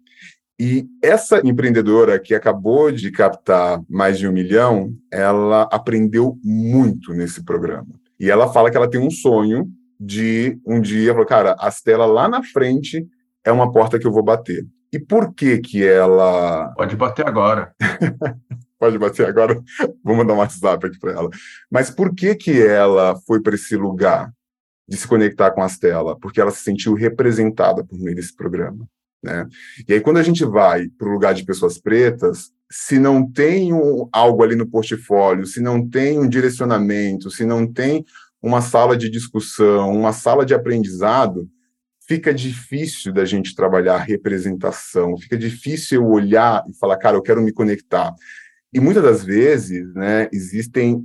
E 0.61 0.87
essa 1.03 1.41
empreendedora 1.43 2.19
que 2.19 2.35
acabou 2.35 2.93
de 2.93 3.11
captar 3.11 3.83
mais 3.89 4.19
de 4.19 4.29
um 4.29 4.33
milhão, 4.33 4.95
ela 5.11 5.63
aprendeu 5.73 6.39
muito 6.45 7.15
nesse 7.15 7.43
programa. 7.43 7.99
E 8.19 8.31
ela 8.31 8.53
fala 8.53 8.71
que 8.71 8.77
ela 8.77 8.91
tem 8.91 9.01
um 9.01 9.11
sonho 9.11 9.67
de 9.99 10.61
um 10.67 10.79
dia, 10.79 11.15
cara, 11.25 11.57
as 11.59 11.81
telas 11.81 12.11
lá 12.11 12.29
na 12.29 12.43
frente 12.43 13.09
é 13.43 13.51
uma 13.51 13.73
porta 13.73 13.99
que 13.99 14.07
eu 14.07 14.13
vou 14.13 14.23
bater. 14.23 14.67
E 14.93 14.99
por 14.99 15.33
que 15.33 15.57
que 15.61 15.83
ela... 15.83 16.75
Pode 16.77 16.95
bater 16.95 17.27
agora. 17.27 17.75
pode 18.79 18.99
bater 18.99 19.27
agora, 19.27 19.59
vou 20.05 20.15
mandar 20.15 20.35
um 20.35 20.39
WhatsApp 20.41 20.89
aqui 20.89 20.99
para 20.99 21.13
ela. 21.13 21.31
Mas 21.71 21.89
por 21.91 22.15
que 22.15 22.35
que 22.35 22.61
ela 22.61 23.19
foi 23.27 23.41
para 23.41 23.55
esse 23.55 23.77
lugar 23.77 24.31
de 24.87 24.99
se 24.99 25.09
conectar 25.09 25.53
com 25.53 25.63
as 25.63 25.79
telas? 25.79 26.19
Porque 26.21 26.39
ela 26.39 26.51
se 26.51 26.63
sentiu 26.63 26.93
representada 26.93 27.83
por 27.83 27.99
meio 27.99 28.15
desse 28.15 28.37
programa. 28.37 28.87
Né? 29.23 29.47
E 29.87 29.95
aí, 29.95 30.01
quando 30.01 30.19
a 30.19 30.23
gente 30.23 30.45
vai 30.45 30.89
para 30.89 31.09
o 31.09 31.13
lugar 31.13 31.35
de 31.35 31.45
pessoas 31.45 31.79
pretas, 31.79 32.51
se 32.71 32.99
não 32.99 33.29
tem 33.29 33.73
um, 33.73 34.09
algo 34.13 34.43
ali 34.43 34.55
no 34.55 34.67
portfólio, 34.67 35.47
se 35.47 35.61
não 35.61 35.87
tem 35.87 36.19
um 36.19 36.29
direcionamento, 36.29 37.31
se 37.31 37.45
não 37.45 37.67
tem 37.67 38.05
uma 38.43 38.63
sala 38.63 38.97
de 38.97 39.11
discussão, 39.11 39.93
uma 39.93 40.13
sala 40.13 40.47
de 40.47 40.55
aprendizado, 40.55 41.49
fica 42.07 42.33
difícil 42.33 43.13
da 43.13 43.25
gente 43.25 43.55
trabalhar 43.55 43.99
representação, 43.99 45.19
fica 45.19 45.37
difícil 45.37 46.01
eu 46.01 46.09
olhar 46.09 46.65
e 46.69 46.75
falar, 46.77 46.97
cara, 46.97 47.17
eu 47.17 47.23
quero 47.23 47.43
me 47.43 47.53
conectar. 47.53 48.15
E 48.73 48.81
muitas 48.81 49.03
das 49.03 49.25
vezes, 49.25 49.93
né, 49.95 50.29
existem 50.33 51.05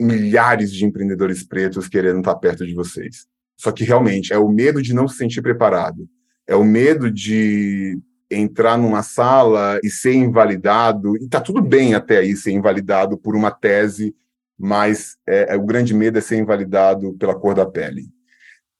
milhares 0.00 0.72
de 0.72 0.84
empreendedores 0.84 1.42
pretos 1.42 1.88
querendo 1.88 2.20
estar 2.20 2.34
perto 2.36 2.66
de 2.66 2.74
vocês. 2.74 3.26
Só 3.56 3.70
que 3.72 3.84
realmente 3.84 4.32
é 4.32 4.38
o 4.38 4.48
medo 4.48 4.80
de 4.80 4.94
não 4.94 5.06
se 5.06 5.16
sentir 5.16 5.42
preparado, 5.42 6.08
é 6.50 6.56
o 6.56 6.64
medo 6.64 7.08
de 7.08 7.96
entrar 8.28 8.76
numa 8.76 9.04
sala 9.04 9.78
e 9.84 9.88
ser 9.88 10.14
invalidado, 10.14 11.16
e 11.16 11.28
tá 11.28 11.40
tudo 11.40 11.62
bem 11.62 11.94
até 11.94 12.18
aí 12.18 12.36
ser 12.36 12.50
invalidado 12.50 13.16
por 13.16 13.36
uma 13.36 13.52
tese, 13.52 14.14
mas 14.58 15.16
é, 15.26 15.54
é, 15.54 15.56
o 15.56 15.64
grande 15.64 15.94
medo 15.94 16.18
é 16.18 16.20
ser 16.20 16.38
invalidado 16.38 17.14
pela 17.14 17.38
cor 17.38 17.54
da 17.54 17.64
pele 17.64 18.08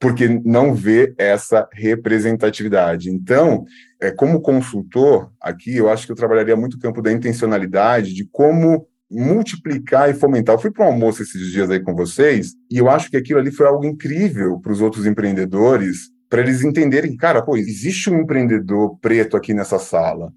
porque 0.01 0.27
não 0.47 0.75
vê 0.75 1.15
essa 1.19 1.69
representatividade. 1.71 3.11
Então, 3.11 3.67
é, 4.01 4.11
como 4.11 4.41
consultor, 4.41 5.31
aqui 5.39 5.77
eu 5.77 5.91
acho 5.91 6.07
que 6.07 6.13
eu 6.13 6.17
trabalharia 6.17 6.57
muito 6.57 6.79
o 6.79 6.81
campo 6.81 7.03
da 7.03 7.13
intencionalidade, 7.13 8.15
de 8.15 8.25
como 8.25 8.89
multiplicar 9.11 10.09
e 10.09 10.15
fomentar. 10.15 10.55
Eu 10.55 10.59
fui 10.59 10.71
para 10.71 10.87
um 10.87 10.93
almoço 10.93 11.23
esses 11.23 11.53
dias 11.53 11.69
aí 11.69 11.81
com 11.81 11.95
vocês, 11.95 12.55
e 12.71 12.79
eu 12.79 12.89
acho 12.89 13.11
que 13.11 13.17
aquilo 13.19 13.41
ali 13.41 13.51
foi 13.51 13.67
algo 13.67 13.85
incrível 13.85 14.59
para 14.59 14.73
os 14.73 14.81
outros 14.81 15.05
empreendedores, 15.05 16.09
para 16.31 16.41
eles 16.41 16.63
entenderem, 16.63 17.15
cara, 17.17 17.43
pô, 17.43 17.57
existe 17.57 18.09
um 18.09 18.21
empreendedor 18.21 18.97
preto 19.01 19.37
aqui 19.37 19.53
nessa 19.53 19.79
sala. 19.79 20.33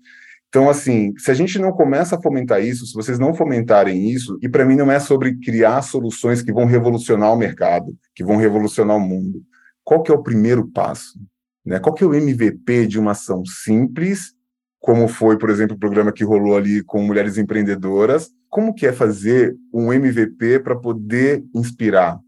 Então, 0.50 0.70
assim, 0.70 1.14
se 1.18 1.32
a 1.32 1.34
gente 1.34 1.58
não 1.58 1.72
começa 1.72 2.18
a 2.18 2.22
fomentar 2.22 2.62
isso, 2.62 2.86
se 2.86 2.94
vocês 2.94 3.18
não 3.18 3.34
fomentarem 3.34 4.10
isso, 4.10 4.38
e 4.42 4.50
para 4.50 4.66
mim 4.66 4.76
não 4.76 4.92
é 4.92 5.00
sobre 5.00 5.40
criar 5.40 5.82
soluções 5.82 6.42
que 6.42 6.52
vão 6.52 6.66
revolucionar 6.66 7.32
o 7.32 7.38
mercado, 7.38 7.96
que 8.14 8.24
vão 8.24 8.36
revolucionar 8.36 8.98
o 8.98 9.00
mundo 9.00 9.42
qual 9.84 10.02
que 10.02 10.12
é 10.12 10.16
o 10.16 10.24
primeiro 10.24 10.68
passo? 10.68 11.20
Né? 11.66 11.80
Qual 11.80 11.94
que 11.94 12.04
é 12.04 12.08
o 12.08 12.14
MVP 12.14 12.88
de 12.88 13.00
uma 13.00 13.12
ação 13.12 13.46
simples, 13.46 14.34
como 14.80 15.08
foi, 15.08 15.38
por 15.38 15.50
exemplo, 15.50 15.76
o 15.76 15.80
programa 15.80 16.12
que 16.12 16.24
rolou 16.24 16.58
ali 16.58 16.84
com 16.84 17.02
mulheres 17.02 17.38
empreendedoras? 17.38 18.30
Como 18.50 18.74
que 18.74 18.86
é 18.86 18.94
fazer 18.94 19.56
um 19.74 19.92
MVP 19.92 20.60
para 20.60 20.76
poder 20.76 21.44
inspirar, 21.54 22.20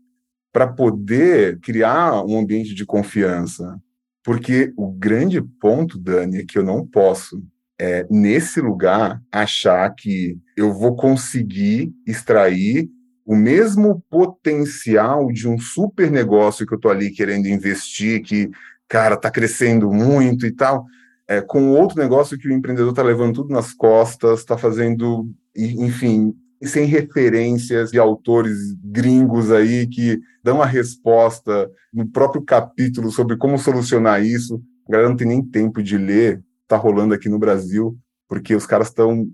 para 0.55 0.67
poder 0.67 1.59
criar 1.59 2.23
um 2.23 2.39
ambiente 2.39 2.73
de 2.73 2.85
confiança? 2.85 3.77
Porque 4.23 4.71
o 4.77 4.89
grande 4.89 5.41
ponto, 5.41 5.99
Dani, 5.99 6.37
é 6.37 6.45
que 6.45 6.57
eu 6.57 6.63
não 6.63 6.87
posso 6.87 7.43
é, 7.77 8.07
nesse 8.09 8.61
lugar, 8.61 9.21
achar 9.29 9.93
que 9.93 10.37
eu 10.55 10.71
vou 10.71 10.95
conseguir 10.95 11.91
extrair 12.07 12.89
o 13.25 13.35
mesmo 13.35 14.01
potencial 14.09 15.27
de 15.29 15.45
um 15.45 15.59
super 15.59 16.09
negócio 16.09 16.65
que 16.65 16.73
eu 16.73 16.77
estou 16.77 16.89
ali 16.89 17.11
querendo 17.11 17.47
investir, 17.49 18.23
que, 18.23 18.49
cara, 18.87 19.15
está 19.15 19.29
crescendo 19.29 19.91
muito 19.91 20.45
e 20.45 20.51
tal, 20.53 20.85
é, 21.27 21.41
com 21.41 21.71
outro 21.71 21.99
negócio 21.99 22.37
que 22.37 22.47
o 22.47 22.53
empreendedor 22.53 22.91
está 22.91 23.03
levando 23.03 23.33
tudo 23.33 23.49
nas 23.53 23.73
costas, 23.73 24.39
está 24.39 24.57
fazendo, 24.57 25.29
enfim, 25.53 26.33
sem 26.63 26.85
referências 26.85 27.91
de 27.91 27.99
autores 27.99 28.73
gringos 28.83 29.51
aí 29.51 29.87
que 29.87 30.19
dão 30.43 30.61
a 30.61 30.65
resposta 30.65 31.69
no 31.93 32.07
próprio 32.07 32.43
capítulo 32.43 33.11
sobre 33.11 33.37
como 33.37 33.57
solucionar 33.57 34.23
isso. 34.23 34.61
A 34.87 34.91
galera 34.91 35.09
não 35.09 35.17
tem 35.17 35.27
nem 35.27 35.43
tempo 35.43 35.81
de 35.81 35.97
ler, 35.97 36.43
está 36.63 36.77
rolando 36.77 37.13
aqui 37.13 37.29
no 37.29 37.39
Brasil, 37.39 37.97
porque 38.27 38.55
os 38.55 38.65
caras 38.65 38.87
estão 38.87 39.27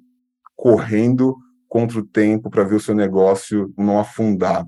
correndo 0.55 1.35
contra 1.67 1.99
o 1.99 2.05
tempo 2.05 2.49
para 2.49 2.63
ver 2.63 2.75
o 2.75 2.79
seu 2.79 2.93
negócio 2.93 3.73
não 3.77 3.99
afundar. 3.99 4.65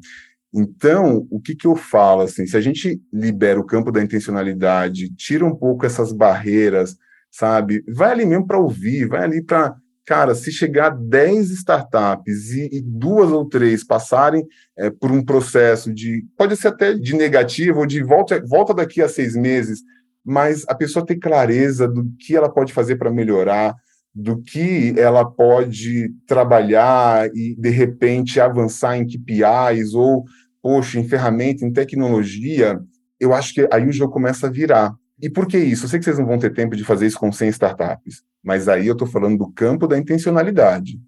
Então, 0.54 1.28
o 1.32 1.40
que, 1.40 1.56
que 1.56 1.66
eu 1.66 1.76
falo 1.76 2.22
assim? 2.22 2.46
Se 2.46 2.56
a 2.56 2.62
gente 2.62 3.02
libera 3.12 3.60
o 3.60 3.66
campo 3.66 3.92
da 3.92 4.02
intencionalidade, 4.02 5.14
tira 5.16 5.44
um 5.44 5.56
pouco 5.56 5.86
essas 5.86 6.14
barreiras, 6.14 6.96
sabe? 7.32 7.84
Vai 7.88 8.12
ali 8.12 8.26
mesmo 8.26 8.46
para 8.46 8.60
ouvir, 8.60 9.08
vai 9.08 9.24
ali 9.24 9.44
para 9.44 9.76
cara, 10.06 10.36
se 10.36 10.52
chegar 10.52 10.88
a 10.88 10.96
10 10.96 11.52
startups 11.52 12.52
e, 12.52 12.70
e 12.72 12.82
duas 12.82 13.32
ou 13.32 13.48
três 13.48 13.84
passarem 13.84 14.46
é, 14.78 14.90
por 14.90 15.12
um 15.12 15.24
processo 15.24 15.94
de, 15.94 16.26
pode 16.38 16.56
ser 16.58 16.70
até 16.70 16.94
de 16.94 17.16
negativo 17.16 17.80
ou 17.80 17.86
de 17.86 18.04
volta, 18.04 18.42
volta 18.46 18.74
daqui 18.74 19.02
a 19.02 19.10
seis 19.10 19.36
meses, 19.36 19.82
mas 20.24 20.64
a 20.68 20.76
pessoa 20.76 21.06
ter 21.06 21.18
clareza 21.18 21.88
do 21.88 22.06
que 22.20 22.36
ela 22.36 22.50
pode 22.50 22.74
fazer 22.74 22.96
para 22.96 23.12
melhorar, 23.12 23.76
do 24.14 24.42
que 24.42 24.94
ela 24.98 25.26
pode 25.26 26.14
trabalhar 26.28 27.30
e, 27.34 27.56
de 27.58 27.70
repente, 27.70 28.40
avançar 28.40 28.98
em 28.98 29.06
KPIs 29.06 29.94
ou, 29.94 30.24
poxa, 30.62 31.00
em 31.00 31.08
ferramenta, 31.08 31.66
em 31.66 31.74
tecnologia, 31.74 32.80
eu 33.20 33.34
acho 33.34 33.54
que 33.54 33.68
aí 33.72 33.88
o 33.88 33.92
jogo 33.92 34.14
começa 34.14 34.48
a 34.48 34.52
virar. 34.52 34.94
E 35.22 35.30
por 35.30 35.48
que 35.48 35.58
isso? 35.58 35.86
Eu 35.86 35.90
sei 35.90 36.00
que 36.00 36.06
vocês 36.06 36.20
não 36.20 36.26
vão 36.26 36.40
ter 36.40 36.54
tempo 36.54 36.76
de 36.76 36.84
fazer 36.84 37.08
isso 37.08 37.20
com 37.20 37.32
100 37.32 37.50
startups, 37.50 38.24
mas 38.44 38.68
aí 38.68 38.88
eu 38.88 38.94
estou 38.94 39.08
falando 39.08 39.38
do 39.38 39.52
campo 39.52 39.88
da 39.88 39.98
intencionalidade. 39.98 41.00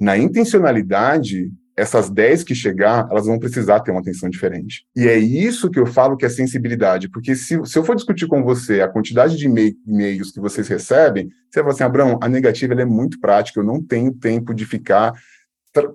Na 0.00 0.16
intencionalidade, 0.16 1.50
essas 1.76 2.10
10 2.10 2.42
que 2.42 2.54
chegar, 2.54 3.06
elas 3.10 3.26
vão 3.26 3.38
precisar 3.38 3.80
ter 3.80 3.92
uma 3.92 4.00
atenção 4.00 4.28
diferente. 4.28 4.84
E 4.96 5.06
é 5.06 5.16
isso 5.16 5.70
que 5.70 5.78
eu 5.78 5.86
falo 5.86 6.16
que 6.16 6.26
é 6.26 6.28
sensibilidade, 6.28 7.08
porque 7.08 7.36
se, 7.36 7.60
se 7.64 7.78
eu 7.78 7.84
for 7.84 7.94
discutir 7.94 8.26
com 8.26 8.42
você 8.42 8.80
a 8.80 8.88
quantidade 8.88 9.36
de 9.36 9.46
e-mails 9.46 10.32
que 10.32 10.40
vocês 10.40 10.66
recebem, 10.66 11.28
você 11.50 11.62
vai 11.62 11.72
assim, 11.72 11.84
Abrão, 11.84 12.18
a 12.20 12.28
negativa 12.28 12.74
é 12.74 12.84
muito 12.84 13.20
prática, 13.20 13.60
eu 13.60 13.64
não 13.64 13.82
tenho 13.82 14.12
tempo 14.12 14.52
de 14.52 14.66
ficar 14.66 15.12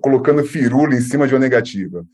colocando 0.00 0.42
firula 0.44 0.94
em 0.94 1.00
cima 1.00 1.28
de 1.28 1.34
uma 1.34 1.40
negativa. 1.40 2.04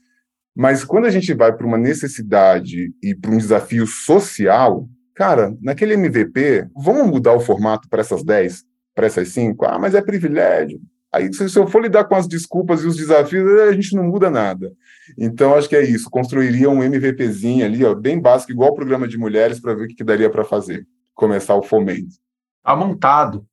Mas 0.57 0.85
quando 0.85 1.07
a 1.07 1.11
gente 1.11 1.33
vai 1.33 1.57
para 1.57 1.67
uma 1.67 1.79
necessidade 1.79 2.93
e 3.03 3.15
para 3.15 3.31
um 3.31 3.39
desafio 3.39 3.87
social, 3.87 4.89
cara, 5.15 5.57
naquele 5.61 5.95
MVP, 5.95 6.69
vamos 6.75 7.07
mudar 7.07 7.35
o 7.35 7.41
formato 7.41 7.89
para 7.89 8.01
essas 8.01 8.23
10, 8.23 8.65
para 8.95 9.07
essas 9.07 9.29
5? 9.29 9.65
Ah, 9.65 9.79
mas 9.79 9.95
é 9.95 10.03
privilégio. 10.03 10.81
Aí, 11.13 11.33
se 11.33 11.57
eu 11.59 11.67
for 11.67 11.83
lidar 11.83 12.05
com 12.05 12.15
as 12.15 12.29
desculpas 12.29 12.83
e 12.83 12.87
os 12.87 12.97
desafios, 12.97 13.61
a 13.63 13.73
gente 13.73 13.97
não 13.97 14.05
muda 14.05 14.31
nada. 14.31 14.73
Então, 15.19 15.55
acho 15.57 15.69
que 15.69 15.75
é 15.75 15.83
isso. 15.83 16.09
Construiria 16.09 16.71
um 16.71 16.83
MVPzinho 16.85 17.65
ali, 17.65 17.85
ó, 17.85 17.95
bem 17.95 18.21
básico, 18.21 18.53
igual 18.53 18.71
o 18.71 18.77
programa 18.77 19.09
de 19.09 19.19
mulheres, 19.19 19.59
para 19.59 19.75
ver 19.75 19.85
o 19.85 19.89
que, 19.89 19.97
que 19.97 20.05
daria 20.05 20.31
para 20.31 20.45
fazer. 20.45 20.87
Começar 21.13 21.57
o 21.57 21.63
fomento. 21.63 22.15
Amontado. 22.63 23.45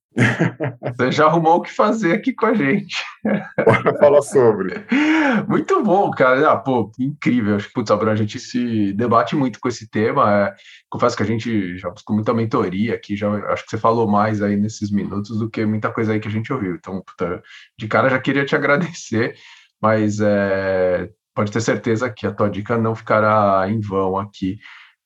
Você 0.95 1.11
já 1.11 1.25
arrumou 1.25 1.57
o 1.57 1.61
que 1.61 1.71
fazer 1.71 2.13
aqui 2.13 2.33
com 2.33 2.47
a 2.47 2.53
gente. 2.53 2.95
Bora 3.63 3.97
falar 3.99 4.21
sobre. 4.21 4.73
Muito 5.47 5.83
bom, 5.83 6.09
cara. 6.11 6.51
Ah, 6.51 6.57
pô, 6.57 6.91
incrível. 6.99 7.55
Acho 7.55 7.67
que, 7.67 7.73
putz, 7.73 7.91
a 7.91 8.15
gente 8.15 8.39
se 8.39 8.93
debate 8.93 9.35
muito 9.35 9.59
com 9.59 9.67
esse 9.67 9.87
tema. 9.87 10.31
É, 10.31 10.55
confesso 10.89 11.15
que 11.15 11.23
a 11.23 11.25
gente 11.25 11.77
já 11.77 11.89
buscou 11.89 12.15
muita 12.15 12.33
mentoria 12.33 12.95
aqui. 12.95 13.15
Já, 13.15 13.31
acho 13.51 13.63
que 13.65 13.69
você 13.69 13.77
falou 13.77 14.07
mais 14.07 14.41
aí 14.41 14.55
nesses 14.55 14.91
minutos 14.91 15.37
do 15.37 15.49
que 15.49 15.65
muita 15.65 15.91
coisa 15.91 16.13
aí 16.13 16.19
que 16.19 16.27
a 16.27 16.31
gente 16.31 16.51
ouviu. 16.51 16.75
Então, 16.75 17.01
puta, 17.01 17.41
de 17.77 17.87
cara 17.87 18.09
já 18.09 18.19
queria 18.19 18.45
te 18.45 18.55
agradecer, 18.55 19.35
mas 19.79 20.19
é, 20.19 21.09
pode 21.35 21.51
ter 21.51 21.61
certeza 21.61 22.09
que 22.09 22.25
a 22.25 22.31
tua 22.31 22.49
dica 22.49 22.77
não 22.77 22.95
ficará 22.95 23.69
em 23.69 23.79
vão 23.79 24.17
aqui. 24.17 24.57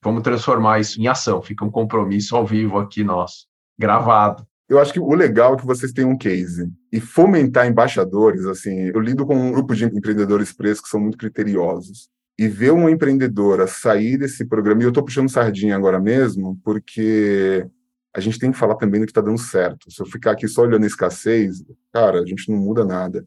Vamos 0.02 0.24
transformar 0.24 0.80
isso 0.80 1.02
em 1.02 1.08
ação. 1.08 1.42
Fica 1.42 1.66
um 1.66 1.70
compromisso 1.70 2.36
ao 2.36 2.46
vivo 2.46 2.80
aqui 2.80 3.04
nosso, 3.04 3.46
gravado 3.78 4.46
eu 4.72 4.80
acho 4.80 4.94
que 4.94 5.02
o 5.02 5.14
legal 5.14 5.54
é 5.54 5.58
que 5.58 5.66
vocês 5.66 5.92
têm 5.92 6.06
um 6.06 6.18
case. 6.18 6.72
E 6.94 7.02
fomentar 7.02 7.68
embaixadores, 7.68 8.46
assim, 8.46 8.90
eu 8.94 9.02
lido 9.02 9.26
com 9.26 9.36
um 9.36 9.52
grupo 9.52 9.76
de 9.76 9.84
empreendedores 9.84 10.54
presos 10.54 10.80
que 10.80 10.88
são 10.88 10.98
muito 10.98 11.18
criteriosos. 11.18 12.08
E 12.40 12.48
ver 12.48 12.72
uma 12.72 12.90
empreendedora 12.90 13.68
sair 13.68 14.18
desse 14.18 14.46
programa, 14.46 14.82
e 14.82 14.86
eu 14.86 14.90
estou 14.90 15.04
puxando 15.04 15.30
sardinha 15.30 15.76
agora 15.76 16.00
mesmo, 16.00 16.58
porque 16.64 17.68
a 18.16 18.22
gente 18.22 18.40
tem 18.40 18.50
que 18.50 18.58
falar 18.58 18.76
também 18.76 19.02
do 19.02 19.06
que 19.06 19.12
está 19.12 19.20
dando 19.20 19.38
certo. 19.38 19.92
Se 19.92 20.02
eu 20.02 20.06
ficar 20.06 20.32
aqui 20.32 20.48
só 20.48 20.62
olhando 20.62 20.86
a 20.86 20.88
escassez, 20.88 21.62
cara, 21.92 22.22
a 22.22 22.26
gente 22.26 22.50
não 22.50 22.58
muda 22.58 22.86
nada. 22.86 23.26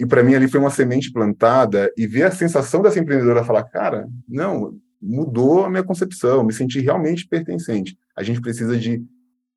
E 0.00 0.06
para 0.06 0.22
mim 0.22 0.34
ali 0.34 0.48
foi 0.48 0.58
uma 0.58 0.70
semente 0.70 1.12
plantada 1.12 1.92
e 1.94 2.06
ver 2.06 2.22
a 2.22 2.30
sensação 2.30 2.80
dessa 2.80 2.98
empreendedora 2.98 3.44
falar, 3.44 3.64
cara, 3.64 4.08
não, 4.26 4.74
mudou 5.00 5.66
a 5.66 5.68
minha 5.70 5.84
concepção, 5.84 6.42
me 6.42 6.54
senti 6.54 6.80
realmente 6.80 7.28
pertencente. 7.28 7.98
A 8.16 8.22
gente 8.22 8.40
precisa 8.40 8.78
de 8.78 9.04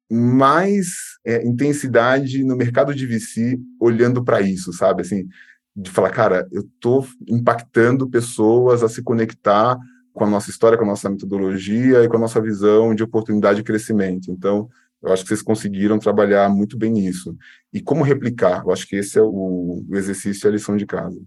mais 0.10 1.18
é, 1.26 1.45
intensidade 1.45 2.43
no 2.43 2.55
mercado 2.55 2.93
de 2.93 3.05
VC 3.05 3.60
olhando 3.80 4.24
para 4.24 4.41
isso, 4.41 4.74
sabe? 4.74 5.01
Assim, 5.01 5.28
de 5.76 5.89
falar, 5.89 6.10
cara, 6.10 6.47
eu 6.51 6.62
estou 6.62 7.05
impactando 7.28 8.10
pessoas 8.10 8.84
a 8.84 8.89
se 8.89 9.03
conectar 9.03 9.78
com 10.14 10.24
a 10.24 10.30
nossa 10.30 10.49
história, 10.49 10.78
com 10.78 10.84
a 10.84 10.88
nossa 10.88 11.10
metodologia 11.10 12.03
e 12.03 12.10
com 12.10 12.18
a 12.18 12.20
nossa 12.20 12.41
visão 12.41 12.93
de 12.93 13.03
oportunidade 13.03 13.60
de 13.60 13.64
crescimento. 13.64 14.32
Então, 14.32 14.68
eu 15.01 15.14
acho 15.14 15.24
que 15.24 15.30
vocês 15.30 15.41
conseguiram 15.41 15.97
trabalhar 15.97 16.49
muito 16.49 16.78
bem 16.78 17.05
isso. 17.05 17.38
E 17.72 17.82
como 17.82 18.03
replicar? 18.03 18.64
Eu 18.66 18.72
acho 18.72 18.88
que 18.88 18.97
esse 18.97 19.18
é 19.18 19.22
o, 19.22 19.86
o 19.88 19.95
exercício 19.95 20.45
e 20.45 20.49
a 20.49 20.51
lição 20.51 20.76
de 20.76 20.86
casa. 20.86 21.20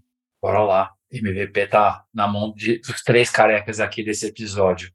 Bora 0.43 0.63
lá. 0.63 0.91
MVP 1.11 1.69
tá 1.69 2.05
na 2.13 2.27
mão 2.27 2.53
de, 2.55 2.79
dos 2.79 3.03
três 3.03 3.31
carecas 3.31 3.81
aqui 3.81 4.03
desse 4.03 4.27
episódio. 4.27 4.91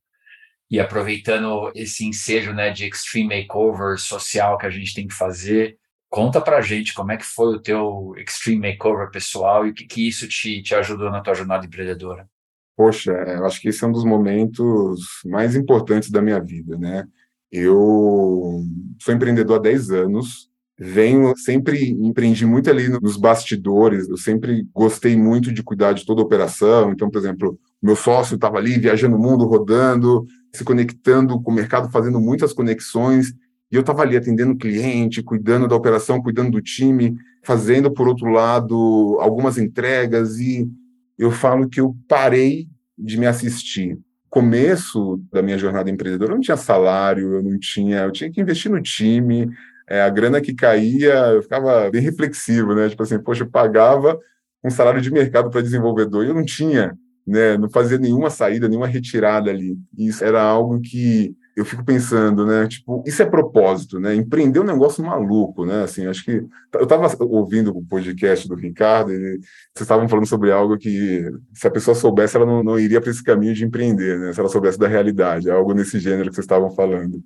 E 0.70 0.80
aproveitando 0.80 1.72
esse 1.74 2.06
ensejo 2.06 2.54
né, 2.54 2.72
de 2.72 2.88
extreme 2.88 3.42
makeover 3.42 3.98
social 3.98 4.58
que 4.58 4.66
a 4.66 4.70
gente 4.70 4.94
tem 4.94 5.08
que 5.08 5.14
fazer, 5.14 5.78
conta 6.10 6.42
pra 6.42 6.62
gente 6.62 6.94
como 6.94 7.12
é 7.12 7.18
que 7.18 7.26
foi 7.26 7.56
o 7.56 7.62
teu 7.62 8.14
extreme 8.18 8.72
makeover 8.72 9.10
pessoal 9.10 9.66
e 9.66 9.72
o 9.72 9.74
que, 9.74 9.86
que 9.86 10.08
isso 10.08 10.28
te, 10.28 10.62
te 10.62 10.76
ajudou 10.76 11.10
na 11.10 11.22
tua 11.22 11.34
jornada 11.34 11.66
empreendedora. 11.66 12.28
Poxa, 12.76 13.12
eu 13.12 13.46
acho 13.46 13.60
que 13.60 13.70
esse 13.70 13.84
é 13.84 13.88
um 13.88 13.92
dos 13.92 14.04
momentos 14.04 15.02
mais 15.26 15.56
importantes 15.56 16.12
da 16.12 16.22
minha 16.22 16.40
vida, 16.40 16.78
né? 16.78 17.08
Eu 17.52 18.62
sou 19.00 19.14
empreendedor 19.14 19.58
há 19.58 19.62
10 19.62 19.92
anos, 19.92 20.50
venho, 20.78 21.36
sempre 21.38 21.90
empreendi 21.90 22.46
muito 22.46 22.70
ali 22.70 22.88
nos 22.88 23.18
bastidores, 23.18 24.08
eu 24.08 24.18
sempre 24.18 24.68
gostei 24.74 25.16
muito 25.16 25.52
de 25.52 25.64
cuidar 25.64 25.94
de 25.94 26.06
toda 26.06 26.22
a 26.22 26.26
operação, 26.26 26.92
então, 26.92 27.10
por 27.10 27.18
exemplo, 27.18 27.60
meu 27.82 27.96
sócio 27.96 28.36
estava 28.36 28.58
ali 28.58 28.78
viajando 28.78 29.16
o 29.16 29.20
mundo, 29.20 29.46
rodando, 29.46 30.26
se 30.54 30.64
conectando 30.64 31.42
com 31.42 31.52
o 31.52 31.54
mercado, 31.54 31.90
fazendo 31.90 32.20
muitas 32.20 32.54
conexões, 32.54 33.34
e 33.72 33.76
eu 33.76 33.82
estava 33.82 34.02
ali 34.02 34.16
atendendo 34.16 34.54
o 34.54 34.58
cliente, 34.58 35.22
cuidando 35.22 35.68
da 35.68 35.76
operação, 35.76 36.22
cuidando 36.22 36.52
do 36.52 36.62
time, 36.62 37.16
fazendo, 37.44 37.92
por 37.92 38.08
outro 38.08 38.30
lado, 38.30 39.18
algumas 39.20 39.58
entregas, 39.58 40.40
e 40.40 40.70
eu 41.18 41.32
falo 41.32 41.68
que 41.68 41.82
eu 41.82 41.96
parei 42.08 42.68
de 42.98 43.18
me 43.18 43.26
assistir. 43.26 43.98
Começo 44.30 45.22
da 45.32 45.42
minha 45.42 45.58
jornada 45.58 45.90
empreendedora, 45.90 46.32
eu 46.32 46.36
não 46.36 46.42
tinha 46.42 46.58
salário, 46.58 47.34
eu 47.34 47.44
não 47.44 47.58
tinha, 47.60 48.00
eu 48.00 48.12
tinha 48.12 48.32
que 48.32 48.42
investir 48.42 48.72
no 48.72 48.82
time, 48.82 49.50
é, 49.90 50.02
a 50.02 50.10
grana 50.10 50.42
que 50.42 50.54
caía, 50.54 51.14
eu 51.34 51.42
ficava 51.42 51.90
bem 51.90 52.02
reflexivo, 52.02 52.76
né? 52.76 52.90
Tipo 52.90 53.04
assim, 53.04 53.20
poxa, 53.20 53.44
eu 53.44 53.50
pagava 53.50 54.20
um 54.64 54.70
salário 54.70 55.02
de 55.02 55.12
mercado 55.12 55.50
para 55.50 55.62
desenvolvedor 55.62 56.26
e 56.26 56.30
eu 56.30 56.34
não 56.34 56.44
tinha 56.44 56.98
né, 57.28 57.58
não 57.58 57.70
fazia 57.70 57.98
nenhuma 57.98 58.30
saída, 58.30 58.70
nenhuma 58.70 58.88
retirada 58.88 59.50
ali. 59.52 59.78
Isso 59.98 60.24
era 60.24 60.42
algo 60.42 60.80
que 60.80 61.36
eu 61.58 61.66
fico 61.66 61.84
pensando, 61.84 62.46
né, 62.46 62.68
tipo, 62.68 63.04
isso 63.04 63.20
é 63.20 63.26
propósito, 63.26 64.00
né, 64.00 64.14
empreender 64.14 64.60
um 64.60 64.64
negócio 64.64 65.04
maluco, 65.04 65.66
né, 65.66 65.84
assim, 65.84 66.06
acho 66.06 66.24
que, 66.24 66.44
eu 66.76 66.84
estava 66.84 67.12
ouvindo 67.26 67.76
o 67.76 67.84
podcast 67.84 68.48
do 68.48 68.54
Ricardo, 68.54 69.12
e 69.12 69.18
vocês 69.18 69.82
estavam 69.82 70.08
falando 70.08 70.28
sobre 70.28 70.52
algo 70.52 70.78
que, 70.78 71.26
se 71.56 71.66
a 71.66 71.72
pessoa 71.72 71.96
soubesse, 71.96 72.38
ela 72.38 72.46
não, 72.46 72.62
não 72.64 72.80
iria 72.80 73.02
para 73.02 73.10
esse 73.10 73.24
caminho 73.24 73.56
de 73.56 73.66
empreender, 73.66 74.20
né, 74.20 74.34
se 74.34 74.40
ela 74.40 74.50
soubesse 74.50 74.78
da 74.78 74.88
realidade, 74.88 75.50
algo 75.50 75.74
nesse 75.74 75.98
gênero 76.00 76.30
que 76.30 76.36
vocês 76.36 76.46
estavam 76.46 76.70
falando. 76.70 77.24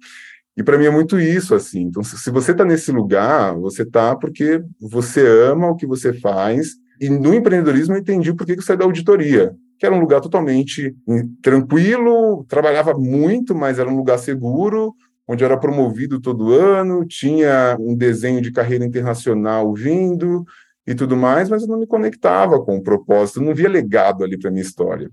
E 0.55 0.63
para 0.63 0.77
mim 0.77 0.85
é 0.85 0.91
muito 0.91 1.19
isso, 1.19 1.53
assim, 1.53 1.81
então, 1.81 2.01
se, 2.01 2.31
você 2.31 2.53
está 2.53 2.63
nesse 2.63 2.89
lugar, 2.89 3.53
você 3.55 3.83
está 3.83 4.15
porque 4.15 4.63
você 4.79 5.27
ama 5.27 5.69
o 5.69 5.75
que 5.75 5.85
você 5.85 6.13
faz, 6.13 6.75
e 7.01 7.09
no 7.09 7.33
empreendedorismo 7.33 7.95
eu 7.95 7.99
entendi 7.99 8.33
por 8.33 8.45
que 8.45 8.55
você 8.55 8.71
é 8.71 8.77
da 8.77 8.85
auditoria, 8.85 9.53
que 9.81 9.85
era 9.87 9.95
um 9.95 9.99
lugar 9.99 10.21
totalmente 10.21 10.95
tranquilo, 11.41 12.45
trabalhava 12.47 12.93
muito, 12.93 13.55
mas 13.55 13.79
era 13.79 13.89
um 13.89 13.97
lugar 13.97 14.19
seguro, 14.19 14.93
onde 15.27 15.43
era 15.43 15.57
promovido 15.57 16.21
todo 16.21 16.53
ano, 16.53 17.03
tinha 17.03 17.75
um 17.79 17.95
desenho 17.95 18.39
de 18.41 18.51
carreira 18.51 18.85
internacional 18.85 19.73
vindo 19.73 20.45
e 20.85 20.93
tudo 20.93 21.17
mais, 21.17 21.49
mas 21.49 21.63
eu 21.63 21.67
não 21.67 21.79
me 21.79 21.87
conectava 21.87 22.63
com 22.63 22.77
o 22.77 22.83
propósito, 22.83 23.41
não 23.41 23.55
via 23.55 23.67
legado 23.67 24.23
ali 24.23 24.37
para 24.37 24.51
minha 24.51 24.61
história. 24.61 25.09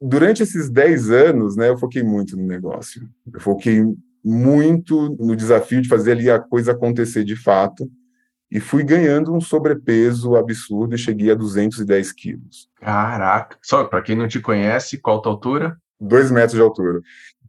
Durante 0.00 0.42
esses 0.42 0.70
10 0.70 1.10
anos, 1.10 1.54
né, 1.54 1.68
eu 1.68 1.76
foquei 1.76 2.02
muito 2.02 2.34
no 2.34 2.46
negócio. 2.46 3.06
Eu 3.30 3.40
foquei 3.40 3.84
muito 4.24 5.14
no 5.20 5.36
desafio 5.36 5.82
de 5.82 5.88
fazer 5.88 6.12
ali 6.12 6.30
a 6.30 6.38
coisa 6.38 6.72
acontecer 6.72 7.24
de 7.24 7.36
fato 7.36 7.86
e 8.52 8.60
fui 8.60 8.84
ganhando 8.84 9.34
um 9.34 9.40
sobrepeso 9.40 10.36
absurdo 10.36 10.94
e 10.94 10.98
cheguei 10.98 11.30
a 11.30 11.34
210 11.34 12.12
quilos. 12.12 12.68
Caraca! 12.78 13.56
Só 13.62 13.84
para 13.84 14.02
quem 14.02 14.14
não 14.14 14.28
te 14.28 14.40
conhece, 14.40 14.98
qual 14.98 15.18
a 15.18 15.22
tua 15.22 15.32
altura? 15.32 15.78
Dois 15.98 16.30
metros 16.30 16.52
de 16.52 16.60
altura. 16.60 17.00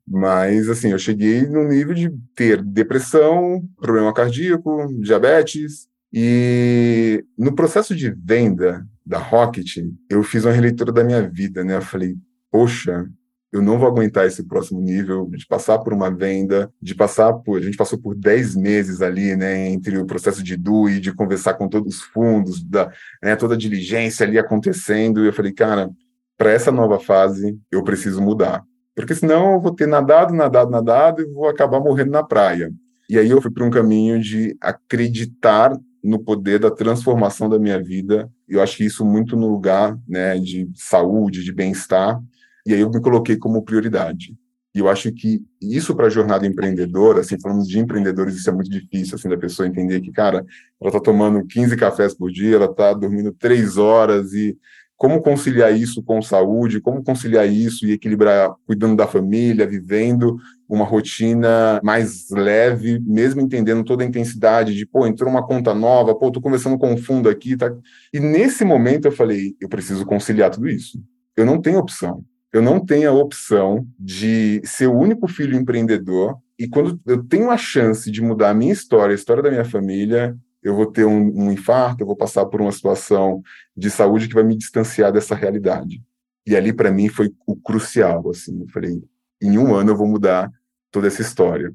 Mas, 0.08 0.70
assim, 0.70 0.92
eu 0.92 0.98
cheguei 0.98 1.46
no 1.46 1.68
nível 1.68 1.94
de 1.94 2.10
ter 2.34 2.64
depressão, 2.64 3.62
problema 3.82 4.14
cardíaco, 4.14 4.88
diabetes. 5.02 5.90
E 6.12 7.26
no 7.38 7.54
processo 7.54 7.94
de 7.94 8.10
venda 8.10 8.88
da 9.06 9.18
Rocket, 9.18 9.80
eu 10.10 10.24
fiz 10.24 10.46
uma 10.46 10.54
releitura 10.54 10.94
da 10.94 11.04
minha 11.04 11.28
vida, 11.30 11.66
né? 11.66 11.76
Eu 11.76 11.82
falei, 11.82 12.16
poxa, 12.50 13.06
eu 13.54 13.62
não 13.62 13.78
vou 13.78 13.88
aguentar 13.88 14.26
esse 14.26 14.42
próximo 14.44 14.82
nível 14.82 15.30
de 15.30 15.46
passar 15.46 15.78
por 15.78 15.94
uma 15.94 16.10
venda, 16.10 16.74
de 16.82 16.96
passar 16.96 17.32
por. 17.34 17.60
A 17.60 17.62
gente 17.62 17.78
passou 17.78 18.00
por 18.00 18.16
10 18.16 18.56
meses 18.56 19.00
ali, 19.00 19.36
né, 19.36 19.70
entre 19.70 19.96
o 20.00 20.08
processo 20.08 20.42
de 20.42 20.58
DUI, 20.58 21.00
de 21.00 21.14
conversar 21.14 21.54
com 21.54 21.70
todos 21.70 21.98
os 21.98 22.02
fundos, 22.02 22.64
da, 22.64 22.92
né, 23.22 23.36
toda 23.36 23.54
a 23.54 23.58
diligência 23.58 24.26
ali 24.26 24.40
acontecendo. 24.40 25.24
E 25.24 25.28
eu 25.28 25.34
falei, 25.34 25.54
cara, 25.54 25.92
para 26.36 26.52
essa 26.52 26.72
nova 26.72 27.00
fase, 27.00 27.56
eu 27.72 27.84
preciso 27.84 28.20
mudar. 28.20 28.64
Porque 28.96 29.14
senão 29.14 29.54
eu 29.54 29.62
vou 29.62 29.74
ter 29.74 29.88
nadado, 29.88 30.34
nadado, 30.34 30.72
nadado 30.72 31.22
e 31.22 31.32
vou 31.32 31.48
acabar 31.48 31.80
morrendo 31.80 32.10
na 32.10 32.24
praia. 32.24 32.74
E 33.08 33.20
aí 33.20 33.30
eu 33.30 33.40
fui 33.40 33.52
para 33.52 33.66
um 33.66 33.70
caminho 33.70 34.20
de 34.20 34.58
acreditar 34.60 35.78
no 36.04 36.18
poder 36.18 36.58
da 36.58 36.72
transformação 36.72 37.48
da 37.48 37.60
minha 37.60 37.82
vida. 37.82 38.28
Eu 38.50 38.64
acho 38.64 38.78
que 38.78 38.86
isso 38.86 39.06
muito 39.06 39.36
no 39.36 39.48
lugar 39.48 39.96
né, 40.08 40.40
de 40.40 40.68
saúde, 40.74 41.44
de 41.44 41.54
bem-estar. 41.54 42.20
E 42.66 42.74
aí 42.74 42.82
eu 42.82 42.90
me 42.90 43.02
coloquei 43.02 43.38
como 43.38 43.64
prioridade. 43.64 44.36
E 44.76 44.80
eu 44.80 44.90
acho 44.90 45.12
que 45.12 45.40
isso 45.62 45.96
para 45.96 46.08
a 46.08 46.10
jornada 46.10 46.48
empreendedora, 46.48 47.20
assim, 47.20 47.40
falando 47.40 47.64
de 47.64 47.78
empreendedores, 47.78 48.36
isso 48.36 48.50
é 48.50 48.54
muito 48.54 48.70
difícil, 48.70 49.16
assim, 49.16 49.30
da 49.30 49.38
pessoa 49.38 49.68
entender 49.68 50.02
que, 50.02 50.12
cara, 50.12 50.44
ela 50.82 50.90
está 50.90 51.00
tomando 51.00 51.46
15 51.46 51.78
cafés 51.78 52.14
por 52.16 52.32
dia, 52.32 52.56
ela 52.56 52.66
está 52.66 52.92
dormindo 52.94 53.32
três 53.32 53.78
horas 53.78 54.34
e 54.34 54.58
como 54.98 55.22
conciliar 55.22 55.78
isso 55.78 56.02
com 56.02 56.22
saúde, 56.22 56.80
como 56.80 57.04
conciliar 57.04 57.48
isso 57.48 57.86
e 57.86 57.92
equilibrar 57.92 58.56
cuidando 58.66 58.96
da 58.96 59.06
família, 59.06 59.68
vivendo 59.68 60.38
uma 60.68 60.86
rotina 60.86 61.80
mais 61.84 62.30
leve, 62.32 63.00
mesmo 63.06 63.42
entendendo 63.42 63.84
toda 63.84 64.04
a 64.04 64.08
intensidade 64.08 64.74
de, 64.74 64.86
pô, 64.86 65.06
entrou 65.06 65.30
uma 65.30 65.46
conta 65.46 65.74
nova, 65.74 66.16
pô, 66.16 66.32
tô 66.32 66.42
conversando 66.42 66.78
com 66.78 66.94
um 66.94 66.98
fundo 66.98 67.30
aqui, 67.30 67.56
tá? 67.58 67.72
E 68.14 68.20
nesse 68.20 68.64
momento 68.64 69.06
eu 69.06 69.12
falei, 69.12 69.56
eu 69.60 69.68
preciso 69.68 70.06
conciliar 70.06 70.50
tudo 70.50 70.70
isso. 70.70 71.04
Eu 71.36 71.46
não 71.46 71.62
tenho 71.62 71.80
opção. 71.80 72.24
Eu 72.54 72.62
não 72.62 72.80
tenho 72.80 73.10
a 73.10 73.14
opção 73.14 73.86
de 74.00 74.62
ser 74.64 74.86
o 74.86 74.96
único 74.96 75.28
filho 75.28 75.58
empreendedor 75.58 76.38
e 76.58 76.68
quando 76.68 77.00
eu 77.08 77.24
tenho 77.24 77.50
a 77.50 77.58
chance 77.58 78.12
de 78.12 78.22
mudar 78.22 78.52
a 78.52 78.54
minha 78.54 78.72
história, 78.72 79.12
a 79.12 79.16
história 79.16 79.42
da 79.42 79.50
minha 79.50 79.66
família, 79.66 80.38
eu 80.62 80.76
vou 80.76 80.86
ter 80.86 81.04
um, 81.04 81.46
um 81.46 81.52
infarto, 81.52 82.04
eu 82.04 82.08
vou 82.08 82.16
passar 82.16 82.46
por 82.46 82.62
uma 82.62 82.72
situação 82.72 83.42
de 83.76 83.90
saúde 83.90 84.28
que 84.28 84.36
vai 84.36 84.44
me 84.44 84.56
distanciar 84.56 85.12
dessa 85.12 85.34
realidade. 85.34 86.02
E 86.46 86.56
ali, 86.56 86.72
para 86.72 86.92
mim, 86.92 87.10
foi 87.10 87.34
o 87.48 87.56
crucial. 87.56 88.30
Assim, 88.30 88.62
eu 88.62 88.68
falei, 88.70 89.02
em 89.42 89.58
um 89.58 89.74
ano 89.74 89.92
eu 89.92 89.98
vou 89.98 90.08
mudar 90.08 90.52
toda 90.92 91.08
essa 91.08 91.22
história. 91.22 91.74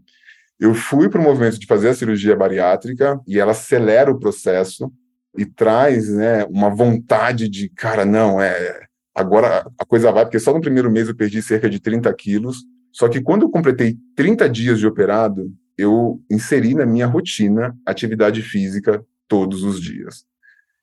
Eu 0.61 0.75
fui 0.75 1.09
para 1.09 1.21
o 1.21 1.25
movimento 1.25 1.59
de 1.59 1.67
fazer 1.67 1.89
a 1.89 1.95
cirurgia 1.95 2.37
bariátrica 2.37 3.21
e 3.27 3.39
ela 3.39 3.51
acelera 3.51 4.11
o 4.11 4.19
processo 4.19 4.93
e 5.37 5.45
traz 5.45 6.09
né, 6.09 6.45
uma 6.45 6.71
vontade 6.71 7.49
de, 7.49 7.69
cara, 7.69 8.05
não, 8.05 8.41
é 8.41 8.88
agora 9.19 9.71
a 9.79 9.85
coisa 9.85 10.11
vai, 10.13 10.25
porque 10.25 10.39
só 10.39 10.55
no 10.55 10.61
primeiro 10.61 10.89
mês 10.91 11.09
eu 11.09 11.17
perdi 11.17 11.43
cerca 11.43 11.69
de 11.69 11.81
30 11.81 12.15
quilos. 12.15 12.59
Só 12.93 13.09
que 13.09 13.21
quando 13.21 13.43
eu 13.43 13.51
completei 13.51 13.99
30 14.15 14.49
dias 14.49 14.79
de 14.79 14.87
operado, 14.87 15.53
eu 15.77 16.23
inseri 16.31 16.73
na 16.75 16.87
minha 16.87 17.07
rotina 17.07 17.77
atividade 17.85 18.41
física 18.43 19.05
todos 19.27 19.65
os 19.65 19.81
dias. 19.81 20.25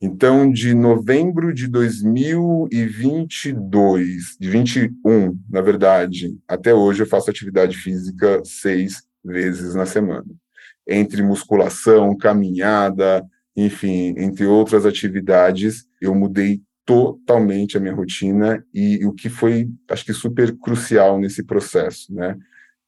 Então, 0.02 0.52
de 0.52 0.74
novembro 0.74 1.54
de 1.54 1.68
2022, 1.68 4.36
de 4.40 4.50
21, 4.50 5.40
na 5.50 5.62
verdade, 5.62 6.38
até 6.48 6.74
hoje 6.74 7.04
eu 7.04 7.08
faço 7.08 7.30
atividade 7.30 7.78
física 7.78 8.42
seis 8.44 9.04
vezes 9.24 9.74
na 9.74 9.86
semana. 9.86 10.26
Entre 10.86 11.24
musculação, 11.24 12.18
caminhada, 12.18 13.26
enfim, 13.56 14.14
entre 14.18 14.46
outras 14.46 14.86
atividades, 14.86 15.86
eu 16.02 16.14
mudei 16.14 16.62
totalmente 16.86 17.78
a 17.78 17.80
minha 17.80 17.94
rotina 17.94 18.64
e 18.74 19.06
o 19.06 19.14
que 19.14 19.28
foi, 19.28 19.70
acho 19.90 20.06
que 20.06 20.14
super 20.14 20.56
crucial 20.58 21.20
nesse 21.20 21.44
processo, 21.44 22.14
né? 22.14 22.38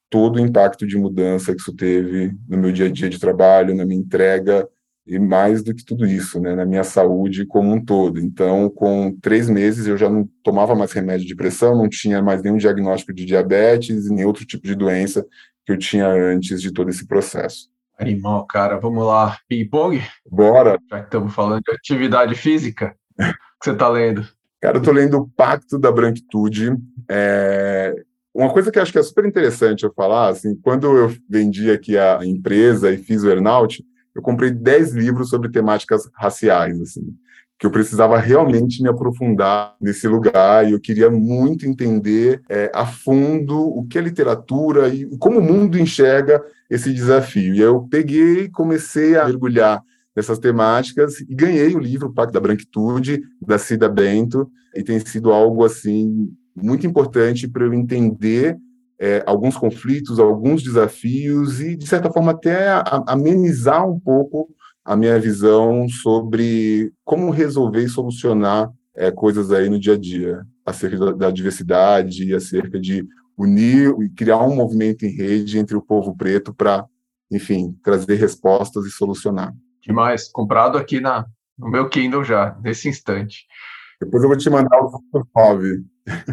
Todo 0.09 0.37
o 0.37 0.39
impacto 0.39 0.87
de 0.87 0.97
mudança 0.97 1.53
que 1.53 1.59
isso 1.59 1.75
teve 1.75 2.33
no 2.47 2.57
meu 2.57 2.71
dia 2.71 2.85
a 2.85 2.91
dia 2.91 3.09
de 3.09 3.19
trabalho, 3.19 3.75
na 3.75 3.85
minha 3.85 3.99
entrega, 3.99 4.67
e 5.07 5.17
mais 5.17 5.63
do 5.63 5.73
que 5.73 5.85
tudo 5.85 6.05
isso, 6.05 6.39
né, 6.39 6.53
na 6.53 6.65
minha 6.65 6.83
saúde 6.83 7.45
como 7.45 7.73
um 7.73 7.83
todo. 7.83 8.19
Então, 8.19 8.69
com 8.69 9.17
três 9.21 9.49
meses, 9.49 9.87
eu 9.87 9.97
já 9.97 10.09
não 10.09 10.29
tomava 10.43 10.75
mais 10.75 10.91
remédio 10.91 11.25
de 11.25 11.35
pressão, 11.35 11.75
não 11.75 11.87
tinha 11.87 12.21
mais 12.21 12.43
nenhum 12.43 12.57
diagnóstico 12.57 13.13
de 13.13 13.25
diabetes 13.25 14.05
e 14.05 14.13
nem 14.13 14.25
outro 14.25 14.45
tipo 14.45 14.67
de 14.67 14.75
doença 14.75 15.25
que 15.65 15.71
eu 15.71 15.77
tinha 15.77 16.07
antes 16.07 16.61
de 16.61 16.71
todo 16.71 16.89
esse 16.89 17.07
processo. 17.07 17.69
Animal, 17.97 18.45
cara, 18.45 18.77
vamos 18.77 19.05
lá. 19.05 19.37
Ping-pong? 19.47 20.01
Bora! 20.29 20.77
Já 20.89 20.99
que 20.99 21.05
estamos 21.05 21.33
falando 21.33 21.61
de 21.63 21.71
atividade 21.71 22.35
física, 22.35 22.95
que 23.59 23.65
você 23.65 23.71
está 23.71 23.89
lendo? 23.89 24.27
Cara, 24.61 24.77
eu 24.77 24.79
estou 24.79 24.93
lendo 24.93 25.17
o 25.17 25.27
Pacto 25.27 25.77
da 25.77 25.91
Branquitude. 25.91 26.75
É... 27.09 27.93
Uma 28.33 28.51
coisa 28.51 28.71
que 28.71 28.79
acho 28.79 28.91
que 28.91 28.99
é 28.99 29.03
super 29.03 29.25
interessante 29.25 29.83
eu 29.83 29.93
falar, 29.93 30.29
assim, 30.29 30.55
quando 30.55 30.95
eu 30.95 31.11
vendi 31.27 31.71
aqui 31.71 31.97
a 31.97 32.19
empresa 32.23 32.91
e 32.91 32.97
fiz 32.97 33.23
o 33.23 33.29
earnout, 33.29 33.83
eu 34.13 34.21
comprei 34.21 34.51
10 34.51 34.93
livros 34.93 35.29
sobre 35.29 35.49
temáticas 35.49 36.09
raciais, 36.13 36.79
assim, 36.79 37.15
que 37.57 37.65
eu 37.65 37.71
precisava 37.71 38.19
realmente 38.19 38.81
me 38.81 38.89
aprofundar 38.89 39.75
nesse 39.81 40.07
lugar 40.07 40.67
e 40.67 40.73
eu 40.73 40.79
queria 40.79 41.09
muito 41.09 41.65
entender 41.65 42.41
é, 42.49 42.71
a 42.73 42.85
fundo 42.85 43.59
o 43.59 43.87
que 43.87 43.97
é 43.97 44.01
literatura 44.01 44.87
e 44.89 45.05
como 45.17 45.39
o 45.39 45.43
mundo 45.43 45.79
enxerga 45.79 46.43
esse 46.69 46.93
desafio. 46.93 47.55
E 47.55 47.59
eu 47.59 47.87
peguei 47.89 48.41
e 48.41 48.51
comecei 48.51 49.15
a 49.15 49.25
mergulhar 49.25 49.81
nessas 50.17 50.39
temáticas 50.39 51.19
e 51.19 51.35
ganhei 51.35 51.75
o 51.75 51.79
livro 51.79 52.11
Pacto 52.11 52.33
da 52.33 52.39
Branquitude, 52.39 53.21
da 53.39 53.59
Cida 53.59 53.87
Bento, 53.87 54.49
e 54.75 54.81
tem 54.81 54.99
sido 54.99 55.31
algo, 55.31 55.63
assim, 55.63 56.35
muito 56.55 56.87
importante 56.87 57.47
para 57.47 57.63
eu 57.63 57.71
entender 57.71 58.57
é, 58.99 59.23
alguns 59.27 59.55
conflitos, 59.55 60.17
alguns 60.17 60.63
desafios 60.63 61.61
e, 61.61 61.75
de 61.75 61.85
certa 61.85 62.11
forma, 62.11 62.31
até 62.31 62.81
amenizar 63.05 63.87
um 63.87 63.99
pouco 63.99 64.49
a 64.83 64.95
minha 64.95 65.19
visão 65.19 65.87
sobre 65.87 66.91
como 67.05 67.29
resolver 67.29 67.83
e 67.83 67.89
solucionar 67.89 68.71
é, 68.95 69.11
coisas 69.11 69.51
aí 69.51 69.69
no 69.69 69.79
dia 69.79 69.93
a 69.93 69.97
dia, 69.99 70.41
acerca 70.65 70.97
da, 70.97 71.11
da 71.11 71.31
diversidade, 71.31 72.33
acerca 72.33 72.79
de 72.79 73.05
unir 73.37 73.93
e 74.01 74.09
criar 74.09 74.43
um 74.43 74.55
movimento 74.55 75.05
em 75.05 75.15
rede 75.15 75.59
entre 75.59 75.77
o 75.77 75.81
povo 75.81 76.17
preto 76.17 76.55
para, 76.55 76.87
enfim, 77.29 77.77
trazer 77.83 78.15
respostas 78.15 78.83
e 78.87 78.89
solucionar. 78.89 79.53
Demais, 79.87 80.27
comprado 80.27 80.77
aqui 80.77 80.99
na, 80.99 81.25
no 81.57 81.71
meu 81.71 81.87
Kindle 81.87 82.21
já, 82.21 82.57
nesse 82.61 82.89
instante. 82.89 83.45
Depois 84.01 84.21
eu 84.21 84.27
vou 84.27 84.37
te 84.37 84.49
mandar 84.49 84.77
o 84.81 85.01
9. 85.33 85.81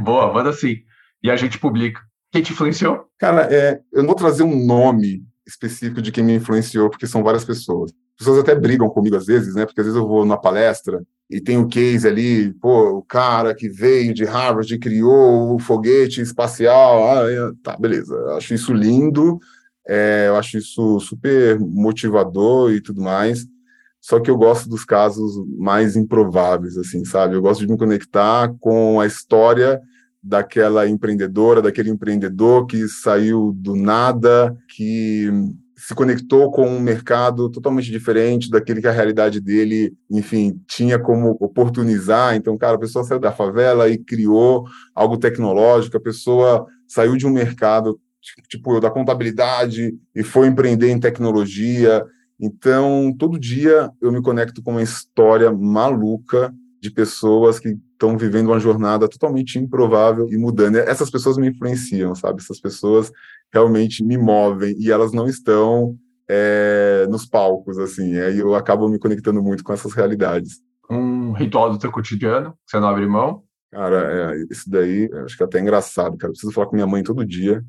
Boa, 0.03 0.33
manda 0.33 0.53
sim. 0.53 0.79
E 1.23 1.31
a 1.31 1.37
gente 1.37 1.59
publica. 1.59 2.01
Quem 2.33 2.43
te 2.43 2.53
influenciou? 2.53 3.07
Cara, 3.17 3.43
é, 3.55 3.81
eu 3.93 4.03
não 4.03 4.09
vou 4.09 4.17
trazer 4.17 4.43
um 4.43 4.67
nome 4.67 5.23
específico 5.47 6.03
de 6.03 6.11
quem 6.11 6.25
me 6.25 6.35
influenciou, 6.35 6.91
porque 6.91 7.07
são 7.07 7.23
várias 7.23 7.45
pessoas. 7.45 7.93
As 7.93 8.19
pessoas 8.19 8.41
até 8.41 8.57
brigam 8.57 8.89
comigo 8.89 9.17
às 9.17 9.27
vezes, 9.27 9.55
né? 9.55 9.65
Porque 9.65 9.81
às 9.81 9.87
vezes 9.87 10.01
eu 10.01 10.07
vou 10.07 10.25
numa 10.25 10.41
palestra 10.41 11.01
e 11.31 11.41
tem 11.41 11.57
o 11.57 11.69
case 11.69 12.07
ali, 12.07 12.53
pô, 12.55 12.99
o 12.99 13.03
cara 13.03 13.55
que 13.55 13.69
veio 13.69 14.13
de 14.13 14.25
Harvard 14.25 14.73
e 14.75 14.79
criou 14.79 15.55
o 15.55 15.59
foguete 15.61 16.21
espacial. 16.21 17.09
Ah, 17.09 17.31
é, 17.31 17.53
tá, 17.63 17.77
beleza. 17.77 18.15
Eu 18.15 18.37
acho 18.37 18.53
isso 18.53 18.73
lindo, 18.73 19.39
é, 19.87 20.27
eu 20.29 20.37
acho 20.37 20.59
isso 20.59 20.99
super 21.01 21.59
motivador 21.59 22.73
e 22.73 22.81
tudo 22.81 23.03
mais. 23.03 23.47
Só 24.01 24.21
que 24.21 24.31
eu 24.31 24.37
gosto 24.37 24.69
dos 24.69 24.85
casos 24.85 25.35
mais 25.57 25.97
improváveis, 25.97 26.77
assim, 26.77 27.05
sabe? 27.05 27.35
Eu 27.35 27.43
gosto 27.43 27.61
de 27.61 27.73
me 27.73 27.79
conectar 27.79 28.55
com 28.61 29.01
a 29.01 29.07
história 29.07 29.81
daquela 30.23 30.89
empreendedora, 30.89 31.63
daquele 31.63 31.91
empreendedor 31.91 32.67
que 32.67 32.87
saiu 32.89 33.53
do 33.55 33.75
nada, 33.75 34.57
que 34.75 35.31
se 35.77 35.95
conectou 35.95 36.51
com 36.51 36.67
um 36.67 36.81
mercado 36.81 37.51
totalmente 37.51 37.91
diferente 37.91 38.51
daquele 38.51 38.81
que 38.81 38.87
a 38.87 38.93
realidade 38.93 39.41
dele, 39.41 39.93
enfim, 40.11 40.59
tinha 40.67 40.99
como 40.99 41.37
oportunizar. 41.41 42.35
Então, 42.35 42.57
cara, 42.57 42.77
a 42.77 42.81
pessoa 42.81 43.05
saiu 43.05 43.21
da 43.21 43.33
favela 43.33 43.89
e 43.89 43.99
criou 43.99 44.65
algo 44.95 45.19
tecnológico, 45.19 45.97
a 45.97 46.01
pessoa 46.01 46.67
saiu 46.87 47.17
de 47.17 47.27
um 47.27 47.31
mercado 47.31 48.01
tipo 48.49 48.81
da 48.81 48.91
contabilidade 48.91 49.95
e 50.15 50.23
foi 50.23 50.47
empreender 50.47 50.91
em 50.91 51.01
tecnologia. 51.01 52.05
Então, 52.41 53.15
todo 53.19 53.39
dia 53.39 53.91
eu 54.01 54.11
me 54.11 54.23
conecto 54.23 54.63
com 54.63 54.73
uma 54.73 54.83
história 54.83 55.53
maluca 55.53 56.53
de 56.81 56.91
pessoas 56.91 57.59
que 57.59 57.79
estão 57.93 58.19
vivendo 58.19 58.49
uma 58.49 58.61
jornada 58.61 59.09
totalmente 59.09 59.59
improvável 59.59 60.29
e 60.31 60.37
mudando. 60.37 60.77
Essas 60.77 61.11
pessoas 61.11 61.39
me 61.39 61.49
influenciam, 61.49 62.15
sabe? 62.15 62.43
Essas 62.43 62.61
pessoas 62.61 63.11
realmente 63.53 64.05
me 64.05 64.19
movem 64.19 64.77
e 64.79 64.91
elas 64.91 65.13
não 65.13 65.27
estão 65.27 65.97
é, 66.29 67.07
nos 67.09 67.25
palcos, 67.25 67.79
assim. 67.79 68.19
Aí 68.19 68.39
eu 68.39 68.55
acabo 68.55 68.89
me 68.89 68.99
conectando 68.99 69.43
muito 69.43 69.65
com 69.65 69.73
essas 69.73 69.95
realidades. 69.95 70.61
Um 70.91 71.33
ritual 71.33 71.71
do 71.71 71.79
teu 71.79 71.91
cotidiano, 71.91 72.51
que 72.51 72.71
você 72.71 72.79
não 72.79 72.89
abre 72.89 73.07
mão? 73.07 73.43
Cara, 73.71 74.35
é, 74.35 74.45
isso 74.51 74.71
daí, 74.71 75.11
acho 75.25 75.37
que 75.37 75.43
é 75.43 75.47
até 75.47 75.61
engraçado, 75.61 76.17
cara. 76.17 76.31
Eu 76.31 76.33
preciso 76.33 76.53
falar 76.53 76.67
com 76.67 76.77
minha 76.77 76.87
mãe 76.87 77.03
todo 77.03 77.25
dia. 77.25 77.65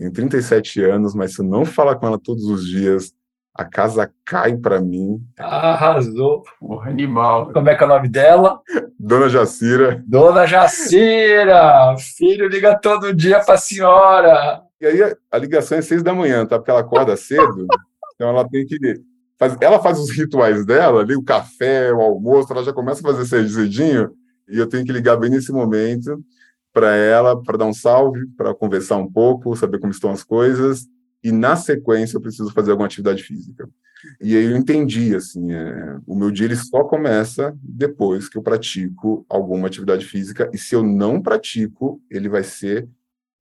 Tenho 0.00 0.10
37 0.10 0.82
anos, 0.82 1.14
mas 1.14 1.34
se 1.34 1.42
eu 1.42 1.44
não 1.44 1.66
falar 1.66 1.94
com 1.96 2.06
ela 2.06 2.18
todos 2.18 2.44
os 2.44 2.66
dias, 2.66 3.12
a 3.54 3.66
casa 3.66 4.10
cai 4.24 4.56
para 4.56 4.80
mim. 4.80 5.20
Arrasou. 5.38 6.42
Porra, 6.58 6.88
animal. 6.88 7.52
Como 7.52 7.68
é 7.68 7.74
que 7.74 7.84
é 7.84 7.86
o 7.86 7.90
nome 7.90 8.08
dela? 8.08 8.62
Dona 8.98 9.28
Jacira. 9.28 10.02
Dona 10.06 10.46
Jacira! 10.46 11.94
Filho 12.16 12.48
liga 12.48 12.78
todo 12.78 13.12
dia 13.12 13.40
para 13.40 13.56
a 13.56 13.58
senhora. 13.58 14.62
E 14.80 14.86
aí 14.86 15.14
a 15.30 15.36
ligação 15.36 15.76
é 15.76 15.82
seis 15.82 16.02
da 16.02 16.14
manhã, 16.14 16.46
tá? 16.46 16.56
Porque 16.58 16.70
ela 16.70 16.80
acorda 16.80 17.14
cedo, 17.14 17.66
então 18.16 18.30
ela 18.30 18.48
tem 18.48 18.64
que. 18.64 18.78
Faz, 19.38 19.54
ela 19.60 19.80
faz 19.80 19.98
os 19.98 20.10
rituais 20.10 20.64
dela, 20.64 21.02
ali, 21.02 21.14
o 21.14 21.22
café, 21.22 21.92
o 21.92 22.00
almoço, 22.00 22.50
ela 22.54 22.64
já 22.64 22.72
começa 22.72 23.00
a 23.00 23.12
fazer 23.12 23.26
cedinho, 23.26 24.12
e 24.48 24.58
eu 24.58 24.66
tenho 24.66 24.84
que 24.84 24.92
ligar 24.92 25.18
bem 25.18 25.28
nesse 25.28 25.52
momento 25.52 26.24
para 26.72 26.94
ela, 26.94 27.40
para 27.40 27.58
dar 27.58 27.66
um 27.66 27.72
salve, 27.72 28.26
para 28.36 28.54
conversar 28.54 28.96
um 28.96 29.10
pouco, 29.10 29.56
saber 29.56 29.78
como 29.78 29.92
estão 29.92 30.10
as 30.10 30.22
coisas, 30.22 30.86
e 31.22 31.32
na 31.32 31.56
sequência 31.56 32.16
eu 32.16 32.20
preciso 32.20 32.50
fazer 32.52 32.70
alguma 32.70 32.86
atividade 32.86 33.22
física. 33.22 33.68
E 34.20 34.36
aí 34.36 34.44
eu 34.44 34.56
entendi, 34.56 35.14
assim, 35.14 35.52
é, 35.52 35.98
o 36.06 36.16
meu 36.16 36.30
dia 36.30 36.46
ele 36.46 36.56
só 36.56 36.84
começa 36.84 37.54
depois 37.62 38.28
que 38.28 38.38
eu 38.38 38.42
pratico 38.42 39.26
alguma 39.28 39.66
atividade 39.66 40.06
física, 40.06 40.50
e 40.52 40.58
se 40.58 40.74
eu 40.74 40.82
não 40.82 41.20
pratico, 41.20 42.00
ele 42.10 42.28
vai 42.28 42.42
ser 42.42 42.88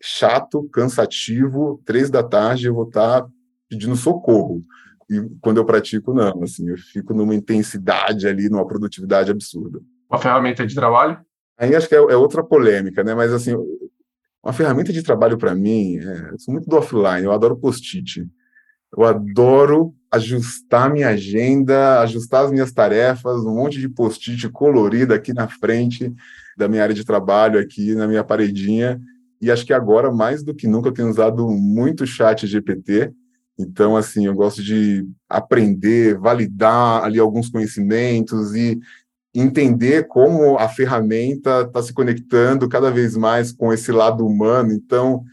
chato, 0.02 0.68
cansativo, 0.72 1.82
três 1.86 2.10
da 2.10 2.24
tarde 2.24 2.68
eu 2.68 2.74
vou 2.74 2.88
estar 2.88 3.22
tá 3.22 3.30
pedindo 3.70 3.96
socorro. 3.96 4.64
E 5.10 5.22
quando 5.42 5.58
eu 5.58 5.66
pratico, 5.66 6.14
não, 6.14 6.44
assim, 6.44 6.70
eu 6.70 6.78
fico 6.78 7.14
numa 7.14 7.34
intensidade 7.34 8.28
ali, 8.28 8.50
numa 8.50 8.68
produtividade 8.68 9.32
absurda. 9.32 9.82
Uma 10.10 10.20
ferramenta 10.20 10.66
de 10.66 10.76
trabalho? 10.76 11.20
Aí 11.60 11.76
acho 11.76 11.90
que 11.90 11.96
é, 11.96 11.98
é 11.98 12.16
outra 12.16 12.42
polêmica, 12.42 13.04
né? 13.04 13.14
Mas, 13.14 13.34
assim, 13.34 13.54
uma 14.42 14.54
ferramenta 14.54 14.94
de 14.94 15.04
trabalho 15.04 15.38
para 15.38 15.54
mim, 15.54 15.98
é, 15.98 16.30
eu 16.32 16.40
sou 16.40 16.54
muito 16.54 16.70
do 16.70 16.78
offline, 16.78 17.26
eu 17.26 17.34
adoro 17.34 17.58
post-it. 17.58 18.26
Eu 18.96 19.04
adoro 19.04 19.94
ajustar 20.12 20.92
minha 20.92 21.10
agenda, 21.10 22.00
ajustar 22.00 22.46
as 22.46 22.52
minhas 22.52 22.72
tarefas, 22.72 23.44
um 23.44 23.56
monte 23.56 23.80
de 23.80 23.90
post-it 23.90 24.50
colorido 24.50 25.14
aqui 25.14 25.34
na 25.34 25.48
frente 25.48 26.12
da 26.58 26.68
minha 26.68 26.82
área 26.82 26.96
de 26.96 27.06
trabalho, 27.06 27.60
aqui 27.60 27.94
na 27.94 28.08
minha 28.08 28.24
paredinha. 28.24 29.00
E 29.42 29.52
acho 29.52 29.66
que 29.66 29.74
agora, 29.74 30.12
mais 30.12 30.44
do 30.44 30.56
que 30.56 30.66
nunca, 30.66 30.88
eu 30.88 30.94
tenho 30.94 31.10
usado 31.10 31.48
muito 31.50 32.08
chat 32.08 32.48
GPT. 32.48 33.12
Então, 33.58 33.98
assim, 33.98 34.26
eu 34.26 34.34
gosto 34.34 34.64
de 34.64 35.06
aprender, 35.28 36.18
validar 36.18 37.04
ali 37.04 37.20
alguns 37.20 37.50
conhecimentos 37.50 38.56
e 38.56 38.80
entender 39.34 40.08
como 40.08 40.58
a 40.58 40.68
ferramenta 40.68 41.62
está 41.62 41.82
se 41.82 41.94
conectando 41.94 42.68
cada 42.68 42.90
vez 42.90 43.16
mais 43.16 43.52
com 43.52 43.72
esse 43.72 43.92
lado 43.92 44.26
humano. 44.26 44.72
Então, 44.72 45.24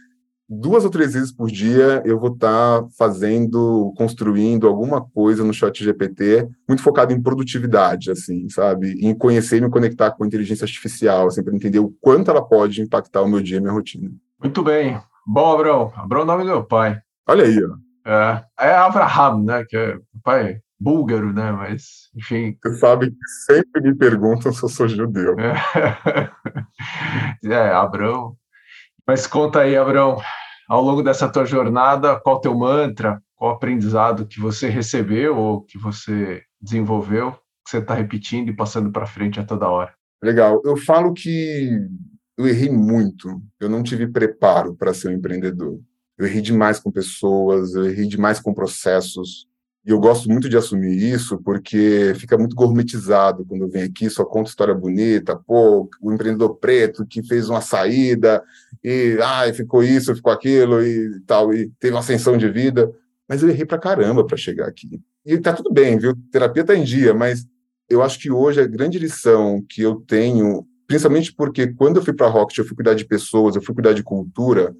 duas 0.48 0.84
ou 0.84 0.90
três 0.90 1.14
vezes 1.14 1.32
por 1.32 1.50
dia 1.50 2.02
eu 2.04 2.18
vou 2.18 2.32
estar 2.32 2.82
tá 2.82 2.88
fazendo, 2.96 3.92
construindo 3.96 4.66
alguma 4.66 5.00
coisa 5.00 5.42
no 5.42 5.52
chat 5.52 5.82
GPT, 5.82 6.48
muito 6.68 6.82
focado 6.82 7.12
em 7.12 7.22
produtividade, 7.22 8.10
assim, 8.10 8.48
sabe? 8.48 8.92
Em 9.00 9.14
conhecer 9.14 9.58
e 9.58 9.60
me 9.60 9.70
conectar 9.70 10.10
com 10.12 10.24
a 10.24 10.26
inteligência 10.26 10.64
artificial, 10.64 11.28
assim, 11.28 11.42
para 11.42 11.54
entender 11.54 11.78
o 11.78 11.92
quanto 12.00 12.30
ela 12.30 12.46
pode 12.46 12.82
impactar 12.82 13.22
o 13.22 13.28
meu 13.28 13.40
dia 13.40 13.56
e 13.56 13.60
minha 13.60 13.72
rotina. 13.72 14.10
Muito 14.40 14.62
bem. 14.62 15.00
Bom, 15.26 15.54
Abrão, 15.54 15.92
Abrão 15.96 16.20
é 16.20 16.24
o 16.24 16.26
nome 16.26 16.44
do 16.44 16.50
meu 16.50 16.64
pai. 16.64 17.00
Olha 17.26 17.44
aí, 17.44 17.58
ó. 17.64 17.86
É, 18.08 18.44
é 18.60 18.70
Abraham, 18.74 19.42
né? 19.42 19.64
Que 19.68 19.76
é 19.76 19.96
o 19.96 20.22
pai 20.22 20.60
búlgaro, 20.78 21.32
né? 21.32 21.52
Mas, 21.52 22.10
enfim. 22.14 22.56
Você 22.62 22.74
sabe 22.78 23.10
que 23.10 23.28
sempre 23.46 23.82
me 23.82 23.94
perguntam 23.94 24.52
se 24.52 24.62
eu 24.62 24.68
sou 24.68 24.88
judeu. 24.88 25.36
É, 27.44 27.70
Abrão. 27.70 28.36
Mas 29.06 29.26
conta 29.26 29.60
aí, 29.60 29.76
Abrão, 29.76 30.20
ao 30.68 30.82
longo 30.82 31.02
dessa 31.02 31.28
tua 31.28 31.44
jornada, 31.44 32.18
qual 32.20 32.40
teu 32.40 32.56
mantra, 32.56 33.22
qual 33.36 33.52
aprendizado 33.52 34.26
que 34.26 34.40
você 34.40 34.68
recebeu 34.68 35.36
ou 35.36 35.62
que 35.62 35.78
você 35.78 36.42
desenvolveu, 36.60 37.32
que 37.32 37.70
você 37.70 37.78
está 37.78 37.94
repetindo 37.94 38.48
e 38.48 38.56
passando 38.56 38.90
para 38.90 39.06
frente 39.06 39.38
a 39.38 39.44
toda 39.44 39.68
hora? 39.68 39.94
Legal. 40.22 40.60
Eu 40.64 40.76
falo 40.76 41.12
que 41.12 41.70
eu 42.36 42.46
errei 42.48 42.70
muito. 42.70 43.40
Eu 43.60 43.68
não 43.68 43.82
tive 43.82 44.08
preparo 44.08 44.74
para 44.74 44.92
ser 44.92 45.08
um 45.08 45.12
empreendedor. 45.12 45.80
Eu 46.18 46.26
errei 46.26 46.40
demais 46.40 46.80
com 46.80 46.90
pessoas, 46.90 47.74
eu 47.74 47.84
errei 47.84 48.06
demais 48.06 48.40
com 48.40 48.54
processos. 48.54 49.46
E 49.86 49.90
eu 49.90 50.00
gosto 50.00 50.28
muito 50.28 50.48
de 50.48 50.56
assumir 50.56 50.96
isso 50.96 51.38
porque 51.38 52.12
fica 52.16 52.36
muito 52.36 52.56
gourmetizado 52.56 53.46
quando 53.46 53.62
eu 53.62 53.68
venho 53.68 53.86
aqui, 53.86 54.10
só 54.10 54.24
conta 54.24 54.50
história 54.50 54.74
bonita, 54.74 55.36
pô, 55.36 55.88
o 56.00 56.12
empreendedor 56.12 56.56
preto 56.56 57.06
que 57.06 57.22
fez 57.22 57.48
uma 57.48 57.60
saída 57.60 58.42
e 58.82 59.16
ai, 59.22 59.52
ficou 59.52 59.84
isso, 59.84 60.12
ficou 60.12 60.32
aquilo 60.32 60.82
e 60.82 61.20
tal, 61.20 61.54
e 61.54 61.70
teve 61.78 61.94
uma 61.94 62.00
ascensão 62.00 62.36
de 62.36 62.50
vida. 62.50 62.92
Mas 63.28 63.44
eu 63.44 63.48
errei 63.48 63.64
pra 63.64 63.78
caramba 63.78 64.26
para 64.26 64.36
chegar 64.36 64.66
aqui. 64.66 65.00
E 65.24 65.38
tá 65.38 65.52
tudo 65.52 65.72
bem, 65.72 65.96
viu? 65.96 66.16
Terapia 66.32 66.64
tá 66.64 66.74
em 66.74 66.82
dia, 66.82 67.14
mas 67.14 67.46
eu 67.88 68.02
acho 68.02 68.18
que 68.18 68.28
hoje 68.28 68.60
a 68.60 68.66
grande 68.66 68.98
lição 68.98 69.64
que 69.68 69.82
eu 69.82 70.00
tenho, 70.00 70.66
principalmente 70.88 71.32
porque 71.32 71.72
quando 71.74 71.98
eu 71.98 72.02
fui 72.02 72.12
para 72.12 72.26
Rocket, 72.26 72.58
eu 72.58 72.64
fui 72.64 72.74
cuidar 72.74 72.94
de 72.94 73.04
pessoas, 73.04 73.54
eu 73.54 73.62
fui 73.62 73.72
cuidar 73.72 73.92
de 73.92 74.02
cultura, 74.02 74.74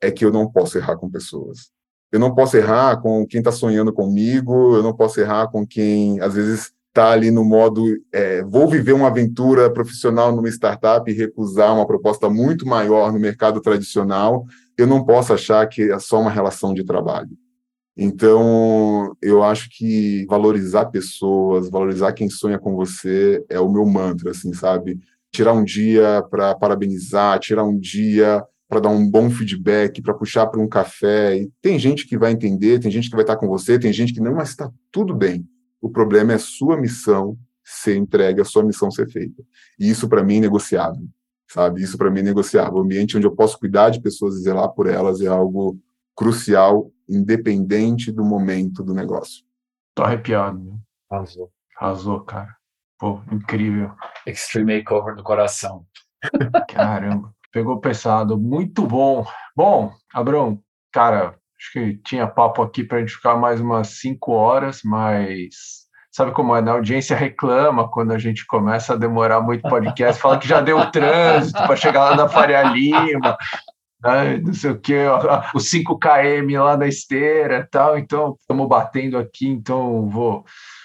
é 0.00 0.08
que 0.08 0.24
eu 0.24 0.30
não 0.30 0.48
posso 0.48 0.78
errar 0.78 0.96
com 0.96 1.10
pessoas 1.10 1.72
eu 2.12 2.20
não 2.20 2.34
posso 2.34 2.56
errar 2.58 3.00
com 3.00 3.26
quem 3.26 3.38
está 3.38 3.50
sonhando 3.50 3.92
comigo, 3.92 4.76
eu 4.76 4.82
não 4.82 4.94
posso 4.94 5.18
errar 5.18 5.48
com 5.48 5.66
quem, 5.66 6.20
às 6.20 6.34
vezes, 6.34 6.72
está 6.88 7.10
ali 7.10 7.30
no 7.30 7.42
modo 7.42 7.86
é, 8.12 8.42
vou 8.42 8.68
viver 8.68 8.92
uma 8.92 9.06
aventura 9.06 9.72
profissional 9.72 10.30
numa 10.30 10.48
startup 10.50 11.10
e 11.10 11.14
recusar 11.14 11.74
uma 11.74 11.86
proposta 11.86 12.28
muito 12.28 12.66
maior 12.66 13.10
no 13.10 13.18
mercado 13.18 13.62
tradicional, 13.62 14.44
eu 14.76 14.86
não 14.86 15.02
posso 15.04 15.32
achar 15.32 15.66
que 15.66 15.90
é 15.90 15.98
só 15.98 16.20
uma 16.20 16.30
relação 16.30 16.74
de 16.74 16.84
trabalho. 16.84 17.30
Então, 17.96 19.14
eu 19.22 19.42
acho 19.42 19.68
que 19.70 20.26
valorizar 20.28 20.86
pessoas, 20.86 21.70
valorizar 21.70 22.12
quem 22.12 22.28
sonha 22.28 22.58
com 22.58 22.74
você 22.74 23.44
é 23.48 23.60
o 23.60 23.70
meu 23.70 23.84
mantra, 23.86 24.30
assim, 24.30 24.52
sabe? 24.52 24.98
Tirar 25.30 25.52
um 25.52 25.64
dia 25.64 26.22
para 26.30 26.54
parabenizar, 26.54 27.38
tirar 27.38 27.64
um 27.64 27.78
dia 27.78 28.42
para 28.72 28.80
dar 28.80 28.88
um 28.88 29.06
bom 29.06 29.28
feedback, 29.28 30.00
para 30.00 30.14
puxar 30.14 30.46
para 30.46 30.58
um 30.58 30.66
café. 30.66 31.36
E 31.36 31.52
tem 31.60 31.78
gente 31.78 32.06
que 32.06 32.16
vai 32.16 32.32
entender, 32.32 32.78
tem 32.80 32.90
gente 32.90 33.10
que 33.10 33.14
vai 33.14 33.22
estar 33.22 33.36
com 33.36 33.46
você, 33.46 33.78
tem 33.78 33.92
gente 33.92 34.14
que 34.14 34.20
não, 34.20 34.34
mas 34.34 34.48
está 34.48 34.72
tudo 34.90 35.14
bem. 35.14 35.46
O 35.78 35.90
problema 35.90 36.32
é 36.32 36.36
a 36.36 36.38
sua 36.38 36.78
missão 36.80 37.36
ser 37.62 37.96
entregue, 37.96 38.40
a 38.40 38.46
sua 38.46 38.64
missão 38.64 38.90
ser 38.90 39.10
feita. 39.10 39.42
E 39.78 39.90
isso 39.90 40.08
para 40.08 40.24
mim 40.24 40.38
é 40.38 40.40
negociável, 40.40 41.06
sabe? 41.46 41.82
Isso 41.82 41.98
para 41.98 42.10
mim 42.10 42.20
é 42.20 42.22
negociável. 42.22 42.76
O 42.78 42.80
ambiente 42.80 43.14
onde 43.14 43.26
eu 43.26 43.36
posso 43.36 43.58
cuidar 43.58 43.90
de 43.90 44.00
pessoas 44.00 44.36
e 44.36 44.42
zelar 44.42 44.70
por 44.70 44.86
elas 44.86 45.20
é 45.20 45.26
algo 45.26 45.78
crucial, 46.16 46.90
independente 47.06 48.10
do 48.10 48.24
momento 48.24 48.82
do 48.82 48.94
negócio. 48.94 49.44
Tô 49.94 50.02
arrepiado. 50.02 50.58
Meu. 50.58 50.78
Arrasou. 51.10 51.52
Arrasou, 51.76 52.20
cara. 52.22 52.56
Pô, 52.98 53.20
incrível. 53.30 53.92
Extreme 54.26 54.78
Makeover 54.78 55.14
no 55.14 55.22
coração. 55.22 55.84
Caramba. 56.70 57.34
Pegou 57.52 57.80
pesado, 57.80 58.38
muito 58.38 58.86
bom. 58.86 59.26
Bom, 59.54 59.92
Abrão, 60.14 60.58
cara, 60.90 61.34
acho 61.58 61.72
que 61.72 61.98
tinha 61.98 62.26
papo 62.26 62.62
aqui 62.62 62.82
para 62.82 62.98
a 62.98 63.00
gente 63.00 63.14
ficar 63.14 63.36
mais 63.36 63.60
umas 63.60 64.00
cinco 64.00 64.32
horas, 64.32 64.80
mas 64.82 65.82
sabe 66.10 66.32
como 66.32 66.54
é, 66.56 66.60
né? 66.62 66.70
A 66.70 66.74
audiência 66.74 67.16
reclama 67.16 67.88
quando 67.90 68.12
a 68.12 68.18
gente 68.18 68.46
começa 68.46 68.94
a 68.94 68.96
demorar 68.96 69.40
muito 69.40 69.68
podcast, 69.68 70.20
fala 70.20 70.38
que 70.38 70.48
já 70.48 70.60
deu 70.60 70.78
trânsito 70.90 71.62
para 71.62 71.76
chegar 71.76 72.10
lá 72.10 72.16
na 72.16 72.28
Faria 72.28 72.62
Lima, 72.64 73.36
né? 74.02 74.38
não 74.38 74.52
sei 74.52 74.70
o 74.70 74.80
que, 74.80 74.96
os 75.54 75.68
5 75.70 75.98
km 75.98 76.62
lá 76.62 76.76
na 76.76 76.86
esteira 76.86 77.58
e 77.58 77.66
tal, 77.66 77.96
então 77.96 78.36
estamos 78.40 78.68
batendo 78.68 79.16
aqui, 79.16 79.46
então 79.46 80.08
vou 80.08 80.44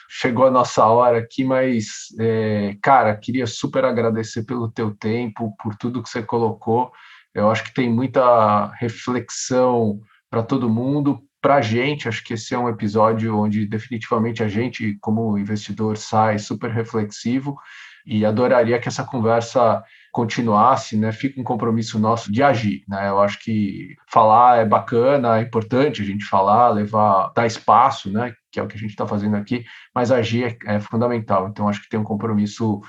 chegou 0.09 0.45
a 0.45 0.51
nossa 0.51 0.85
hora 0.85 1.19
aqui, 1.19 1.43
mas, 1.43 2.07
é, 2.19 2.75
cara, 2.81 3.15
queria 3.15 3.45
super 3.45 3.85
agradecer 3.85 4.43
pelo 4.43 4.71
teu 4.71 4.95
tempo, 4.95 5.55
por 5.61 5.75
tudo 5.75 6.01
que 6.01 6.09
você 6.09 6.23
colocou. 6.23 6.91
Eu 7.33 7.51
acho 7.51 7.63
que 7.63 7.73
tem 7.73 7.89
muita 7.89 8.71
reflexão 8.73 9.99
para 10.29 10.41
todo 10.41 10.69
mundo, 10.69 11.21
para 11.41 11.55
a 11.55 11.61
gente. 11.61 12.07
Acho 12.07 12.23
que 12.23 12.33
esse 12.33 12.53
é 12.53 12.57
um 12.57 12.69
episódio 12.69 13.37
onde 13.37 13.65
definitivamente 13.65 14.43
a 14.43 14.47
gente, 14.47 14.97
como 15.01 15.37
investidor, 15.37 15.97
sai 15.97 16.39
super 16.39 16.71
reflexivo 16.71 17.57
e 18.05 18.25
adoraria 18.25 18.79
que 18.79 18.87
essa 18.87 19.03
conversa 19.03 19.83
continuasse, 20.17 20.97
né, 20.97 21.11
fica 21.11 21.39
um 21.39 21.43
compromisso 21.43 21.99
nosso 21.99 22.31
de 22.31 22.41
agir, 22.41 22.83
né? 22.87 23.07
Eu 23.07 23.19
acho 23.19 23.39
que 23.39 23.95
falar 24.11 24.57
é 24.57 24.65
bacana, 24.65 25.37
é 25.37 25.43
importante 25.43 26.01
a 26.01 26.05
gente 26.05 26.25
falar, 26.25 26.69
levar, 26.69 27.31
dar 27.35 27.45
espaço, 27.45 28.11
né, 28.11 28.33
que 28.51 28.59
é 28.59 28.63
o 28.63 28.67
que 28.67 28.75
a 28.75 28.79
gente 28.79 28.89
está 28.89 29.05
fazendo 29.05 29.35
aqui, 29.35 29.63
mas 29.93 30.11
agir 30.11 30.57
é, 30.65 30.77
é 30.77 30.79
fundamental. 30.79 31.47
Então 31.47 31.69
acho 31.69 31.83
que 31.83 31.89
tem 31.89 31.99
um 31.99 32.03
compromisso 32.03 32.81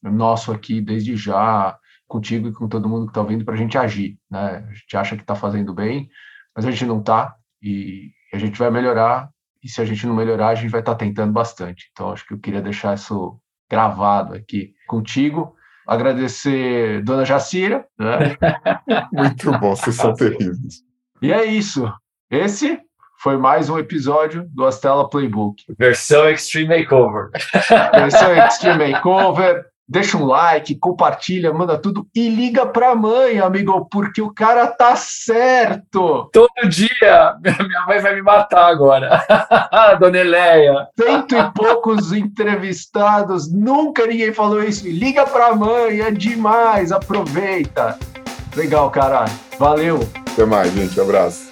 nosso 0.00 0.52
aqui 0.52 0.80
desde 0.80 1.16
já 1.16 1.76
contigo 2.06 2.46
e 2.46 2.52
com 2.52 2.68
todo 2.68 2.88
mundo 2.88 3.06
que 3.06 3.10
está 3.10 3.22
ouvindo 3.22 3.44
para 3.44 3.54
a 3.54 3.58
gente 3.58 3.76
agir, 3.76 4.16
né? 4.30 4.64
A 4.68 4.72
gente 4.72 4.96
acha 4.96 5.16
que 5.16 5.22
está 5.22 5.34
fazendo 5.34 5.74
bem, 5.74 6.08
mas 6.54 6.64
a 6.64 6.70
gente 6.70 6.86
não 6.86 7.00
está 7.00 7.34
e 7.60 8.12
a 8.32 8.38
gente 8.38 8.56
vai 8.56 8.70
melhorar. 8.70 9.28
E 9.64 9.68
se 9.68 9.80
a 9.80 9.84
gente 9.84 10.06
não 10.06 10.14
melhorar, 10.14 10.50
a 10.50 10.54
gente 10.54 10.70
vai 10.70 10.78
estar 10.78 10.92
tá 10.92 10.98
tentando 10.98 11.32
bastante. 11.32 11.88
Então 11.90 12.12
acho 12.12 12.24
que 12.24 12.34
eu 12.34 12.38
queria 12.38 12.62
deixar 12.62 12.94
isso 12.94 13.36
gravado 13.68 14.34
aqui 14.34 14.74
contigo 14.86 15.57
agradecer 15.88 17.02
Dona 17.02 17.24
Jacira. 17.24 17.86
Né? 17.98 18.36
Muito 19.10 19.50
bom, 19.58 19.74
vocês 19.74 19.96
são 19.96 20.14
terríveis. 20.14 20.82
E 21.22 21.32
é 21.32 21.46
isso. 21.46 21.90
Esse 22.30 22.78
foi 23.20 23.38
mais 23.38 23.70
um 23.70 23.78
episódio 23.78 24.46
do 24.50 24.66
Astela 24.66 25.08
Playbook. 25.08 25.64
Versão 25.78 26.28
Extreme 26.28 26.80
Makeover. 26.80 27.30
Versão 27.92 28.36
Extreme 28.36 28.92
Makeover. 28.92 29.64
Deixa 29.88 30.18
um 30.18 30.26
like, 30.26 30.74
compartilha, 30.74 31.50
manda 31.50 31.78
tudo 31.78 32.06
e 32.14 32.28
liga 32.28 32.66
pra 32.66 32.94
mãe, 32.94 33.38
amigo, 33.38 33.88
porque 33.90 34.20
o 34.20 34.30
cara 34.30 34.66
tá 34.66 34.94
certo. 34.96 36.28
Todo 36.30 36.68
dia. 36.68 37.34
Minha 37.40 37.86
mãe 37.86 37.98
vai 37.98 38.14
me 38.14 38.20
matar 38.20 38.66
agora. 38.66 39.24
Dona 39.98 40.18
Eleia. 40.18 40.88
Cento 40.94 41.34
e 41.34 41.50
poucos 41.52 42.12
entrevistados, 42.12 43.50
nunca 43.50 44.06
ninguém 44.06 44.32
falou 44.32 44.62
isso. 44.62 44.86
Liga 44.86 45.24
pra 45.26 45.54
mãe, 45.54 46.00
é 46.00 46.10
demais, 46.10 46.92
aproveita. 46.92 47.98
Legal, 48.54 48.90
caralho. 48.90 49.32
Valeu. 49.58 50.00
Até 50.32 50.44
mais, 50.44 50.70
gente. 50.72 51.00
Abraço. 51.00 51.47